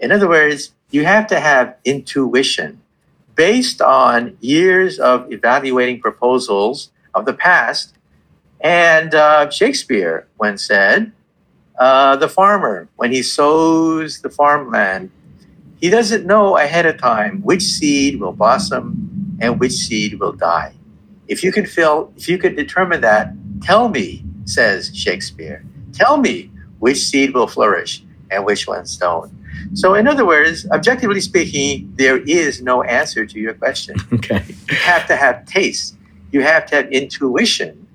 In 0.00 0.12
other 0.12 0.28
words, 0.28 0.72
you 0.90 1.04
have 1.04 1.26
to 1.28 1.40
have 1.40 1.76
intuition 1.84 2.81
based 3.34 3.80
on 3.80 4.36
years 4.40 4.98
of 4.98 5.32
evaluating 5.32 6.00
proposals 6.00 6.90
of 7.14 7.24
the 7.24 7.32
past. 7.32 7.94
And 8.60 9.14
uh, 9.14 9.50
Shakespeare 9.50 10.28
once 10.38 10.66
said, 10.66 11.12
uh, 11.78 12.16
the 12.16 12.28
farmer, 12.28 12.88
when 12.96 13.12
he 13.12 13.22
sows 13.22 14.20
the 14.20 14.30
farmland, 14.30 15.10
he 15.80 15.90
doesn't 15.90 16.26
know 16.26 16.56
ahead 16.56 16.86
of 16.86 16.98
time 16.98 17.42
which 17.42 17.62
seed 17.62 18.20
will 18.20 18.32
blossom 18.32 19.36
and 19.40 19.58
which 19.58 19.72
seed 19.72 20.20
will 20.20 20.32
die. 20.32 20.74
If 21.26 21.42
you 21.42 21.50
could 21.50 21.68
feel, 21.68 22.12
if 22.16 22.28
you 22.28 22.38
could 22.38 22.54
determine 22.54 23.00
that, 23.00 23.32
tell 23.62 23.88
me, 23.88 24.24
says 24.44 24.96
Shakespeare. 24.96 25.64
Tell 25.92 26.18
me 26.18 26.50
which 26.78 26.98
seed 26.98 27.34
will 27.34 27.46
flourish 27.48 28.04
and 28.30 28.44
which 28.44 28.68
ones 28.68 28.96
don't. 28.96 29.32
So, 29.74 29.94
in 29.94 30.06
other 30.06 30.24
words, 30.26 30.66
objectively 30.70 31.20
speaking, 31.20 31.92
there 31.96 32.18
is 32.18 32.62
no 32.62 32.82
answer 32.82 33.26
to 33.26 33.38
your 33.38 33.54
question. 33.54 33.96
Okay. 34.12 34.44
You 34.68 34.76
have 34.76 35.06
to 35.08 35.16
have 35.16 35.46
taste, 35.46 35.96
you 36.30 36.42
have 36.42 36.66
to 36.66 36.76
have 36.76 36.92
intuition. 36.92 37.86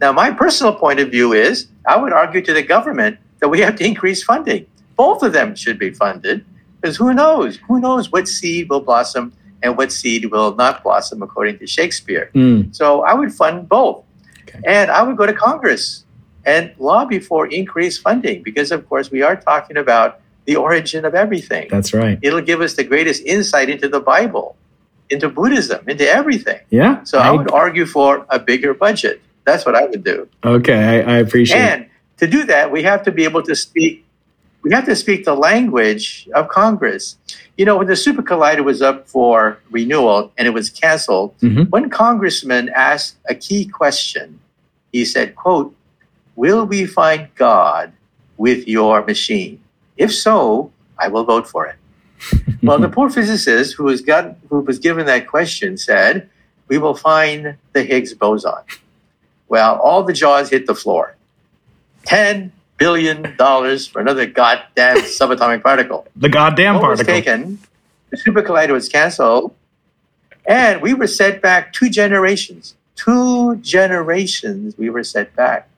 Now, 0.00 0.12
my 0.12 0.30
personal 0.30 0.74
point 0.74 1.00
of 1.00 1.10
view 1.10 1.32
is 1.32 1.68
I 1.86 1.96
would 1.96 2.12
argue 2.12 2.42
to 2.42 2.52
the 2.52 2.62
government 2.62 3.18
that 3.40 3.48
we 3.48 3.60
have 3.60 3.76
to 3.76 3.84
increase 3.84 4.22
funding. 4.22 4.66
Both 4.96 5.22
of 5.22 5.32
them 5.32 5.54
should 5.54 5.78
be 5.78 5.90
funded 5.90 6.44
because 6.80 6.96
who 6.96 7.14
knows? 7.14 7.58
Who 7.68 7.80
knows 7.80 8.10
what 8.10 8.26
seed 8.26 8.68
will 8.68 8.80
blossom 8.80 9.32
and 9.62 9.76
what 9.76 9.92
seed 9.92 10.30
will 10.32 10.54
not 10.54 10.82
blossom, 10.82 11.22
according 11.22 11.58
to 11.58 11.66
Shakespeare. 11.66 12.30
Mm. 12.34 12.74
So, 12.74 13.02
I 13.02 13.14
would 13.14 13.32
fund 13.32 13.68
both. 13.68 14.02
Okay. 14.42 14.60
And 14.66 14.90
I 14.90 15.02
would 15.02 15.16
go 15.16 15.26
to 15.26 15.34
Congress 15.34 16.04
and 16.44 16.72
lobby 16.78 17.18
for 17.18 17.46
increased 17.46 18.00
funding 18.00 18.42
because, 18.42 18.70
of 18.70 18.88
course, 18.88 19.10
we 19.10 19.22
are 19.22 19.36
talking 19.36 19.76
about 19.76 20.20
the 20.46 20.56
origin 20.56 21.04
of 21.04 21.14
everything. 21.14 21.68
That's 21.70 21.92
right. 21.92 22.18
It'll 22.22 22.40
give 22.40 22.60
us 22.60 22.74
the 22.74 22.84
greatest 22.84 23.22
insight 23.24 23.68
into 23.68 23.88
the 23.88 24.00
Bible, 24.00 24.56
into 25.10 25.28
Buddhism, 25.28 25.88
into 25.88 26.08
everything. 26.08 26.60
Yeah. 26.70 27.02
So 27.02 27.18
I, 27.18 27.28
I 27.28 27.30
would 27.32 27.50
argue 27.50 27.84
for 27.84 28.24
a 28.30 28.38
bigger 28.38 28.72
budget. 28.72 29.20
That's 29.44 29.66
what 29.66 29.74
I 29.74 29.86
would 29.86 30.02
do. 30.02 30.28
Okay, 30.44 31.02
I, 31.02 31.14
I 31.14 31.16
appreciate. 31.18 31.58
And 31.58 31.86
to 32.18 32.26
do 32.26 32.44
that, 32.46 32.72
we 32.72 32.82
have 32.84 33.02
to 33.04 33.12
be 33.12 33.24
able 33.24 33.42
to 33.42 33.54
speak. 33.54 34.04
We 34.62 34.72
have 34.72 34.86
to 34.86 34.96
speak 34.96 35.24
the 35.24 35.34
language 35.34 36.28
of 36.34 36.48
Congress. 36.48 37.16
You 37.56 37.64
know, 37.64 37.76
when 37.76 37.86
the 37.86 37.94
Super 37.94 38.22
Collider 38.22 38.64
was 38.64 38.82
up 38.82 39.06
for 39.06 39.60
renewal 39.70 40.32
and 40.36 40.48
it 40.48 40.50
was 40.50 40.70
canceled, 40.70 41.38
mm-hmm. 41.38 41.64
one 41.64 41.88
congressman 41.90 42.70
asked 42.70 43.16
a 43.28 43.34
key 43.34 43.66
question. 43.66 44.40
He 44.92 45.04
said, 45.04 45.36
"quote 45.36 45.74
Will 46.34 46.64
we 46.66 46.86
find 46.86 47.28
God 47.36 47.92
with 48.36 48.66
your 48.66 49.04
machine?" 49.04 49.60
If 49.96 50.14
so, 50.14 50.72
I 50.98 51.08
will 51.08 51.24
vote 51.24 51.48
for 51.48 51.66
it. 51.66 51.76
well, 52.62 52.78
the 52.78 52.88
poor 52.88 53.10
physicist 53.10 53.74
who 53.74 53.84
was 53.84 54.00
got 54.00 54.36
who 54.48 54.60
was 54.60 54.78
given 54.78 55.06
that 55.06 55.26
question 55.26 55.76
said, 55.76 56.28
"We 56.68 56.78
will 56.78 56.94
find 56.94 57.56
the 57.72 57.82
Higgs 57.82 58.14
boson." 58.14 58.62
Well, 59.48 59.78
all 59.78 60.02
the 60.02 60.12
jaws 60.12 60.50
hit 60.50 60.66
the 60.66 60.74
floor. 60.74 61.16
Ten 62.04 62.52
billion 62.78 63.36
dollars 63.36 63.86
for 63.86 64.00
another 64.00 64.26
goddamn 64.26 64.96
subatomic 65.18 65.62
particle. 65.62 66.06
The 66.16 66.28
goddamn 66.28 66.74
what 66.74 66.82
particle. 66.82 66.98
was 66.98 67.06
taken. 67.06 67.58
The 68.10 68.16
super 68.16 68.42
collider 68.42 68.72
was 68.72 68.88
canceled, 68.88 69.54
and 70.46 70.80
we 70.80 70.94
were 70.94 71.06
set 71.06 71.42
back 71.42 71.72
two 71.72 71.90
generations. 71.90 72.74
Two 72.94 73.56
generations 73.56 74.78
we 74.78 74.88
were 74.88 75.04
set 75.04 75.34
back. 75.36 75.68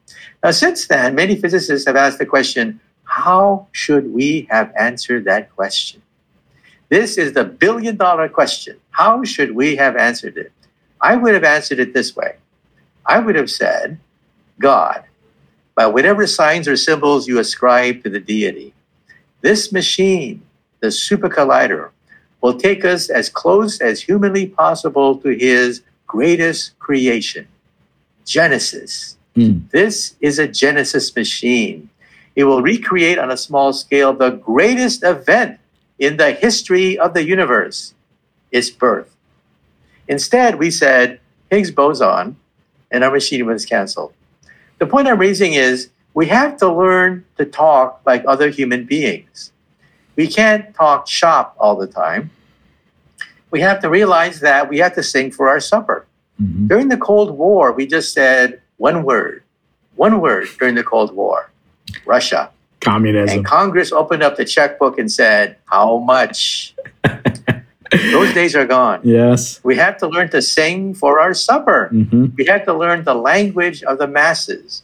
Now, 0.43 0.53
since 0.53 0.87
then, 0.87 1.15
many 1.17 1.35
physicists 1.35 1.87
have 1.87 1.97
asked 1.97 2.19
the 2.19 2.27
question 2.27 2.81
how 3.09 3.67
should 3.73 4.13
we 4.13 4.47
have 4.51 4.71
answered 4.79 5.25
that 5.25 5.55
question? 5.57 6.03
This 6.91 7.17
is 7.17 7.33
the 7.33 7.45
billion 7.45 7.97
dollar 7.97 8.29
question. 8.29 8.77
How 8.91 9.25
should 9.25 9.55
we 9.55 9.77
have 9.77 9.97
answered 9.97 10.37
it? 10.37 10.53
I 11.01 11.17
would 11.17 11.35
have 11.35 11.45
answered 11.45 11.81
it 11.81 11.95
this 11.95 12.15
way 12.15 12.37
I 13.07 13.19
would 13.19 13.35
have 13.35 13.51
said, 13.51 13.99
God, 14.61 15.05
by 15.75 15.87
whatever 15.87 16.27
signs 16.27 16.69
or 16.69 16.77
symbols 16.77 17.27
you 17.27 17.39
ascribe 17.39 18.03
to 18.03 18.11
the 18.11 18.21
deity, 18.21 18.75
this 19.41 19.73
machine, 19.73 20.43
the 20.81 20.91
super 20.91 21.31
collider, 21.31 21.91
will 22.43 22.59
take 22.59 22.85
us 22.85 23.09
as 23.09 23.29
close 23.29 23.81
as 23.81 24.03
humanly 24.03 24.47
possible 24.47 25.17
to 25.19 25.31
his 25.31 25.83
greatest 26.07 26.79
creation, 26.79 27.49
Genesis. 28.27 29.17
Mm. 29.35 29.71
This 29.71 30.17
is 30.21 30.39
a 30.39 30.47
Genesis 30.47 31.15
machine. 31.17 31.89
It 32.39 32.45
will 32.45 32.63
recreate 32.63 33.19
on 33.19 33.33
a 33.33 33.37
small 33.37 33.73
scale 33.73 34.13
the 34.13 34.31
greatest 34.31 35.03
event 35.03 35.59
in 35.99 36.19
the 36.19 36.31
history 36.31 36.97
of 36.97 37.13
the 37.13 37.27
universe 37.27 37.95
its 38.53 38.71
birth. 38.71 39.13
Instead, 40.07 40.55
we 40.55 40.71
said 40.71 41.19
Higgs 41.51 41.73
boson, 41.73 42.37
and 42.93 43.03
our 43.03 43.11
machine 43.11 43.45
was 43.45 43.67
canceled. 43.67 44.13
The 44.79 44.87
point 44.87 45.09
I'm 45.09 45.19
raising 45.19 45.55
is 45.55 45.91
we 46.15 46.27
have 46.27 46.57
to 46.59 46.73
learn 46.73 47.25
to 47.39 47.45
talk 47.45 48.03
like 48.07 48.23
other 48.25 48.51
human 48.51 48.85
beings. 48.85 49.51
We 50.15 50.29
can't 50.29 50.73
talk 50.77 51.09
shop 51.09 51.57
all 51.59 51.75
the 51.75 51.89
time. 51.89 52.31
We 53.51 53.61
have 53.63 53.81
to 53.81 53.91
realize 53.91 54.39
that 54.41 54.69
we 54.69 54.79
have 54.79 54.95
to 54.95 55.03
sing 55.03 55.33
for 55.33 55.49
our 55.49 55.59
supper. 55.59 56.07
Mm-hmm. 56.41 56.69
During 56.69 56.89
the 56.89 56.99
Cold 56.99 57.37
War, 57.37 57.73
we 57.73 57.85
just 57.85 58.15
said 58.15 58.63
one 58.77 59.03
word, 59.03 59.43
one 59.97 60.21
word 60.21 60.47
during 60.57 60.77
the 60.77 60.85
Cold 60.85 61.13
War 61.13 61.51
Russia. 62.09 62.51
Communism. 62.81 63.39
And 63.39 63.47
Congress 63.47 63.93
opened 63.93 64.23
up 64.23 64.37
the 64.37 64.45
checkbook 64.45 64.99
and 64.99 65.11
said, 65.11 65.57
How 65.67 65.99
much? 65.99 66.75
Those 67.91 68.35
days 68.35 68.55
are 68.55 68.67
gone. 68.67 69.01
Yes. 69.03 69.61
We 69.65 69.77
have 69.77 69.97
to 69.99 70.09
learn 70.09 70.29
to 70.31 70.43
sing 70.43 70.95
for 70.95 71.21
our 71.21 71.33
supper. 71.33 71.91
Mm-hmm. 71.93 72.27
We 72.37 72.45
have 72.47 72.65
to 72.67 72.75
learn 72.75 73.05
the 73.05 73.15
language 73.15 73.83
of 73.83 73.99
the 73.99 74.07
masses. 74.07 74.83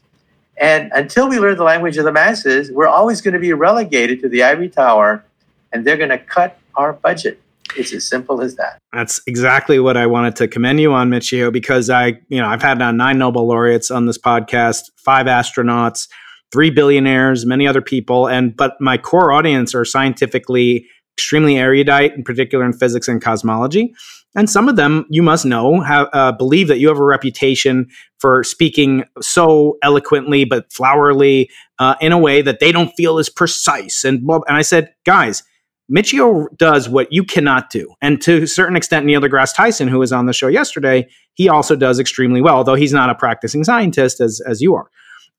And 0.56 0.90
until 0.94 1.28
we 1.28 1.38
learn 1.38 1.56
the 1.56 1.64
language 1.64 1.96
of 1.98 2.04
the 2.04 2.12
masses, 2.12 2.70
we're 2.70 2.88
always 2.88 3.20
going 3.20 3.34
to 3.34 3.40
be 3.40 3.52
relegated 3.52 4.20
to 4.20 4.28
the 4.28 4.42
ivory 4.42 4.68
tower 4.68 5.24
and 5.72 5.84
they're 5.84 5.96
going 5.96 6.10
to 6.10 6.18
cut 6.18 6.58
our 6.76 6.92
budget. 6.92 7.40
It's 7.76 7.92
as 7.92 8.08
simple 8.08 8.40
as 8.40 8.54
that. 8.56 8.78
That's 8.92 9.20
exactly 9.26 9.80
what 9.80 9.96
I 9.96 10.06
wanted 10.06 10.36
to 10.36 10.48
commend 10.48 10.80
you 10.80 10.92
on, 10.92 11.10
Michio, 11.10 11.52
because 11.52 11.90
I, 11.90 12.20
you 12.28 12.40
know, 12.40 12.46
I've 12.46 12.62
had 12.62 12.80
uh, 12.80 12.92
nine 12.92 13.18
Nobel 13.18 13.46
laureates 13.46 13.90
on 13.90 14.06
this 14.06 14.18
podcast, 14.18 14.90
five 14.96 15.26
astronauts, 15.26 16.08
three 16.54 16.70
billionaires, 16.70 17.44
many 17.44 17.66
other 17.66 17.82
people, 17.82 18.28
and 18.28 18.56
but 18.56 18.80
my 18.80 18.96
core 18.96 19.32
audience 19.32 19.74
are 19.74 19.84
scientifically 19.84 20.86
extremely 21.16 21.58
erudite, 21.58 22.14
in 22.14 22.22
particular 22.22 22.64
in 22.64 22.72
physics 22.72 23.08
and 23.08 23.20
cosmology. 23.20 23.92
And 24.36 24.48
some 24.48 24.68
of 24.68 24.76
them, 24.76 25.04
you 25.10 25.22
must 25.22 25.44
know, 25.44 25.80
have, 25.80 26.08
uh, 26.12 26.30
believe 26.32 26.68
that 26.68 26.78
you 26.78 26.88
have 26.88 26.98
a 26.98 27.04
reputation 27.04 27.88
for 28.18 28.44
speaking 28.44 29.04
so 29.20 29.78
eloquently 29.82 30.44
but 30.44 30.72
flowery 30.72 31.48
uh, 31.80 31.96
in 32.00 32.12
a 32.12 32.18
way 32.18 32.40
that 32.42 32.60
they 32.60 32.70
don't 32.70 32.92
feel 32.96 33.18
is 33.18 33.28
precise. 33.28 34.04
And 34.04 34.22
and 34.28 34.56
I 34.56 34.62
said, 34.62 34.94
guys, 35.04 35.42
Michio 35.90 36.46
does 36.56 36.88
what 36.88 37.12
you 37.12 37.24
cannot 37.24 37.70
do. 37.70 37.94
And 38.00 38.20
to 38.22 38.44
a 38.44 38.46
certain 38.46 38.76
extent, 38.76 39.06
Neil 39.06 39.20
deGrasse 39.20 39.56
Tyson, 39.56 39.88
who 39.88 39.98
was 39.98 40.12
on 40.12 40.26
the 40.26 40.32
show 40.32 40.48
yesterday, 40.48 41.08
he 41.34 41.48
also 41.48 41.74
does 41.74 41.98
extremely 41.98 42.40
well, 42.40 42.56
although 42.56 42.76
he's 42.76 42.92
not 42.92 43.10
a 43.10 43.14
practicing 43.14 43.64
scientist 43.64 44.20
as, 44.20 44.40
as 44.46 44.60
you 44.60 44.74
are. 44.76 44.88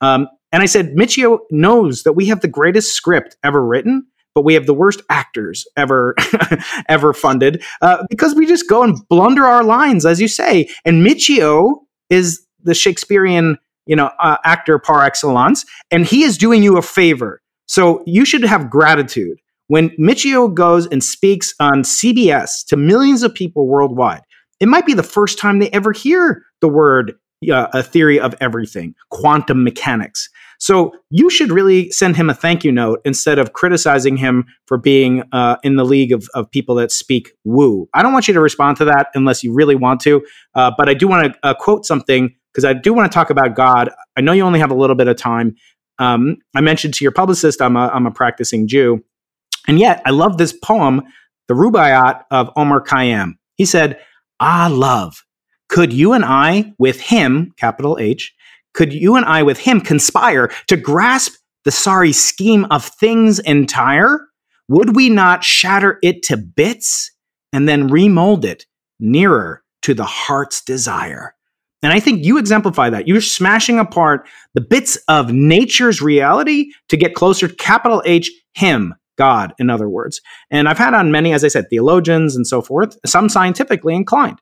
Um, 0.01 0.27
and 0.55 0.63
I 0.63 0.67
said, 0.67 0.95
Michio 0.95 1.39
knows 1.51 2.03
that 2.03 2.13
we 2.13 2.27
have 2.27 2.39
the 2.39 2.47
greatest 2.47 2.93
script 2.93 3.35
ever 3.43 3.61
written, 3.61 4.07
but 4.33 4.45
we 4.45 4.53
have 4.53 4.67
the 4.67 4.73
worst 4.73 5.01
actors 5.09 5.67
ever 5.75 6.15
ever 6.87 7.13
funded 7.13 7.61
uh, 7.81 8.05
because 8.09 8.33
we 8.33 8.45
just 8.45 8.69
go 8.69 8.81
and 8.81 8.97
blunder 9.09 9.43
our 9.43 9.65
lines, 9.65 10.05
as 10.05 10.21
you 10.21 10.29
say. 10.29 10.69
And 10.85 11.05
Michio 11.05 11.79
is 12.09 12.41
the 12.63 12.73
Shakespearean, 12.73 13.57
you 13.85 13.97
know, 13.97 14.11
uh, 14.17 14.37
actor 14.45 14.79
par 14.79 15.03
excellence, 15.03 15.65
and 15.91 16.05
he 16.05 16.23
is 16.23 16.37
doing 16.37 16.63
you 16.63 16.77
a 16.77 16.81
favor. 16.81 17.41
So 17.65 18.01
you 18.05 18.23
should 18.23 18.45
have 18.45 18.69
gratitude 18.69 19.37
when 19.67 19.89
Michio 19.97 20.53
goes 20.53 20.87
and 20.87 21.03
speaks 21.03 21.53
on 21.59 21.83
CBS 21.83 22.65
to 22.67 22.77
millions 22.77 23.23
of 23.23 23.35
people 23.35 23.67
worldwide. 23.67 24.21
It 24.61 24.69
might 24.69 24.85
be 24.85 24.93
the 24.93 25.03
first 25.03 25.37
time 25.37 25.59
they 25.59 25.69
ever 25.71 25.91
hear 25.91 26.45
the 26.61 26.69
word 26.69 27.15
uh, 27.51 27.67
a 27.73 27.83
theory 27.83 28.19
of 28.19 28.33
everything, 28.39 28.95
quantum 29.09 29.63
mechanics. 29.63 30.29
So 30.59 30.93
you 31.09 31.29
should 31.29 31.51
really 31.51 31.91
send 31.91 32.15
him 32.15 32.29
a 32.29 32.33
thank 32.33 32.63
you 32.63 32.71
note 32.71 33.01
instead 33.05 33.39
of 33.39 33.53
criticizing 33.53 34.17
him 34.17 34.45
for 34.67 34.77
being 34.77 35.23
uh, 35.31 35.57
in 35.63 35.75
the 35.75 35.85
league 35.85 36.11
of, 36.11 36.27
of 36.33 36.49
people 36.51 36.75
that 36.75 36.91
speak 36.91 37.33
woo. 37.43 37.89
I 37.93 38.03
don't 38.03 38.13
want 38.13 38.27
you 38.27 38.33
to 38.33 38.41
respond 38.41 38.77
to 38.77 38.85
that 38.85 39.07
unless 39.15 39.43
you 39.43 39.53
really 39.53 39.75
want 39.75 39.99
to, 40.01 40.25
uh, 40.55 40.71
but 40.77 40.89
I 40.89 40.93
do 40.93 41.07
want 41.07 41.33
to 41.33 41.39
uh, 41.43 41.53
quote 41.53 41.85
something 41.85 42.33
because 42.53 42.65
I 42.65 42.73
do 42.73 42.93
want 42.93 43.11
to 43.11 43.13
talk 43.13 43.29
about 43.29 43.55
God. 43.55 43.89
I 44.17 44.21
know 44.21 44.31
you 44.31 44.43
only 44.43 44.59
have 44.59 44.71
a 44.71 44.75
little 44.75 44.95
bit 44.95 45.07
of 45.07 45.17
time. 45.17 45.55
Um, 45.99 46.37
I 46.55 46.61
mentioned 46.61 46.93
to 46.95 47.05
your 47.05 47.11
publicist 47.11 47.61
I'm 47.61 47.75
a, 47.75 47.87
I'm 47.87 48.05
a 48.05 48.11
practicing 48.11 48.67
Jew, 48.67 49.03
and 49.67 49.79
yet 49.79 50.01
I 50.05 50.11
love 50.11 50.37
this 50.37 50.53
poem, 50.53 51.01
the 51.47 51.53
Rubaiyat 51.53 52.23
of 52.31 52.49
Omar 52.55 52.83
Khayyam. 52.83 53.33
He 53.55 53.65
said, 53.65 53.99
Ah, 54.39 54.69
love, 54.71 55.23
could 55.69 55.93
you 55.93 56.13
and 56.13 56.25
I, 56.25 56.73
with 56.77 56.99
him, 56.99 57.53
capital 57.57 57.97
H, 57.99 58.33
could 58.75 58.93
you 58.93 59.15
and 59.15 59.25
I, 59.25 59.41
with 59.41 59.57
him, 59.57 59.81
conspire 59.81 60.49
to 60.67 60.77
grasp 60.77 61.33
the 61.63 61.71
sorry 61.71 62.11
scheme 62.11 62.65
of 62.65 62.85
things 62.85 63.39
entire? 63.39 64.19
Would 64.67 64.95
we 64.95 65.09
not 65.09 65.43
shatter 65.43 65.97
it 66.03 66.21
to 66.23 66.37
bits 66.37 67.11
and 67.51 67.67
then 67.67 67.87
remold 67.87 68.45
it 68.45 68.65
nearer 68.99 69.63
to 69.83 69.93
the 69.93 70.05
heart's 70.05 70.63
desire? 70.63 71.33
And 71.81 71.93
I 71.93 71.99
think 71.99 72.25
you 72.25 72.37
exemplify 72.37 72.89
that. 72.89 73.07
You're 73.07 73.21
smashing 73.21 73.79
apart 73.79 74.27
the 74.55 74.61
bits 74.61 74.97
of 75.07 75.31
nature's 75.31 76.01
reality 76.01 76.71
to 76.89 76.97
get 76.97 77.13
closer 77.13 77.47
to 77.47 77.55
capital 77.55 78.01
H, 78.05 78.31
Him, 78.55 78.95
God, 79.17 79.53
in 79.59 79.69
other 79.69 79.87
words. 79.87 80.19
And 80.49 80.67
I've 80.67 80.79
had 80.79 80.93
on 80.93 81.11
many, 81.11 81.31
as 81.31 81.43
I 81.43 81.47
said, 81.47 81.69
theologians 81.69 82.35
and 82.35 82.47
so 82.47 82.61
forth, 82.61 82.97
some 83.05 83.29
scientifically 83.29 83.95
inclined. 83.95 84.41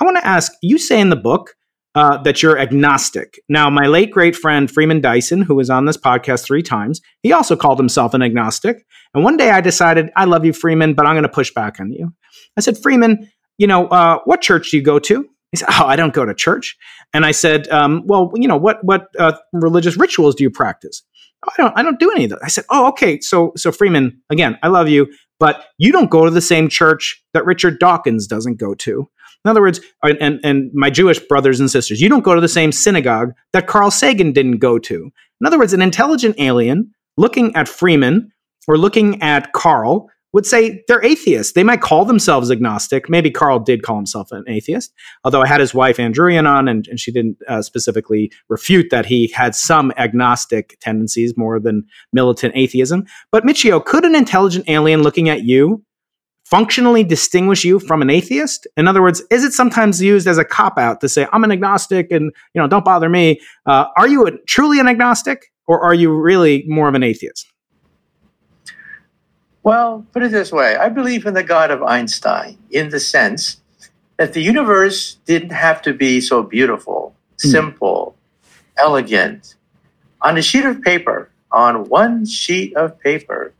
I 0.00 0.04
want 0.04 0.16
to 0.18 0.26
ask 0.26 0.52
you 0.62 0.78
say 0.78 1.00
in 1.00 1.10
the 1.10 1.16
book 1.16 1.56
uh, 1.96 2.18
that 2.18 2.42
you're 2.42 2.58
agnostic. 2.58 3.40
Now, 3.48 3.70
my 3.70 3.86
late 3.86 4.10
great 4.10 4.36
friend 4.36 4.70
Freeman 4.70 5.00
Dyson, 5.00 5.40
who 5.40 5.54
was 5.54 5.70
on 5.70 5.86
this 5.86 5.96
podcast 5.96 6.44
three 6.44 6.62
times, 6.62 7.00
he 7.22 7.32
also 7.32 7.56
called 7.56 7.78
himself 7.78 8.12
an 8.12 8.22
agnostic. 8.22 8.84
And 9.14 9.24
one 9.24 9.38
day 9.38 9.50
I 9.50 9.62
decided, 9.62 10.10
I 10.14 10.26
love 10.26 10.44
you, 10.44 10.52
Freeman, 10.52 10.92
but 10.92 11.06
I'm 11.06 11.14
going 11.14 11.22
to 11.22 11.28
push 11.28 11.52
back 11.54 11.80
on 11.80 11.90
you. 11.90 12.12
I 12.58 12.60
said, 12.60 12.76
Freeman, 12.76 13.30
you 13.56 13.66
know, 13.66 13.86
uh, 13.88 14.18
what 14.26 14.42
church 14.42 14.70
do 14.70 14.76
you 14.76 14.82
go 14.82 14.98
to? 14.98 15.26
He 15.52 15.56
said, 15.56 15.68
Oh, 15.70 15.86
I 15.86 15.96
don't 15.96 16.12
go 16.12 16.26
to 16.26 16.34
church. 16.34 16.76
And 17.14 17.24
I 17.24 17.30
said, 17.30 17.66
um, 17.68 18.02
Well, 18.04 18.30
you 18.34 18.46
know, 18.46 18.58
what 18.58 18.84
what 18.84 19.06
uh, 19.18 19.32
religious 19.54 19.96
rituals 19.96 20.34
do 20.34 20.44
you 20.44 20.50
practice? 20.50 21.02
Oh, 21.46 21.52
I 21.56 21.62
don't 21.62 21.78
I 21.78 21.82
don't 21.82 21.98
do 21.98 22.10
any 22.10 22.24
of 22.24 22.30
that. 22.30 22.40
I 22.42 22.48
said, 22.48 22.64
Oh, 22.68 22.88
okay. 22.88 23.20
So 23.20 23.52
so 23.56 23.72
Freeman, 23.72 24.20
again, 24.28 24.58
I 24.62 24.68
love 24.68 24.88
you, 24.88 25.06
but 25.38 25.64
you 25.78 25.92
don't 25.92 26.10
go 26.10 26.26
to 26.26 26.30
the 26.30 26.42
same 26.42 26.68
church 26.68 27.24
that 27.32 27.46
Richard 27.46 27.78
Dawkins 27.78 28.26
doesn't 28.26 28.58
go 28.58 28.74
to. 28.74 29.08
In 29.46 29.50
other 29.50 29.60
words, 29.60 29.80
and, 30.02 30.40
and 30.42 30.72
my 30.74 30.90
Jewish 30.90 31.20
brothers 31.20 31.60
and 31.60 31.70
sisters, 31.70 32.00
you 32.00 32.08
don't 32.08 32.24
go 32.24 32.34
to 32.34 32.40
the 32.40 32.48
same 32.48 32.72
synagogue 32.72 33.30
that 33.52 33.68
Carl 33.68 33.92
Sagan 33.92 34.32
didn't 34.32 34.58
go 34.58 34.76
to. 34.80 35.12
In 35.40 35.46
other 35.46 35.56
words, 35.56 35.72
an 35.72 35.82
intelligent 35.82 36.34
alien 36.40 36.90
looking 37.16 37.54
at 37.54 37.68
Freeman 37.68 38.32
or 38.66 38.76
looking 38.76 39.22
at 39.22 39.52
Carl 39.52 40.10
would 40.32 40.46
say 40.46 40.82
they're 40.88 41.04
atheists. 41.04 41.52
They 41.52 41.62
might 41.62 41.80
call 41.80 42.04
themselves 42.04 42.50
agnostic. 42.50 43.08
Maybe 43.08 43.30
Carl 43.30 43.60
did 43.60 43.84
call 43.84 43.94
himself 43.94 44.32
an 44.32 44.42
atheist, 44.48 44.92
although 45.22 45.42
I 45.42 45.46
had 45.46 45.60
his 45.60 45.72
wife 45.72 46.00
Ann 46.00 46.12
Druyan 46.12 46.50
on, 46.50 46.66
and, 46.66 46.88
and 46.88 46.98
she 46.98 47.12
didn't 47.12 47.38
uh, 47.48 47.62
specifically 47.62 48.32
refute 48.48 48.90
that 48.90 49.06
he 49.06 49.28
had 49.28 49.54
some 49.54 49.92
agnostic 49.96 50.76
tendencies 50.80 51.36
more 51.36 51.60
than 51.60 51.84
militant 52.12 52.52
atheism. 52.56 53.06
But 53.30 53.44
Michio, 53.44 53.82
could 53.82 54.04
an 54.04 54.16
intelligent 54.16 54.68
alien 54.68 55.04
looking 55.04 55.28
at 55.28 55.44
you 55.44 55.84
functionally 56.50 57.02
distinguish 57.02 57.64
you 57.64 57.78
from 57.80 58.02
an 58.02 58.10
atheist? 58.10 58.66
In 58.76 58.86
other 58.86 59.02
words, 59.02 59.22
is 59.30 59.44
it 59.44 59.52
sometimes 59.52 60.00
used 60.00 60.26
as 60.26 60.38
a 60.38 60.44
cop 60.44 60.78
out 60.78 61.00
to 61.00 61.08
say 61.08 61.26
I'm 61.32 61.44
an 61.44 61.52
agnostic 61.52 62.10
and 62.10 62.32
you 62.54 62.62
know 62.62 62.68
don't 62.68 62.84
bother 62.84 63.08
me? 63.08 63.40
Uh, 63.66 63.86
are 63.96 64.08
you 64.08 64.26
a, 64.26 64.32
truly 64.46 64.80
an 64.80 64.88
agnostic, 64.88 65.52
or 65.66 65.80
are 65.84 65.94
you 65.94 66.14
really 66.14 66.64
more 66.66 66.88
of 66.88 66.94
an 66.94 67.02
atheist? 67.02 67.46
Well, 69.62 70.06
put 70.12 70.22
it 70.22 70.30
this 70.30 70.52
way: 70.52 70.76
I 70.76 70.88
believe 70.88 71.26
in 71.26 71.34
the 71.34 71.42
God 71.42 71.70
of 71.70 71.82
Einstein 71.82 72.56
in 72.70 72.90
the 72.90 73.00
sense 73.00 73.60
that 74.16 74.32
the 74.32 74.40
universe 74.40 75.18
didn't 75.26 75.50
have 75.50 75.82
to 75.82 75.92
be 75.92 76.20
so 76.20 76.42
beautiful, 76.42 77.14
mm. 77.38 77.50
simple, 77.50 78.16
elegant. 78.78 79.56
On 80.22 80.38
a 80.38 80.42
sheet 80.42 80.64
of 80.64 80.80
paper, 80.80 81.30
on 81.52 81.88
one 81.88 82.24
sheet 82.24 82.74
of 82.74 82.98
paper, 82.98 83.52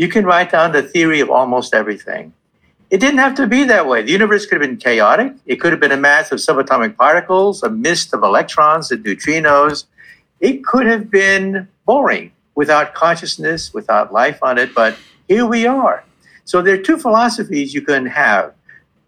you 0.00 0.08
can 0.08 0.24
write 0.24 0.50
down 0.50 0.72
the 0.72 0.82
theory 0.82 1.20
of 1.20 1.28
almost 1.28 1.74
everything. 1.74 2.32
It 2.88 3.00
didn't 3.00 3.18
have 3.18 3.34
to 3.34 3.46
be 3.46 3.64
that 3.64 3.86
way. 3.86 4.00
The 4.00 4.12
universe 4.12 4.46
could 4.46 4.62
have 4.62 4.70
been 4.70 4.78
chaotic. 4.78 5.34
It 5.44 5.56
could 5.56 5.72
have 5.72 5.80
been 5.80 5.92
a 5.92 5.98
mass 5.98 6.32
of 6.32 6.38
subatomic 6.38 6.96
particles, 6.96 7.62
a 7.62 7.68
mist 7.68 8.14
of 8.14 8.22
electrons 8.22 8.90
and 8.90 9.04
neutrinos. 9.04 9.84
It 10.40 10.64
could 10.64 10.86
have 10.86 11.10
been 11.10 11.68
boring 11.84 12.32
without 12.54 12.94
consciousness, 12.94 13.74
without 13.74 14.10
life 14.10 14.42
on 14.42 14.56
it, 14.56 14.74
but 14.74 14.96
here 15.28 15.44
we 15.44 15.66
are. 15.66 16.02
So 16.46 16.62
there 16.62 16.76
are 16.76 16.82
two 16.82 16.96
philosophies 16.96 17.74
you 17.74 17.82
can 17.82 18.06
have. 18.06 18.54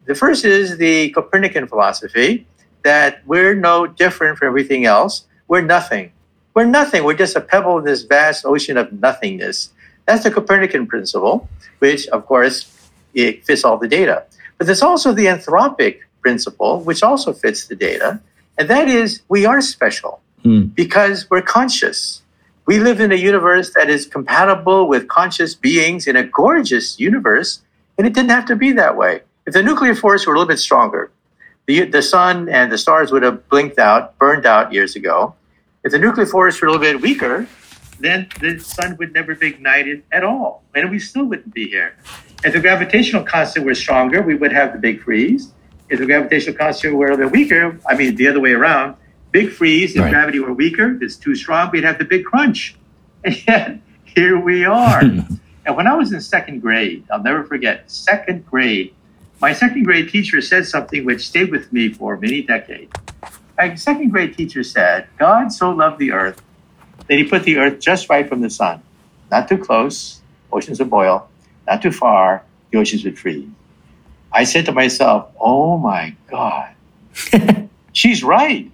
The 0.04 0.14
first 0.14 0.44
is 0.44 0.76
the 0.76 1.08
Copernican 1.12 1.68
philosophy 1.68 2.46
that 2.82 3.26
we're 3.26 3.54
no 3.54 3.86
different 3.86 4.36
from 4.36 4.48
everything 4.48 4.84
else. 4.84 5.24
We're 5.48 5.62
nothing. 5.62 6.12
We're 6.52 6.66
nothing. 6.66 7.04
We're 7.04 7.22
just 7.24 7.34
a 7.34 7.40
pebble 7.40 7.78
in 7.78 7.84
this 7.86 8.02
vast 8.02 8.44
ocean 8.44 8.76
of 8.76 8.92
nothingness. 8.92 9.70
That's 10.06 10.24
the 10.24 10.30
Copernican 10.30 10.86
principle, 10.86 11.48
which, 11.78 12.08
of 12.08 12.26
course, 12.26 12.90
it 13.14 13.44
fits 13.44 13.64
all 13.64 13.78
the 13.78 13.88
data. 13.88 14.24
But 14.58 14.66
there's 14.66 14.82
also 14.82 15.12
the 15.12 15.26
anthropic 15.26 16.00
principle, 16.20 16.80
which 16.80 17.02
also 17.02 17.32
fits 17.32 17.66
the 17.66 17.76
data, 17.76 18.20
and 18.58 18.68
that 18.68 18.88
is 18.88 19.22
we 19.28 19.44
are 19.46 19.60
special 19.60 20.20
mm. 20.44 20.74
because 20.74 21.28
we're 21.30 21.42
conscious. 21.42 22.22
We 22.66 22.78
live 22.78 23.00
in 23.00 23.10
a 23.10 23.16
universe 23.16 23.72
that 23.74 23.90
is 23.90 24.06
compatible 24.06 24.86
with 24.86 25.08
conscious 25.08 25.54
beings 25.54 26.06
in 26.06 26.16
a 26.16 26.22
gorgeous 26.22 27.00
universe, 27.00 27.60
and 27.98 28.06
it 28.06 28.14
didn't 28.14 28.30
have 28.30 28.46
to 28.46 28.56
be 28.56 28.72
that 28.72 28.96
way. 28.96 29.22
If 29.46 29.54
the 29.54 29.62
nuclear 29.62 29.94
force 29.94 30.26
were 30.26 30.34
a 30.34 30.38
little 30.38 30.48
bit 30.48 30.60
stronger, 30.60 31.10
the, 31.66 31.84
the 31.84 32.02
sun 32.02 32.48
and 32.48 32.70
the 32.70 32.78
stars 32.78 33.10
would 33.10 33.22
have 33.22 33.48
blinked 33.48 33.78
out, 33.78 34.16
burned 34.18 34.46
out 34.46 34.72
years 34.72 34.94
ago. 34.94 35.34
If 35.84 35.92
the 35.92 35.98
nuclear 35.98 36.26
force 36.26 36.60
were 36.60 36.68
a 36.68 36.72
little 36.72 36.84
bit 36.84 37.00
weaker, 37.00 37.48
then 38.02 38.28
the 38.40 38.58
sun 38.58 38.96
would 38.98 39.12
never 39.12 39.34
be 39.34 39.48
ignited 39.48 40.02
at 40.12 40.24
all, 40.24 40.64
and 40.74 40.90
we 40.90 40.98
still 40.98 41.24
wouldn't 41.24 41.54
be 41.54 41.68
here. 41.68 41.96
If 42.44 42.52
the 42.52 42.60
gravitational 42.60 43.22
constant 43.22 43.64
were 43.64 43.74
stronger, 43.74 44.22
we 44.22 44.34
would 44.34 44.52
have 44.52 44.72
the 44.72 44.78
big 44.78 45.02
freeze. 45.02 45.52
If 45.88 46.00
the 46.00 46.06
gravitational 46.06 46.56
constant 46.56 46.94
were 46.94 47.06
a 47.06 47.10
little 47.10 47.30
bit 47.30 47.32
weaker, 47.32 47.78
I 47.86 47.94
mean 47.94 48.16
the 48.16 48.28
other 48.28 48.40
way 48.40 48.52
around, 48.52 48.96
big 49.30 49.50
freeze. 49.50 49.94
If 49.94 50.02
right. 50.02 50.10
gravity 50.10 50.40
were 50.40 50.52
weaker, 50.52 50.96
if 50.96 51.02
it's 51.02 51.16
too 51.16 51.34
strong, 51.34 51.70
we'd 51.70 51.84
have 51.84 51.98
the 51.98 52.04
big 52.04 52.24
crunch. 52.24 52.76
And 53.24 53.46
yet 53.46 53.78
here 54.02 54.36
we 54.36 54.64
are. 54.64 54.98
and 55.66 55.76
when 55.76 55.86
I 55.86 55.94
was 55.94 56.12
in 56.12 56.20
second 56.20 56.58
grade, 56.58 57.04
I'll 57.08 57.22
never 57.22 57.44
forget, 57.44 57.88
second 57.88 58.44
grade, 58.46 58.92
my 59.40 59.52
second 59.52 59.84
grade 59.84 60.08
teacher 60.08 60.40
said 60.40 60.66
something 60.66 61.04
which 61.04 61.26
stayed 61.26 61.52
with 61.52 61.72
me 61.72 61.88
for 61.88 62.16
many 62.16 62.42
decades. 62.42 62.92
My 63.56 63.76
second 63.76 64.10
grade 64.10 64.36
teacher 64.36 64.64
said, 64.64 65.06
God 65.18 65.52
so 65.52 65.70
loved 65.70 66.00
the 66.00 66.10
earth 66.10 66.42
that 67.06 67.18
he 67.18 67.24
put 67.24 67.44
the 67.44 67.58
earth 67.58 67.80
just 67.80 68.08
right 68.08 68.28
from 68.28 68.40
the 68.40 68.50
sun. 68.50 68.82
Not 69.30 69.48
too 69.48 69.58
close, 69.58 70.20
oceans 70.52 70.78
would 70.78 70.90
boil. 70.90 71.28
Not 71.66 71.82
too 71.82 71.92
far, 71.92 72.44
the 72.70 72.78
oceans 72.78 73.04
would 73.04 73.18
freeze. 73.18 73.48
I 74.32 74.44
said 74.44 74.66
to 74.66 74.72
myself, 74.72 75.28
oh 75.38 75.78
my 75.78 76.14
God, 76.30 76.74
she's 77.92 78.24
right. 78.24 78.70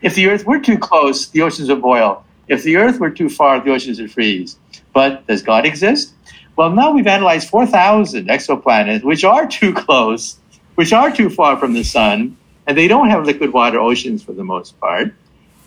If 0.00 0.14
the 0.14 0.28
earth 0.28 0.46
were 0.46 0.58
too 0.58 0.78
close, 0.78 1.28
the 1.28 1.42
oceans 1.42 1.68
would 1.68 1.82
boil. 1.82 2.24
If 2.48 2.62
the 2.62 2.76
earth 2.76 2.98
were 3.00 3.10
too 3.10 3.28
far, 3.28 3.60
the 3.60 3.72
oceans 3.72 4.00
would 4.00 4.12
freeze. 4.12 4.58
But 4.92 5.26
does 5.26 5.42
God 5.42 5.66
exist? 5.66 6.14
Well, 6.56 6.70
now 6.70 6.92
we've 6.92 7.06
analyzed 7.06 7.48
4,000 7.48 8.28
exoplanets, 8.28 9.02
which 9.02 9.24
are 9.24 9.46
too 9.46 9.74
close, 9.74 10.38
which 10.76 10.92
are 10.92 11.10
too 11.10 11.28
far 11.28 11.56
from 11.58 11.72
the 11.72 11.82
sun, 11.82 12.36
and 12.66 12.78
they 12.78 12.88
don't 12.88 13.10
have 13.10 13.26
liquid 13.26 13.52
water 13.52 13.80
oceans 13.80 14.22
for 14.22 14.32
the 14.32 14.44
most 14.44 14.78
part. 14.80 15.14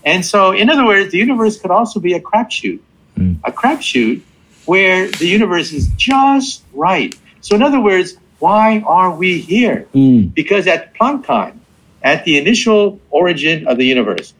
And 0.08 0.26
so, 0.26 0.54
in 0.54 0.70
other 0.70 0.86
words, 0.86 1.12
the 1.12 1.18
universe 1.18 1.60
could 1.60 1.70
also 1.70 2.00
be 2.00 2.14
a 2.14 2.22
crapshoot, 2.22 2.80
mm. 3.18 3.38
a 3.44 3.52
crapshoot 3.52 4.22
where 4.64 5.12
the 5.12 5.28
universe 5.28 5.74
is 5.74 5.90
just 5.98 6.64
right. 6.74 7.14
So, 7.42 7.58
in 7.58 7.62
other 7.62 7.82
words, 7.82 8.18
why 8.40 8.80
are 8.88 9.14
we 9.14 9.40
here? 9.40 9.86
Mm. 9.94 10.34
Because 10.34 10.66
at 10.66 10.94
Planck 10.94 11.26
time, 11.26 11.60
at 12.02 12.24
the 12.24 12.38
initial 12.38 13.02
origin 13.10 13.68
of 13.68 13.78
the 13.78 13.86
universe, 13.86 14.34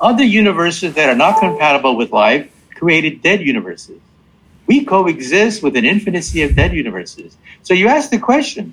other 0.00 0.24
universes 0.24 0.94
that 0.94 1.10
are 1.10 1.14
not 1.14 1.40
compatible 1.40 1.94
with 1.94 2.10
life 2.10 2.50
created 2.74 3.20
dead 3.20 3.42
universes. 3.42 4.00
We 4.66 4.86
coexist 4.86 5.62
with 5.62 5.76
an 5.76 5.84
infinity 5.84 6.40
of 6.40 6.56
dead 6.56 6.72
universes. 6.72 7.36
So 7.64 7.74
you 7.74 7.88
ask 7.88 8.08
the 8.08 8.18
question 8.18 8.72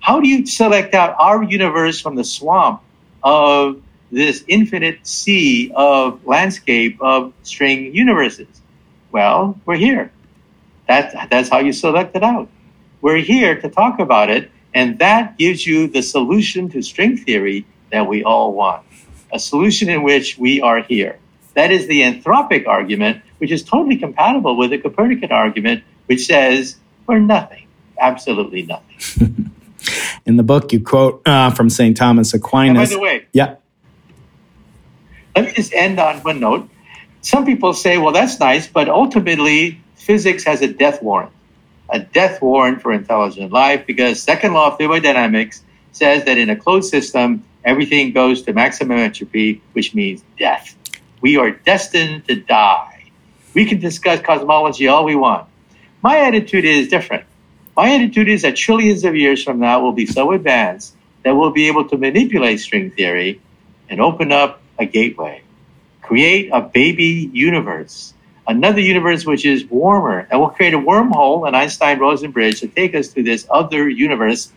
how 0.00 0.20
do 0.20 0.28
you 0.28 0.44
select 0.44 0.92
out 0.92 1.16
our 1.18 1.42
universe 1.42 1.98
from 1.98 2.14
the 2.14 2.24
swamp 2.24 2.82
of 3.22 3.80
this 4.10 4.44
infinite 4.46 5.06
sea 5.06 5.72
of 5.74 6.24
landscape 6.26 6.98
of 7.00 7.32
string 7.42 7.94
universes? 7.94 8.60
Well, 9.12 9.58
we're 9.64 9.76
here. 9.76 10.12
That, 10.88 11.30
that's 11.30 11.48
how 11.48 11.60
you 11.60 11.72
select 11.72 12.14
it 12.16 12.22
out. 12.22 12.48
We're 13.00 13.18
here 13.18 13.60
to 13.60 13.68
talk 13.68 13.98
about 13.98 14.30
it, 14.30 14.50
and 14.72 14.98
that 14.98 15.38
gives 15.38 15.66
you 15.66 15.86
the 15.86 16.02
solution 16.02 16.68
to 16.70 16.82
string 16.82 17.16
theory 17.16 17.66
that 17.90 18.08
we 18.08 18.24
all 18.24 18.52
want 18.52 18.84
a 19.34 19.38
solution 19.38 19.88
in 19.90 20.02
which 20.02 20.38
we 20.38 20.60
are 20.60 20.82
here. 20.82 21.18
That 21.54 21.70
is 21.70 21.86
the 21.86 22.02
anthropic 22.02 22.66
argument, 22.66 23.22
which 23.38 23.50
is 23.50 23.62
totally 23.62 23.96
compatible 23.96 24.56
with 24.56 24.70
the 24.70 24.78
Copernican 24.78 25.32
argument, 25.32 25.82
which 26.06 26.26
says 26.26 26.76
we're 27.06 27.18
nothing, 27.18 27.66
absolutely 27.98 28.62
nothing. 28.62 29.50
in 30.26 30.36
the 30.36 30.42
book, 30.42 30.72
you 30.72 30.80
quote 30.80 31.26
uh, 31.26 31.50
from 31.50 31.68
St. 31.68 31.96
Thomas 31.96 32.32
Aquinas. 32.32 32.68
And 32.68 32.76
by 32.76 32.86
the 32.86 33.00
way, 33.00 33.26
yeah. 33.32 33.56
Let 35.36 35.46
me 35.46 35.52
just 35.52 35.72
end 35.72 35.98
on 35.98 36.18
one 36.18 36.40
note. 36.40 36.68
Some 37.22 37.44
people 37.44 37.72
say, 37.72 37.98
well, 37.98 38.12
that's 38.12 38.38
nice, 38.38 38.66
but 38.66 38.88
ultimately, 38.88 39.80
physics 39.96 40.44
has 40.44 40.60
a 40.60 40.68
death 40.68 41.02
warrant, 41.02 41.32
a 41.88 42.00
death 42.00 42.42
warrant 42.42 42.82
for 42.82 42.92
intelligent 42.92 43.50
life, 43.52 43.86
because 43.86 44.22
second 44.22 44.52
law 44.52 44.72
of 44.72 44.78
thermodynamics 44.78 45.62
says 45.92 46.24
that 46.24 46.38
in 46.38 46.50
a 46.50 46.56
closed 46.56 46.90
system, 46.90 47.42
everything 47.64 48.12
goes 48.12 48.42
to 48.42 48.52
maximum 48.52 48.98
entropy, 48.98 49.62
which 49.72 49.94
means 49.94 50.22
death. 50.38 50.76
We 51.20 51.36
are 51.38 51.50
destined 51.50 52.28
to 52.28 52.36
die. 52.36 53.10
We 53.54 53.64
can 53.64 53.80
discuss 53.80 54.20
cosmology 54.20 54.88
all 54.88 55.04
we 55.04 55.16
want. 55.16 55.48
My 56.02 56.18
attitude 56.18 56.64
is 56.64 56.88
different. 56.88 57.24
My 57.76 57.94
attitude 57.94 58.28
is 58.28 58.42
that 58.42 58.56
trillions 58.56 59.04
of 59.04 59.16
years 59.16 59.42
from 59.42 59.58
now, 59.58 59.82
we'll 59.82 59.92
be 59.92 60.06
so 60.06 60.32
advanced 60.32 60.94
that 61.22 61.34
we'll 61.34 61.50
be 61.50 61.68
able 61.68 61.88
to 61.88 61.96
manipulate 61.96 62.60
string 62.60 62.90
theory 62.90 63.40
and 63.88 64.00
open 64.00 64.30
up 64.30 64.60
a 64.78 64.86
gateway, 64.86 65.42
create 66.02 66.50
a 66.52 66.60
baby 66.60 67.30
universe, 67.32 68.14
another 68.46 68.80
universe 68.80 69.24
which 69.24 69.44
is 69.44 69.64
warmer, 69.66 70.26
and 70.30 70.40
we'll 70.40 70.50
create 70.50 70.74
a 70.74 70.78
wormhole, 70.78 71.46
an 71.48 71.54
Einstein 71.54 71.98
Rosen 71.98 72.30
bridge, 72.30 72.60
to 72.60 72.68
take 72.68 72.94
us 72.94 73.08
to 73.08 73.22
this 73.22 73.46
other 73.50 73.88
universe 73.88 74.52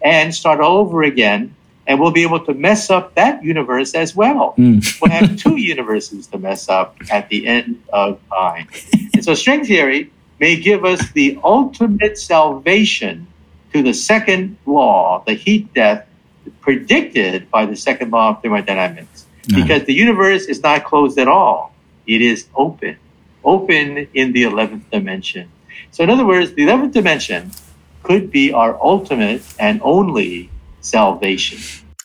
and 0.00 0.34
start 0.34 0.60
over 0.60 1.02
again 1.02 1.54
and 1.86 2.00
we'll 2.00 2.12
be 2.12 2.22
able 2.22 2.44
to 2.44 2.54
mess 2.54 2.90
up 2.90 3.14
that 3.14 3.42
universe 3.42 3.94
as 3.94 4.14
well. 4.14 4.54
Mm. 4.56 4.82
we'll 5.00 5.10
have 5.10 5.36
two 5.36 5.56
universes 5.56 6.26
to 6.28 6.38
mess 6.38 6.68
up 6.68 6.96
at 7.10 7.28
the 7.28 7.46
end 7.46 7.82
of 7.92 8.20
time. 8.28 8.68
And 9.14 9.24
so 9.24 9.34
string 9.34 9.64
theory 9.64 10.10
may 10.38 10.56
give 10.56 10.84
us 10.84 11.10
the 11.12 11.38
ultimate 11.42 12.18
salvation 12.18 13.26
to 13.72 13.82
the 13.82 13.94
second 13.94 14.56
law, 14.66 15.22
the 15.26 15.34
heat 15.34 15.72
death 15.74 16.06
predicted 16.60 17.50
by 17.50 17.66
the 17.66 17.76
second 17.76 18.10
law 18.10 18.30
of 18.30 18.42
thermodynamics. 18.42 19.11
Because 19.48 19.84
the 19.84 19.94
universe 19.94 20.46
is 20.46 20.62
not 20.62 20.84
closed 20.84 21.18
at 21.18 21.28
all. 21.28 21.74
It 22.06 22.22
is 22.22 22.46
open, 22.54 22.96
open 23.44 24.08
in 24.14 24.32
the 24.32 24.44
11th 24.44 24.82
dimension. 24.90 25.50
So 25.90 26.02
in 26.02 26.10
other 26.10 26.26
words, 26.26 26.52
the 26.54 26.62
11th 26.62 26.92
dimension 26.92 27.50
could 28.02 28.30
be 28.30 28.52
our 28.52 28.80
ultimate 28.82 29.42
and 29.58 29.80
only 29.82 30.50
salvation. 30.80 31.58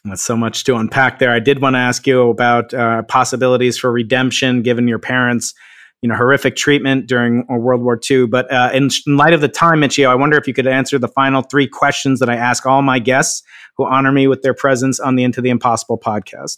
That's 0.06 0.24
so 0.24 0.38
much 0.38 0.64
to 0.66 0.76
unpack 0.76 1.20
there. 1.20 1.32
I 1.32 1.40
did 1.40 1.62
want 1.62 1.76
to 1.76 1.80
ask 1.80 2.08
you 2.08 2.30
about 2.30 2.74
uh, 2.74 3.04
possibilities 3.04 3.78
for 3.78 3.92
redemption 3.92 4.62
given 4.62 4.88
your 4.88 5.00
parents' 5.00 5.54
you 6.02 6.10
know 6.10 6.16
horrific 6.16 6.56
treatment 6.56 7.08
during 7.08 7.46
uh, 7.50 7.56
World 7.56 7.82
War 7.82 8.00
II. 8.10 8.28
But 8.28 8.52
uh, 8.52 8.70
in, 8.74 8.90
in, 9.06 9.18
light 9.18 9.34
of 9.34 9.42
the 9.42 9.48
time, 9.48 9.82
Michio, 9.82 10.10
I 10.10 10.16
wonder 10.16 10.38
if 10.38 10.48
you 10.48 10.54
could 10.54 10.68
answer 10.68 11.00
the 11.00 11.08
final 11.08 11.42
three 11.42 11.68
questions 11.68 12.20
that 12.20 12.30
I 12.30 12.36
ask 12.36 12.66
all 12.66 12.82
my 12.82 13.00
guests 13.00 13.42
who 13.76 13.86
honor 13.86 14.12
me 14.12 14.28
with 14.28 14.42
their 14.44 14.54
presence 14.54 15.00
on 15.00 15.16
the 15.16 15.24
Into 15.24 15.42
the 15.42 15.50
Impossible 15.50 15.98
podcast. 15.98 16.58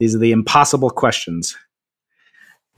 These 0.00 0.14
are 0.14 0.18
the 0.18 0.32
impossible 0.32 0.90
questions. 0.90 1.56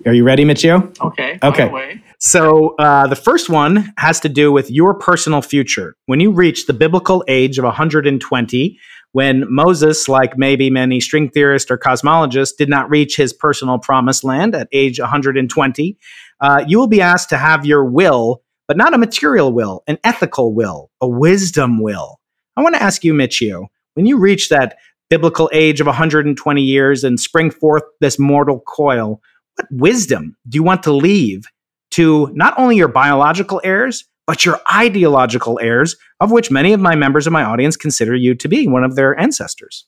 Are 0.04 0.12
you 0.12 0.24
ready, 0.24 0.44
Michio? 0.44 0.94
Okay. 1.00 1.38
Okay. 1.42 2.00
So 2.18 2.74
uh, 2.78 3.06
the 3.06 3.16
first 3.16 3.48
one 3.48 3.94
has 3.96 4.20
to 4.20 4.28
do 4.28 4.52
with 4.52 4.70
your 4.70 4.94
personal 4.94 5.40
future. 5.40 5.96
When 6.04 6.20
you 6.20 6.32
reach 6.32 6.66
the 6.66 6.74
biblical 6.74 7.24
age 7.28 7.56
of 7.56 7.64
120, 7.64 8.78
when 9.12 9.44
Moses, 9.48 10.08
like 10.08 10.36
maybe 10.36 10.68
many 10.68 11.00
string 11.00 11.30
theorists 11.30 11.70
or 11.70 11.78
cosmologists, 11.78 12.56
did 12.58 12.68
not 12.68 12.90
reach 12.90 13.16
his 13.16 13.32
personal 13.32 13.78
promised 13.78 14.22
land 14.22 14.54
at 14.54 14.68
age 14.72 15.00
120, 15.00 15.98
uh, 16.40 16.64
you 16.68 16.78
will 16.78 16.86
be 16.86 17.00
asked 17.00 17.30
to 17.30 17.38
have 17.38 17.64
your 17.64 17.84
will, 17.84 18.42
but 18.68 18.76
not 18.76 18.92
a 18.92 18.98
material 18.98 19.52
will, 19.52 19.82
an 19.86 19.96
ethical 20.04 20.52
will, 20.52 20.90
a 21.00 21.08
wisdom 21.08 21.80
will. 21.80 22.20
I 22.56 22.62
want 22.62 22.74
to 22.74 22.82
ask 22.82 23.02
you, 23.04 23.14
Michio, 23.14 23.68
when 23.94 24.04
you 24.04 24.18
reach 24.18 24.50
that 24.50 24.76
biblical 25.10 25.50
age 25.52 25.80
of 25.80 25.86
120 25.86 26.62
years 26.62 27.04
and 27.04 27.20
spring 27.20 27.50
forth 27.50 27.82
this 28.00 28.18
mortal 28.18 28.60
coil, 28.60 29.20
what 29.56 29.66
wisdom 29.70 30.36
do 30.48 30.56
you 30.56 30.62
want 30.62 30.82
to 30.82 30.92
leave 30.92 31.44
to 31.92 32.30
not 32.34 32.58
only 32.58 32.76
your 32.76 32.88
biological 32.88 33.60
heirs, 33.64 34.04
but 34.26 34.44
your 34.44 34.60
ideological 34.72 35.58
heirs, 35.62 35.96
of 36.20 36.32
which 36.32 36.50
many 36.50 36.72
of 36.72 36.80
my 36.80 36.94
members 36.94 37.26
of 37.26 37.32
my 37.32 37.44
audience 37.44 37.76
consider 37.76 38.14
you 38.14 38.34
to 38.34 38.48
be 38.48 38.66
one 38.66 38.84
of 38.84 38.96
their 38.96 39.18
ancestors. 39.18 39.86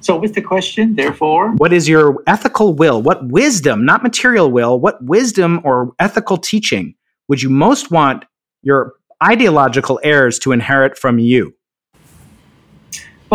So, 0.00 0.18
with 0.18 0.34
the 0.34 0.42
question, 0.42 0.96
therefore, 0.96 1.52
what 1.54 1.72
is 1.72 1.88
your 1.88 2.22
ethical 2.26 2.74
will? 2.74 3.00
What 3.00 3.26
wisdom, 3.28 3.86
not 3.86 4.02
material 4.02 4.50
will, 4.50 4.78
what 4.78 5.02
wisdom 5.02 5.62
or 5.64 5.94
ethical 5.98 6.36
teaching 6.36 6.94
would 7.28 7.42
you 7.42 7.48
most 7.48 7.90
want 7.90 8.26
your 8.62 8.92
ideological 9.22 9.98
heirs 10.02 10.38
to 10.40 10.52
inherit 10.52 10.98
from 10.98 11.18
you? 11.18 11.54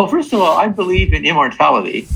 Well, 0.00 0.08
first 0.08 0.32
of 0.32 0.40
all, 0.40 0.56
I 0.56 0.68
believe 0.68 1.12
in 1.12 1.26
immortality. 1.26 2.08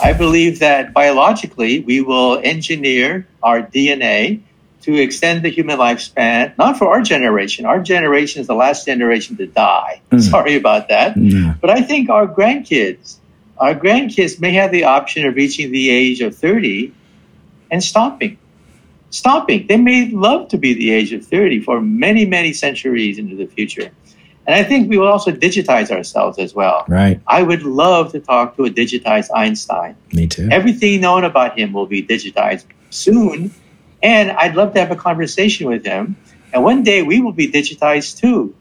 I 0.00 0.12
believe 0.12 0.60
that 0.60 0.92
biologically 0.92 1.80
we 1.80 2.00
will 2.00 2.38
engineer 2.38 3.26
our 3.42 3.60
DNA 3.60 4.42
to 4.82 4.94
extend 4.94 5.44
the 5.44 5.48
human 5.48 5.76
lifespan, 5.76 6.56
not 6.56 6.78
for 6.78 6.86
our 6.86 7.02
generation. 7.02 7.66
Our 7.66 7.82
generation 7.82 8.40
is 8.40 8.46
the 8.46 8.54
last 8.54 8.86
generation 8.86 9.36
to 9.38 9.48
die. 9.48 10.02
Mm. 10.12 10.20
Sorry 10.20 10.54
about 10.54 10.88
that. 10.90 11.16
But 11.60 11.70
I 11.70 11.82
think 11.82 12.10
our 12.10 12.28
grandkids, 12.28 13.16
our 13.58 13.74
grandkids 13.74 14.40
may 14.40 14.52
have 14.52 14.70
the 14.70 14.84
option 14.84 15.26
of 15.26 15.34
reaching 15.34 15.72
the 15.72 15.90
age 15.90 16.20
of 16.20 16.36
30 16.36 16.94
and 17.72 17.82
stopping. 17.82 18.38
Stopping. 19.10 19.66
They 19.66 19.78
may 19.78 20.10
love 20.10 20.46
to 20.50 20.58
be 20.58 20.74
the 20.74 20.92
age 20.92 21.12
of 21.12 21.26
30 21.26 21.58
for 21.62 21.80
many, 21.80 22.24
many 22.24 22.52
centuries 22.52 23.18
into 23.18 23.34
the 23.34 23.46
future. 23.46 23.90
And 24.46 24.56
I 24.56 24.64
think 24.64 24.90
we 24.90 24.98
will 24.98 25.06
also 25.06 25.30
digitize 25.30 25.90
ourselves 25.90 26.38
as 26.38 26.54
well. 26.54 26.84
Right. 26.88 27.20
I 27.26 27.42
would 27.42 27.62
love 27.62 28.12
to 28.12 28.20
talk 28.20 28.56
to 28.56 28.64
a 28.64 28.70
digitized 28.70 29.28
Einstein. 29.34 29.96
Me 30.12 30.26
too. 30.26 30.48
Everything 30.50 31.00
known 31.00 31.24
about 31.24 31.58
him 31.58 31.72
will 31.72 31.86
be 31.86 32.02
digitized 32.02 32.64
soon 32.90 33.52
and 34.02 34.32
I'd 34.32 34.54
love 34.54 34.74
to 34.74 34.80
have 34.80 34.90
a 34.90 34.96
conversation 34.96 35.68
with 35.68 35.84
him. 35.84 36.16
And 36.52 36.64
one 36.64 36.82
day 36.82 37.02
we 37.02 37.20
will 37.20 37.32
be 37.32 37.50
digitized 37.50 38.18
too, 38.18 38.54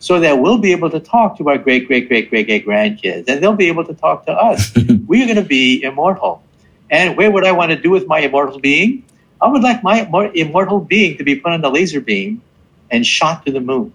so 0.00 0.20
that 0.20 0.38
we'll 0.40 0.58
be 0.58 0.72
able 0.72 0.90
to 0.90 1.00
talk 1.00 1.38
to 1.38 1.48
our 1.48 1.56
great, 1.56 1.86
great, 1.86 2.08
great, 2.08 2.28
great, 2.28 2.46
great 2.46 2.66
grandkids, 2.66 3.28
and 3.28 3.42
they'll 3.42 3.54
be 3.54 3.68
able 3.68 3.84
to 3.84 3.94
talk 3.94 4.26
to 4.26 4.32
us. 4.32 4.74
we 5.06 5.22
are 5.22 5.26
going 5.26 5.36
to 5.36 5.48
be 5.48 5.82
immortal. 5.82 6.42
And 6.90 7.16
where 7.16 7.30
would 7.30 7.44
I 7.44 7.52
want 7.52 7.70
to 7.70 7.76
do 7.76 7.90
with 7.90 8.06
my 8.06 8.20
immortal 8.20 8.58
being? 8.58 9.04
I 9.40 9.46
would 9.46 9.62
like 9.62 9.82
my 9.82 10.08
immortal 10.34 10.80
being 10.80 11.16
to 11.18 11.24
be 11.24 11.36
put 11.36 11.52
on 11.52 11.60
the 11.60 11.70
laser 11.70 12.00
beam 12.00 12.42
and 12.90 13.06
shot 13.06 13.46
to 13.46 13.52
the 13.52 13.60
moon. 13.60 13.92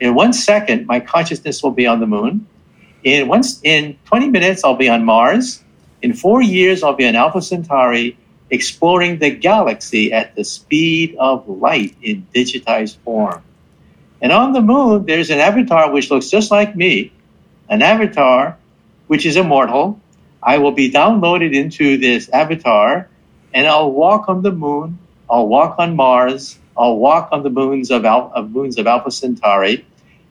In 0.00 0.14
one 0.14 0.32
second, 0.32 0.86
my 0.86 1.00
consciousness 1.00 1.62
will 1.62 1.72
be 1.72 1.86
on 1.86 2.00
the 2.00 2.06
moon. 2.06 2.46
In 3.02 3.28
once 3.28 3.60
in 3.62 3.98
20 4.04 4.28
minutes, 4.30 4.64
I'll 4.64 4.76
be 4.76 4.88
on 4.88 5.04
Mars. 5.04 5.62
In 6.02 6.12
four 6.12 6.42
years, 6.42 6.82
I'll 6.82 6.94
be 6.94 7.06
on 7.06 7.16
Alpha 7.16 7.40
Centauri 7.40 8.16
exploring 8.50 9.18
the 9.18 9.30
galaxy 9.30 10.12
at 10.12 10.34
the 10.36 10.44
speed 10.44 11.16
of 11.18 11.48
light 11.48 11.96
in 12.02 12.26
digitized 12.34 12.96
form. 12.98 13.42
And 14.20 14.32
on 14.32 14.52
the 14.52 14.60
moon, 14.60 15.06
there's 15.06 15.30
an 15.30 15.38
avatar 15.38 15.90
which 15.92 16.10
looks 16.10 16.28
just 16.28 16.50
like 16.50 16.76
me, 16.76 17.12
an 17.68 17.82
avatar 17.82 18.56
which 19.06 19.26
is 19.26 19.36
immortal. 19.36 20.00
I 20.42 20.58
will 20.58 20.72
be 20.72 20.90
downloaded 20.90 21.54
into 21.54 21.96
this 21.98 22.28
avatar 22.28 23.08
and 23.52 23.66
I'll 23.66 23.90
walk 23.90 24.28
on 24.28 24.42
the 24.42 24.52
moon, 24.52 24.98
I'll 25.28 25.48
walk 25.48 25.78
on 25.78 25.96
Mars, 25.96 26.58
I'll 26.76 26.96
walk 26.96 27.28
on 27.32 27.42
the 27.42 27.50
moons 27.50 27.90
of, 27.90 28.04
Al- 28.04 28.32
of 28.34 28.50
moons 28.50 28.78
of 28.78 28.86
Alpha 28.86 29.10
Centauri 29.10 29.86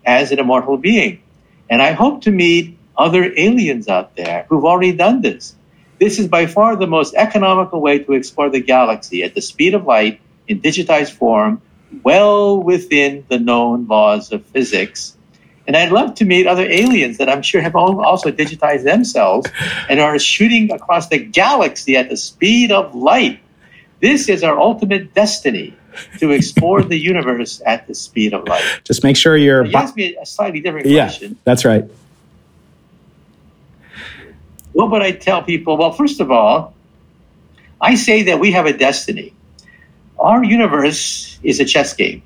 as 0.06 0.32
an 0.32 0.40
immortal 0.40 0.78
being. 0.78 1.22
And 1.70 1.82
I 1.82 1.94
hope 1.94 2.22
to 2.24 2.32
meet 2.32 2.78
other 2.98 3.32
aliens 3.36 3.88
out 3.88 4.16
there 4.16 4.46
who've 4.50 4.66
already 4.66 4.94
done 4.94 5.22
this. 5.22 5.56
This 6.00 6.20
is 6.20 6.28
by 6.28 6.46
far 6.46 6.76
the 6.76 6.88
most 6.88 7.16
economical 7.16 7.82
way 7.82 8.00
to 8.00 8.14
explore 8.14 8.50
the 8.50 8.60
galaxy 8.60 9.24
at 9.24 9.34
the 9.34 9.42
speed 9.42 9.74
of 9.74 9.86
light 9.86 10.20
in 10.48 10.62
digitized 10.62 11.12
form, 11.12 11.62
well 12.04 12.62
within 12.62 13.26
the 13.30 13.40
known 13.40 13.88
laws 13.88 14.32
of 14.32 14.46
physics. 14.48 15.16
And 15.68 15.76
I'd 15.76 15.92
love 15.92 16.16
to 16.16 16.26
meet 16.26 16.46
other 16.46 16.70
aliens 16.70 17.18
that 17.18 17.30
I'm 17.30 17.42
sure 17.42 17.62
have 17.62 17.76
also 17.76 18.30
digitized 18.32 18.84
themselves 18.84 19.50
and 19.90 20.00
are 20.00 20.20
shooting 20.20 20.72
across 20.72 21.08
the 21.08 21.18
galaxy 21.18 21.98
at 21.98 22.10
the 22.10 22.18
speed 22.18 22.72
of 22.72 22.94
light. 22.94 23.40
This 24.00 24.30
is 24.30 24.44
our 24.44 24.60
ultimate 24.60 25.16
destiny 25.16 25.76
to 26.20 26.32
explore 26.32 26.84
the 26.84 26.98
universe 26.98 27.62
at 27.66 27.88
the 27.88 27.96
speed 27.96 28.34
of 28.34 28.48
light. 28.48 28.64
Just 28.84 29.04
make 29.04 29.18
sure 29.18 29.36
you're. 29.38 29.66
You 29.66 29.74
asked 29.74 29.96
me 29.96 30.16
a 30.16 30.26
slightly 30.26 30.60
different 30.60 30.88
yeah, 30.88 31.06
question. 31.06 31.38
That's 31.44 31.66
right. 31.66 31.86
What 34.74 34.92
would 34.92 35.02
I 35.02 35.12
tell 35.12 35.42
people? 35.42 35.78
Well, 35.78 35.94
first 35.94 36.20
of 36.20 36.32
all, 36.32 36.74
I 37.80 37.96
say 37.96 38.24
that 38.24 38.40
we 38.40 38.52
have 38.52 38.66
a 38.66 38.74
destiny. 38.74 39.34
Our 40.20 40.44
universe 40.44 41.40
is 41.44 41.60
a 41.60 41.66
chess 41.66 41.94
game. 41.94 42.24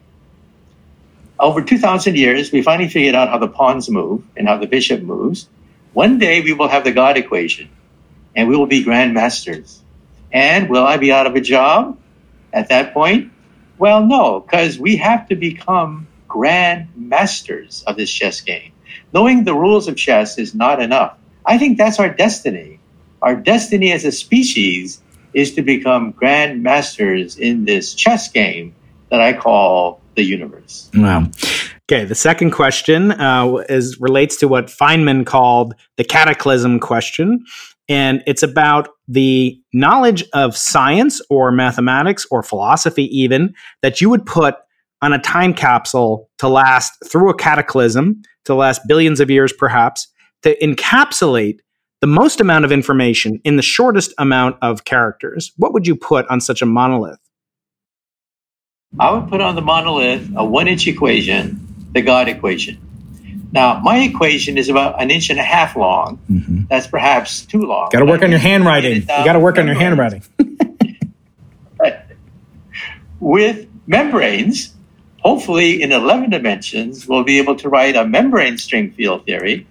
Over 1.39 1.61
2,000 1.61 2.17
years, 2.17 2.51
we 2.51 2.61
finally 2.61 2.89
figured 2.89 3.15
out 3.15 3.29
how 3.29 3.37
the 3.37 3.47
pawns 3.47 3.89
move 3.89 4.23
and 4.35 4.47
how 4.47 4.57
the 4.57 4.67
bishop 4.67 5.01
moves. 5.01 5.47
One 5.93 6.17
day 6.17 6.41
we 6.41 6.53
will 6.53 6.67
have 6.67 6.83
the 6.83 6.91
God 6.91 7.17
equation 7.17 7.69
and 8.35 8.47
we 8.47 8.55
will 8.55 8.67
be 8.67 8.83
grandmasters. 8.83 9.79
And 10.31 10.69
will 10.69 10.85
I 10.85 10.97
be 10.97 11.11
out 11.11 11.25
of 11.27 11.35
a 11.35 11.41
job 11.41 11.97
at 12.53 12.69
that 12.69 12.93
point? 12.93 13.31
Well, 13.79 14.05
no, 14.05 14.41
because 14.41 14.77
we 14.77 14.97
have 14.97 15.27
to 15.29 15.35
become 15.35 16.07
grand 16.27 16.89
masters 16.95 17.83
of 17.87 17.95
this 17.95 18.11
chess 18.11 18.41
game. 18.41 18.73
Knowing 19.13 19.45
the 19.45 19.55
rules 19.55 19.87
of 19.87 19.95
chess 19.95 20.37
is 20.37 20.53
not 20.53 20.81
enough. 20.81 21.17
I 21.45 21.57
think 21.57 21.77
that's 21.77 21.99
our 21.99 22.09
destiny. 22.09 22.79
Our 23.21 23.35
destiny 23.35 23.91
as 23.91 24.05
a 24.05 24.11
species 24.11 25.01
is 25.33 25.53
to 25.55 25.61
become 25.61 26.11
grand 26.11 26.61
masters 26.61 27.37
in 27.37 27.65
this 27.65 27.93
chess 27.93 28.29
game 28.29 28.75
that 29.09 29.21
I 29.21 29.33
call 29.33 30.01
the 30.15 30.23
universe. 30.23 30.89
Wow. 30.93 31.27
Okay, 31.89 32.05
the 32.05 32.15
second 32.15 32.51
question 32.51 33.11
uh, 33.11 33.63
is 33.69 33.99
relates 33.99 34.37
to 34.37 34.47
what 34.47 34.67
Feynman 34.67 35.25
called 35.25 35.73
the 35.97 36.03
cataclysm 36.03 36.79
question, 36.79 37.45
and 37.89 38.23
it's 38.27 38.43
about 38.43 38.89
the 39.07 39.59
knowledge 39.73 40.23
of 40.33 40.55
science 40.55 41.19
or 41.29 41.51
mathematics 41.51 42.25
or 42.29 42.43
philosophy, 42.43 43.05
even 43.05 43.53
that 43.81 43.99
you 43.99 44.09
would 44.09 44.25
put 44.25 44.55
on 45.01 45.11
a 45.11 45.19
time 45.19 45.53
capsule 45.53 46.29
to 46.37 46.47
last 46.47 46.93
through 47.09 47.29
a 47.29 47.35
cataclysm, 47.35 48.21
to 48.45 48.53
last 48.53 48.81
billions 48.87 49.19
of 49.19 49.29
years 49.29 49.51
perhaps, 49.51 50.07
to 50.43 50.55
encapsulate 50.59 51.57
the 52.01 52.07
most 52.07 52.39
amount 52.39 52.63
of 52.63 52.71
information 52.71 53.41
in 53.43 53.55
the 53.55 53.61
shortest 53.61 54.13
amount 54.17 54.55
of 54.61 54.85
characters. 54.85 55.51
What 55.57 55.73
would 55.73 55.87
you 55.87 55.95
put 55.95 56.27
on 56.29 56.39
such 56.39 56.61
a 56.61 56.65
monolith? 56.65 57.19
I 58.99 59.11
would 59.11 59.29
put 59.29 59.41
on 59.41 59.55
the 59.55 59.61
monolith 59.61 60.31
a 60.35 60.45
one 60.45 60.67
inch 60.67 60.87
equation, 60.87 61.65
the 61.91 62.01
God 62.01 62.27
equation. 62.27 62.79
Now, 63.51 63.79
my 63.79 63.99
equation 63.99 64.57
is 64.57 64.69
about 64.69 65.01
an 65.01 65.09
inch 65.09 65.29
and 65.29 65.39
a 65.39 65.43
half 65.43 65.75
long. 65.75 66.19
Mm-hmm. 66.29 66.63
That's 66.69 66.87
perhaps 66.87 67.45
too 67.45 67.61
long. 67.61 67.89
Got 67.91 67.99
to 67.99 68.05
work 68.05 68.21
on 68.21 68.29
your 68.29 68.39
handwriting. 68.39 69.01
You 69.01 69.07
got 69.07 69.33
to 69.33 69.39
work 69.39 69.57
on 69.57 69.65
your 69.65 69.75
handwriting. 69.75 70.23
With 73.19 73.67
membranes, 73.87 74.73
hopefully 75.21 75.81
in 75.81 75.91
11 75.91 76.29
dimensions, 76.29 77.07
we'll 77.07 77.23
be 77.23 77.39
able 77.39 77.55
to 77.57 77.69
write 77.69 77.95
a 77.95 78.05
membrane 78.05 78.57
string 78.57 78.91
field 78.91 79.25
theory, 79.25 79.67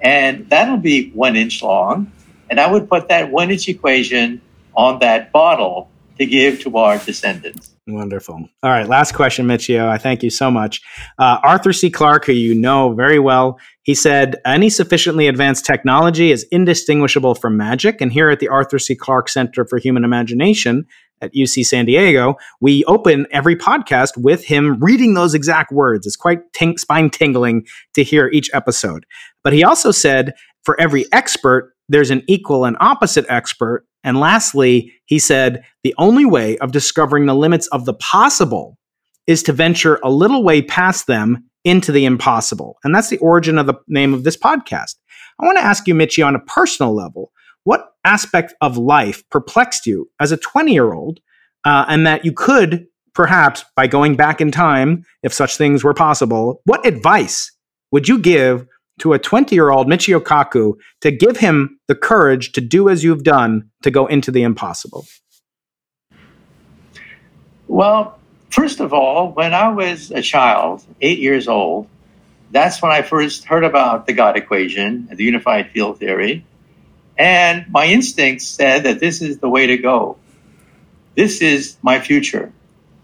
and 0.00 0.48
that'll 0.50 0.76
be 0.76 1.10
one 1.10 1.36
inch 1.36 1.62
long. 1.62 2.12
And 2.50 2.60
I 2.60 2.70
would 2.70 2.88
put 2.88 3.08
that 3.08 3.30
one 3.30 3.50
inch 3.50 3.66
equation 3.68 4.42
on 4.74 4.98
that 4.98 5.32
bottle 5.32 5.90
to 6.18 6.26
give 6.26 6.60
to 6.60 6.76
our 6.76 6.98
descendants. 6.98 7.74
Wonderful. 7.86 8.48
All 8.62 8.70
right, 8.70 8.88
last 8.88 9.12
question, 9.12 9.46
Michio. 9.46 9.88
I 9.88 9.98
thank 9.98 10.22
you 10.22 10.30
so 10.30 10.50
much. 10.50 10.80
Uh, 11.18 11.38
Arthur 11.42 11.72
C. 11.72 11.90
Clarke, 11.90 12.26
who 12.26 12.32
you 12.32 12.54
know 12.54 12.94
very 12.94 13.18
well, 13.18 13.58
he 13.82 13.94
said, 13.94 14.36
Any 14.46 14.70
sufficiently 14.70 15.26
advanced 15.26 15.66
technology 15.66 16.30
is 16.30 16.46
indistinguishable 16.52 17.34
from 17.34 17.56
magic. 17.56 18.00
And 18.00 18.12
here 18.12 18.30
at 18.30 18.38
the 18.38 18.48
Arthur 18.48 18.78
C. 18.78 18.94
Clarke 18.94 19.28
Center 19.28 19.64
for 19.64 19.78
Human 19.78 20.04
Imagination 20.04 20.86
at 21.20 21.34
UC 21.34 21.64
San 21.64 21.84
Diego, 21.84 22.36
we 22.60 22.84
open 22.84 23.26
every 23.32 23.56
podcast 23.56 24.16
with 24.16 24.44
him 24.44 24.78
reading 24.78 25.14
those 25.14 25.34
exact 25.34 25.72
words. 25.72 26.06
It's 26.06 26.16
quite 26.16 26.52
ting- 26.52 26.78
spine 26.78 27.10
tingling 27.10 27.66
to 27.94 28.04
hear 28.04 28.28
each 28.28 28.50
episode. 28.54 29.06
But 29.42 29.52
he 29.52 29.64
also 29.64 29.90
said, 29.90 30.34
For 30.64 30.80
every 30.80 31.06
expert, 31.12 31.74
there's 31.88 32.10
an 32.10 32.22
equal 32.28 32.64
and 32.64 32.76
opposite 32.80 33.26
expert 33.28 33.84
and 34.04 34.18
lastly, 34.18 34.92
he 35.06 35.18
said, 35.18 35.64
the 35.84 35.94
only 35.98 36.24
way 36.24 36.58
of 36.58 36.72
discovering 36.72 37.26
the 37.26 37.34
limits 37.34 37.66
of 37.68 37.84
the 37.84 37.94
possible 37.94 38.78
is 39.26 39.42
to 39.44 39.52
venture 39.52 40.00
a 40.02 40.10
little 40.10 40.42
way 40.42 40.62
past 40.62 41.06
them 41.06 41.48
into 41.64 41.92
the 41.92 42.04
impossible. 42.04 42.78
And 42.82 42.94
that's 42.94 43.08
the 43.08 43.18
origin 43.18 43.58
of 43.58 43.66
the 43.66 43.74
name 43.86 44.14
of 44.14 44.24
this 44.24 44.36
podcast. 44.36 44.96
I 45.40 45.46
want 45.46 45.58
to 45.58 45.64
ask 45.64 45.86
you, 45.86 45.94
Michio, 45.94 46.26
on 46.26 46.34
a 46.34 46.40
personal 46.40 46.94
level, 46.94 47.30
what 47.64 47.92
aspect 48.04 48.54
of 48.60 48.76
life 48.76 49.22
perplexed 49.30 49.86
you 49.86 50.10
as 50.20 50.32
a 50.32 50.36
20 50.36 50.72
year 50.72 50.92
old, 50.92 51.20
uh, 51.64 51.84
and 51.88 52.06
that 52.06 52.24
you 52.24 52.32
could 52.32 52.86
perhaps, 53.14 53.64
by 53.76 53.86
going 53.86 54.16
back 54.16 54.40
in 54.40 54.50
time, 54.50 55.04
if 55.22 55.32
such 55.32 55.56
things 55.56 55.84
were 55.84 55.94
possible, 55.94 56.60
what 56.64 56.84
advice 56.86 57.52
would 57.90 58.08
you 58.08 58.18
give 58.18 58.66
to 59.00 59.12
a 59.12 59.18
20 59.18 59.54
year 59.54 59.70
old 59.70 59.86
Michio 59.86 60.20
Kaku 60.20 60.74
to 61.00 61.10
give 61.10 61.38
him 61.38 61.78
the 61.88 61.94
courage 61.94 62.52
to 62.52 62.60
do 62.60 62.88
as 62.88 63.02
you've 63.02 63.24
done 63.24 63.70
to 63.82 63.90
go 63.90 64.06
into 64.06 64.30
the 64.30 64.42
impossible? 64.42 65.06
Well, 67.68 68.18
first 68.50 68.80
of 68.80 68.92
all, 68.92 69.32
when 69.32 69.54
I 69.54 69.68
was 69.68 70.10
a 70.10 70.22
child, 70.22 70.84
eight 71.00 71.18
years 71.18 71.48
old, 71.48 71.88
that's 72.50 72.82
when 72.82 72.92
I 72.92 73.00
first 73.00 73.44
heard 73.44 73.64
about 73.64 74.06
the 74.06 74.12
God 74.12 74.36
equation, 74.36 75.08
the 75.10 75.24
unified 75.24 75.70
field 75.70 75.98
theory. 75.98 76.44
And 77.16 77.64
my 77.70 77.86
instincts 77.86 78.46
said 78.46 78.84
that 78.84 79.00
this 79.00 79.22
is 79.22 79.38
the 79.38 79.48
way 79.48 79.66
to 79.66 79.78
go. 79.78 80.18
This 81.14 81.40
is 81.40 81.76
my 81.82 81.98
future. 81.98 82.52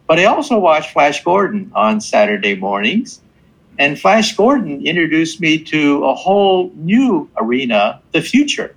But 0.06 0.18
I 0.18 0.24
also 0.24 0.58
watched 0.58 0.92
Flash 0.92 1.22
Gordon 1.24 1.72
on 1.74 2.00
Saturday 2.00 2.54
mornings 2.54 3.20
and 3.78 3.98
Flash 3.98 4.36
Gordon 4.36 4.84
introduced 4.84 5.40
me 5.40 5.58
to 5.64 6.04
a 6.04 6.14
whole 6.14 6.72
new 6.74 7.30
arena, 7.36 8.02
the 8.12 8.20
future. 8.20 8.74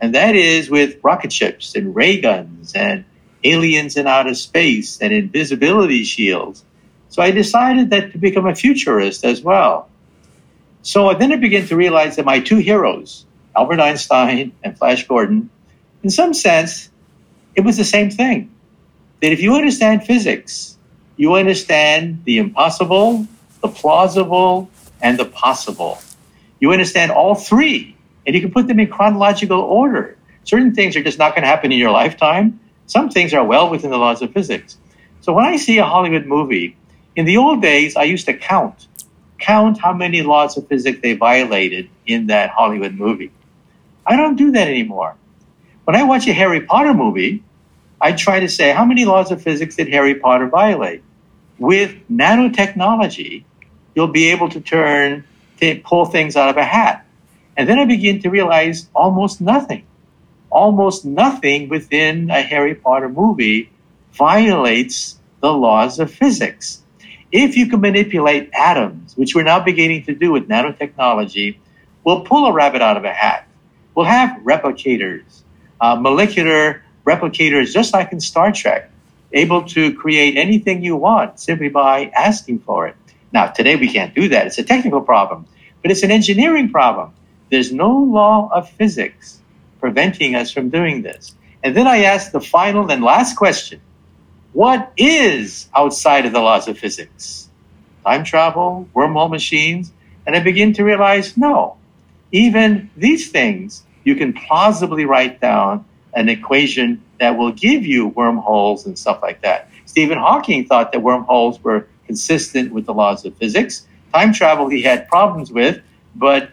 And 0.00 0.14
that 0.14 0.36
is 0.36 0.70
with 0.70 1.00
rocket 1.02 1.32
ships 1.32 1.74
and 1.74 1.94
ray 1.94 2.20
guns 2.20 2.72
and 2.74 3.04
aliens 3.42 3.96
in 3.96 4.06
outer 4.06 4.34
space 4.34 5.00
and 5.00 5.12
invisibility 5.12 6.04
shields. 6.04 6.64
So 7.08 7.20
I 7.20 7.32
decided 7.32 7.90
that 7.90 8.12
to 8.12 8.18
become 8.18 8.46
a 8.46 8.54
futurist 8.54 9.24
as 9.24 9.42
well. 9.42 9.88
So 10.82 11.12
then 11.14 11.32
I 11.32 11.36
began 11.36 11.66
to 11.66 11.76
realize 11.76 12.16
that 12.16 12.24
my 12.24 12.38
two 12.38 12.58
heroes, 12.58 13.26
Albert 13.56 13.80
Einstein 13.80 14.52
and 14.62 14.78
Flash 14.78 15.08
Gordon, 15.08 15.50
in 16.04 16.10
some 16.10 16.32
sense, 16.32 16.90
it 17.56 17.62
was 17.62 17.76
the 17.76 17.84
same 17.84 18.10
thing. 18.10 18.54
That 19.20 19.32
if 19.32 19.40
you 19.40 19.56
understand 19.56 20.04
physics, 20.04 20.76
you 21.16 21.34
understand 21.34 22.22
the 22.24 22.38
impossible 22.38 23.26
the 23.60 23.68
plausible, 23.68 24.70
and 25.00 25.18
the 25.18 25.24
possible. 25.24 25.98
You 26.60 26.72
understand 26.72 27.12
all 27.12 27.34
three, 27.34 27.96
and 28.26 28.34
you 28.34 28.40
can 28.40 28.50
put 28.50 28.66
them 28.66 28.80
in 28.80 28.88
chronological 28.88 29.60
order. 29.60 30.16
Certain 30.44 30.74
things 30.74 30.96
are 30.96 31.02
just 31.02 31.18
not 31.18 31.34
going 31.34 31.42
to 31.42 31.48
happen 31.48 31.72
in 31.72 31.78
your 31.78 31.90
lifetime. 31.90 32.60
Some 32.86 33.10
things 33.10 33.34
are 33.34 33.44
well 33.44 33.70
within 33.70 33.90
the 33.90 33.98
laws 33.98 34.22
of 34.22 34.32
physics. 34.32 34.76
So 35.20 35.32
when 35.32 35.44
I 35.44 35.56
see 35.56 35.78
a 35.78 35.84
Hollywood 35.84 36.26
movie, 36.26 36.76
in 37.16 37.26
the 37.26 37.36
old 37.36 37.60
days, 37.60 37.96
I 37.96 38.04
used 38.04 38.26
to 38.26 38.34
count, 38.34 38.86
count 39.38 39.78
how 39.78 39.92
many 39.92 40.22
laws 40.22 40.56
of 40.56 40.68
physics 40.68 41.00
they 41.02 41.14
violated 41.14 41.90
in 42.06 42.28
that 42.28 42.50
Hollywood 42.50 42.94
movie. 42.94 43.32
I 44.06 44.16
don't 44.16 44.36
do 44.36 44.52
that 44.52 44.68
anymore. 44.68 45.16
When 45.84 45.96
I 45.96 46.04
watch 46.04 46.26
a 46.26 46.32
Harry 46.32 46.60
Potter 46.60 46.94
movie, 46.94 47.42
I 48.00 48.12
try 48.12 48.40
to 48.40 48.48
say, 48.48 48.72
how 48.72 48.84
many 48.84 49.04
laws 49.04 49.30
of 49.30 49.42
physics 49.42 49.76
did 49.76 49.88
Harry 49.88 50.14
Potter 50.14 50.46
violate? 50.48 51.02
With 51.58 51.94
nanotechnology, 52.08 53.44
you'll 53.98 54.06
be 54.06 54.28
able 54.30 54.48
to 54.48 54.60
turn, 54.60 55.24
to 55.58 55.80
pull 55.80 56.04
things 56.04 56.36
out 56.36 56.48
of 56.48 56.56
a 56.56 56.62
hat. 56.62 57.04
And 57.56 57.68
then 57.68 57.80
I 57.80 57.84
begin 57.84 58.22
to 58.22 58.30
realize 58.30 58.88
almost 58.94 59.40
nothing, 59.40 59.84
almost 60.50 61.04
nothing 61.04 61.68
within 61.68 62.30
a 62.30 62.40
Harry 62.40 62.76
Potter 62.76 63.08
movie 63.08 63.72
violates 64.12 65.18
the 65.40 65.52
laws 65.52 65.98
of 65.98 66.12
physics. 66.12 66.80
If 67.32 67.56
you 67.56 67.66
can 67.66 67.80
manipulate 67.80 68.50
atoms, 68.54 69.16
which 69.16 69.34
we're 69.34 69.42
now 69.42 69.58
beginning 69.58 70.04
to 70.04 70.14
do 70.14 70.30
with 70.30 70.46
nanotechnology, 70.46 71.58
we'll 72.04 72.20
pull 72.20 72.46
a 72.46 72.52
rabbit 72.52 72.80
out 72.80 72.96
of 72.96 73.02
a 73.04 73.12
hat. 73.12 73.48
We'll 73.96 74.06
have 74.06 74.30
replicators, 74.44 75.42
uh, 75.80 75.96
molecular 75.96 76.84
replicators, 77.04 77.72
just 77.72 77.92
like 77.92 78.12
in 78.12 78.20
Star 78.20 78.52
Trek. 78.52 78.92
able 79.32 79.62
to 79.62 79.92
create 79.92 80.38
anything 80.38 80.82
you 80.82 80.96
want 80.96 81.38
simply 81.38 81.68
by 81.68 82.06
asking 82.16 82.60
for 82.60 82.86
it. 82.86 82.96
Now, 83.32 83.48
today 83.48 83.76
we 83.76 83.88
can't 83.92 84.14
do 84.14 84.28
that. 84.30 84.46
It's 84.46 84.58
a 84.58 84.64
technical 84.64 85.00
problem, 85.00 85.46
but 85.82 85.90
it's 85.90 86.02
an 86.02 86.10
engineering 86.10 86.70
problem. 86.70 87.12
There's 87.50 87.72
no 87.72 87.90
law 87.90 88.48
of 88.52 88.70
physics 88.70 89.40
preventing 89.80 90.34
us 90.34 90.50
from 90.50 90.70
doing 90.70 91.02
this. 91.02 91.34
And 91.62 91.76
then 91.76 91.86
I 91.86 92.04
ask 92.04 92.32
the 92.32 92.40
final 92.40 92.90
and 92.90 93.02
last 93.02 93.36
question 93.36 93.80
What 94.52 94.92
is 94.96 95.68
outside 95.74 96.26
of 96.26 96.32
the 96.32 96.40
laws 96.40 96.68
of 96.68 96.78
physics? 96.78 97.48
Time 98.04 98.24
travel, 98.24 98.88
wormhole 98.94 99.30
machines? 99.30 99.92
And 100.26 100.36
I 100.36 100.40
begin 100.40 100.74
to 100.74 100.84
realize 100.84 101.36
no, 101.36 101.76
even 102.32 102.90
these 102.96 103.30
things 103.30 103.82
you 104.04 104.14
can 104.14 104.32
plausibly 104.32 105.04
write 105.04 105.40
down 105.40 105.84
an 106.14 106.28
equation 106.28 107.02
that 107.18 107.36
will 107.36 107.52
give 107.52 107.84
you 107.84 108.08
wormholes 108.08 108.86
and 108.86 108.98
stuff 108.98 109.20
like 109.22 109.42
that. 109.42 109.70
Stephen 109.86 110.18
Hawking 110.18 110.66
thought 110.66 110.92
that 110.92 111.00
wormholes 111.00 111.62
were 111.62 111.86
consistent 112.08 112.72
with 112.72 112.86
the 112.86 112.94
laws 112.94 113.24
of 113.24 113.36
physics. 113.36 113.86
Time 114.12 114.32
travel 114.32 114.68
he 114.68 114.82
had 114.82 115.06
problems 115.08 115.52
with, 115.52 115.80
but 116.16 116.50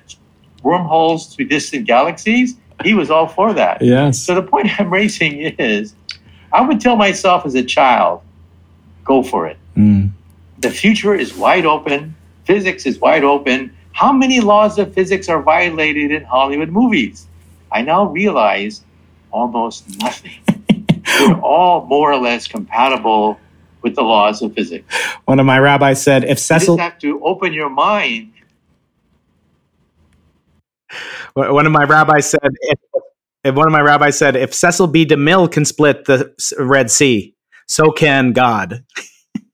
wormholes 0.62 1.34
to 1.36 1.46
distant 1.46 1.88
galaxies, 1.88 2.58
he 2.84 2.94
was 2.94 3.10
all 3.10 3.28
for 3.28 3.54
that. 3.54 3.82
Yes. 3.82 4.22
So 4.22 4.36
the 4.36 4.44
point 4.44 4.68
I'm 4.80 4.92
raising 4.92 5.40
is 5.40 5.96
I 6.52 6.62
would 6.62 6.80
tell 6.82 6.98
myself 6.98 7.46
as 7.46 7.56
a 7.56 7.64
child, 7.64 8.22
go 9.06 9.24
for 9.24 9.48
it. 9.48 9.58
Mm. 9.78 10.12
The 10.60 10.70
future 10.70 11.16
is 11.16 11.34
wide 11.36 11.66
open, 11.66 12.16
physics 12.44 12.86
is 12.86 13.00
wide 13.00 13.24
open. 13.24 13.74
How 13.94 14.12
many 14.12 14.42
laws 14.42 14.78
of 14.78 14.94
physics 14.94 15.30
are 15.30 15.42
violated 15.42 16.12
in 16.12 16.24
Hollywood 16.26 16.70
movies? 16.70 17.28
I 17.72 17.82
now 17.82 18.08
realize 18.08 18.84
almost 19.32 19.98
nothing. 20.00 20.40
They're 21.20 21.40
all 21.40 21.86
more 21.86 22.12
or 22.12 22.18
less 22.18 22.46
compatible 22.48 23.40
with 23.86 23.96
the 23.96 24.02
laws 24.02 24.42
of 24.42 24.52
physics. 24.56 24.84
One 25.26 25.40
of 25.40 25.46
my 25.46 25.60
rabbis 25.60 26.02
said, 26.02 26.24
if 26.24 26.32
You 26.32 26.36
Cecil, 26.38 26.78
just 26.78 26.90
have 26.92 27.00
to 27.00 27.24
open 27.24 27.54
your 27.54 27.70
mind. 27.70 28.34
one 31.36 31.68
of 31.68 31.72
my 31.72 31.84
rabbis 31.84 32.28
said, 32.28 32.40
if, 32.62 32.80
if 33.44 33.54
one 33.54 33.68
of 33.68 33.72
my 33.72 33.82
rabbis 33.82 34.18
said, 34.18 34.36
if 34.36 34.56
Cecil 34.56 34.88
B. 34.88 35.06
DeMille 35.06 35.52
can 35.52 35.66
split 35.66 36.06
the 36.06 36.34
Red 36.58 36.90
Sea, 36.90 37.36
so 37.68 37.92
can 37.92 38.34
God. 38.34 38.84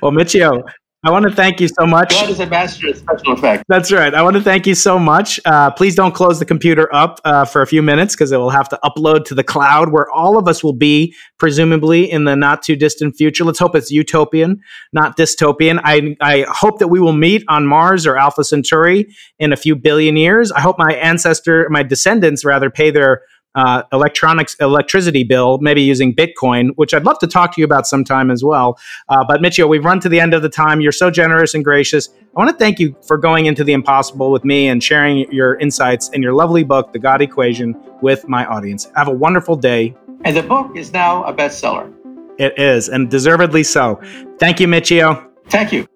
well, 0.00 0.12
Michio, 0.12 0.62
I 1.06 1.10
want 1.10 1.24
to 1.28 1.30
thank 1.30 1.60
you 1.60 1.68
so 1.68 1.86
much. 1.86 2.10
God 2.12 2.30
is 2.30 2.40
a 2.40 2.46
master 2.46 2.88
of 2.88 2.96
special 2.96 3.34
effects. 3.34 3.64
That's 3.68 3.92
right. 3.92 4.14
I 4.14 4.22
want 4.22 4.36
to 4.36 4.42
thank 4.42 4.66
you 4.66 4.74
so 4.74 4.98
much. 4.98 5.38
Uh, 5.44 5.70
please 5.70 5.94
don't 5.94 6.14
close 6.14 6.38
the 6.38 6.46
computer 6.46 6.92
up 6.94 7.20
uh, 7.26 7.44
for 7.44 7.60
a 7.60 7.66
few 7.66 7.82
minutes 7.82 8.14
because 8.14 8.32
it 8.32 8.38
will 8.38 8.48
have 8.48 8.70
to 8.70 8.78
upload 8.82 9.26
to 9.26 9.34
the 9.34 9.44
cloud 9.44 9.92
where 9.92 10.10
all 10.10 10.38
of 10.38 10.48
us 10.48 10.64
will 10.64 10.72
be, 10.72 11.14
presumably 11.38 12.10
in 12.10 12.24
the 12.24 12.34
not 12.34 12.62
too 12.62 12.74
distant 12.74 13.16
future. 13.16 13.44
Let's 13.44 13.58
hope 13.58 13.76
it's 13.76 13.90
utopian, 13.90 14.62
not 14.94 15.18
dystopian. 15.18 15.78
I, 15.84 16.16
I 16.22 16.46
hope 16.48 16.78
that 16.78 16.88
we 16.88 17.00
will 17.00 17.12
meet 17.12 17.44
on 17.48 17.66
Mars 17.66 18.06
or 18.06 18.16
Alpha 18.16 18.42
Centauri 18.42 19.06
in 19.38 19.52
a 19.52 19.56
few 19.56 19.76
billion 19.76 20.16
years. 20.16 20.50
I 20.52 20.60
hope 20.60 20.78
my 20.78 20.94
ancestor, 20.94 21.68
my 21.68 21.82
descendants 21.82 22.46
rather, 22.46 22.70
pay 22.70 22.90
their 22.90 23.20
uh, 23.54 23.82
electronics 23.92 24.54
electricity 24.60 25.24
bill, 25.24 25.58
maybe 25.58 25.82
using 25.82 26.14
Bitcoin, 26.14 26.70
which 26.76 26.94
I'd 26.94 27.04
love 27.04 27.18
to 27.20 27.26
talk 27.26 27.54
to 27.54 27.60
you 27.60 27.64
about 27.64 27.86
sometime 27.86 28.30
as 28.30 28.42
well. 28.42 28.78
Uh, 29.08 29.24
but 29.26 29.40
Michio, 29.40 29.68
we've 29.68 29.84
run 29.84 30.00
to 30.00 30.08
the 30.08 30.20
end 30.20 30.34
of 30.34 30.42
the 30.42 30.48
time. 30.48 30.80
You're 30.80 30.92
so 30.92 31.10
generous 31.10 31.54
and 31.54 31.64
gracious. 31.64 32.08
I 32.08 32.40
want 32.40 32.50
to 32.50 32.56
thank 32.56 32.78
you 32.78 32.96
for 33.06 33.16
going 33.16 33.46
into 33.46 33.64
the 33.64 33.72
impossible 33.72 34.30
with 34.30 34.44
me 34.44 34.68
and 34.68 34.82
sharing 34.82 35.30
your 35.32 35.56
insights 35.56 36.10
and 36.12 36.22
your 36.22 36.32
lovely 36.32 36.64
book, 36.64 36.92
The 36.92 36.98
God 36.98 37.22
Equation, 37.22 37.74
with 38.02 38.28
my 38.28 38.44
audience. 38.46 38.90
Have 38.96 39.08
a 39.08 39.12
wonderful 39.12 39.56
day. 39.56 39.94
And 40.24 40.36
the 40.36 40.42
book 40.42 40.76
is 40.76 40.92
now 40.92 41.22
a 41.24 41.32
bestseller. 41.32 41.92
It 42.38 42.58
is, 42.58 42.88
and 42.88 43.10
deservedly 43.10 43.62
so. 43.62 44.00
Thank 44.38 44.58
you, 44.58 44.66
Michio. 44.66 45.30
Thank 45.48 45.72
you. 45.72 45.86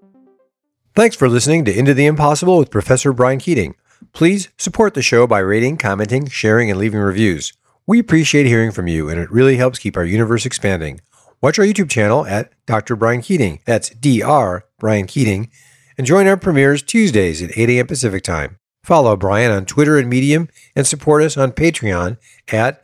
Thanks 0.95 1.17
for 1.17 1.29
listening 1.29 1.65
to 1.65 1.77
Into 1.77 1.95
the 1.95 2.07
Impossible 2.07 2.59
with 2.59 2.71
Professor 2.71 3.13
Brian 3.13 3.39
Keating. 3.39 3.75
Please 4.12 4.49
support 4.59 4.94
the 4.94 5.03
show 5.03 5.26
by 5.26 5.38
rating, 5.38 5.76
commenting, 5.76 6.28
sharing, 6.28 6.70
and 6.70 6.78
leaving 6.78 7.01
reviews. 7.01 7.53
We 7.86 7.99
appreciate 7.99 8.46
hearing 8.46 8.70
from 8.70 8.86
you, 8.86 9.09
and 9.09 9.20
it 9.20 9.30
really 9.30 9.57
helps 9.57 9.78
keep 9.78 9.96
our 9.96 10.05
universe 10.05 10.44
expanding. 10.44 11.01
Watch 11.40 11.59
our 11.59 11.64
YouTube 11.64 11.88
channel 11.88 12.26
at 12.26 12.53
Dr. 12.66 12.96
Brian 12.96 13.22
Keating. 13.22 13.61
That's 13.64 13.90
Dr. 13.90 14.64
Brian 14.78 15.07
Keating. 15.07 15.51
And 15.96 16.07
join 16.07 16.26
our 16.26 16.36
premieres 16.36 16.82
Tuesdays 16.82 17.42
at 17.42 17.57
8 17.57 17.70
a.m. 17.70 17.86
Pacific 17.86 18.22
Time. 18.22 18.59
Follow 18.82 19.16
Brian 19.16 19.51
on 19.51 19.66
Twitter 19.66 19.99
and 19.99 20.09
Medium, 20.09 20.49
and 20.74 20.86
support 20.86 21.22
us 21.22 21.36
on 21.36 21.53
Patreon 21.53 22.16
at 22.49 22.82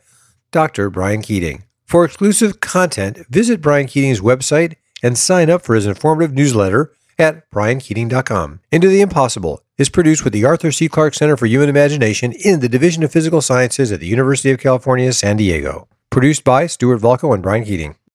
Dr. 0.51 0.89
Brian 0.89 1.21
Keating. 1.21 1.63
For 1.85 2.05
exclusive 2.05 2.59
content, 2.59 3.25
visit 3.29 3.61
Brian 3.61 3.87
Keating's 3.87 4.21
website 4.21 4.75
and 5.03 5.17
sign 5.17 5.49
up 5.49 5.61
for 5.61 5.75
his 5.75 5.85
informative 5.85 6.33
newsletter 6.33 6.93
at 7.19 7.49
briankeating.com. 7.51 8.61
Into 8.71 8.87
the 8.87 9.01
Impossible 9.01 9.61
is 9.77 9.89
produced 9.89 10.23
with 10.23 10.31
the 10.31 10.45
Arthur 10.45 10.71
C. 10.71 10.87
Clarke 10.87 11.13
Center 11.13 11.35
for 11.35 11.45
Human 11.45 11.67
Imagination 11.67 12.31
in 12.31 12.61
the 12.61 12.69
Division 12.69 13.03
of 13.03 13.11
Physical 13.11 13.41
Sciences 13.41 13.91
at 13.91 13.99
the 13.99 14.07
University 14.07 14.51
of 14.51 14.59
California, 14.59 15.11
San 15.11 15.37
Diego. 15.37 15.87
Produced 16.09 16.43
by 16.45 16.65
Stuart 16.65 17.01
Volko 17.01 17.33
and 17.33 17.43
Brian 17.43 17.65
Keating. 17.65 17.95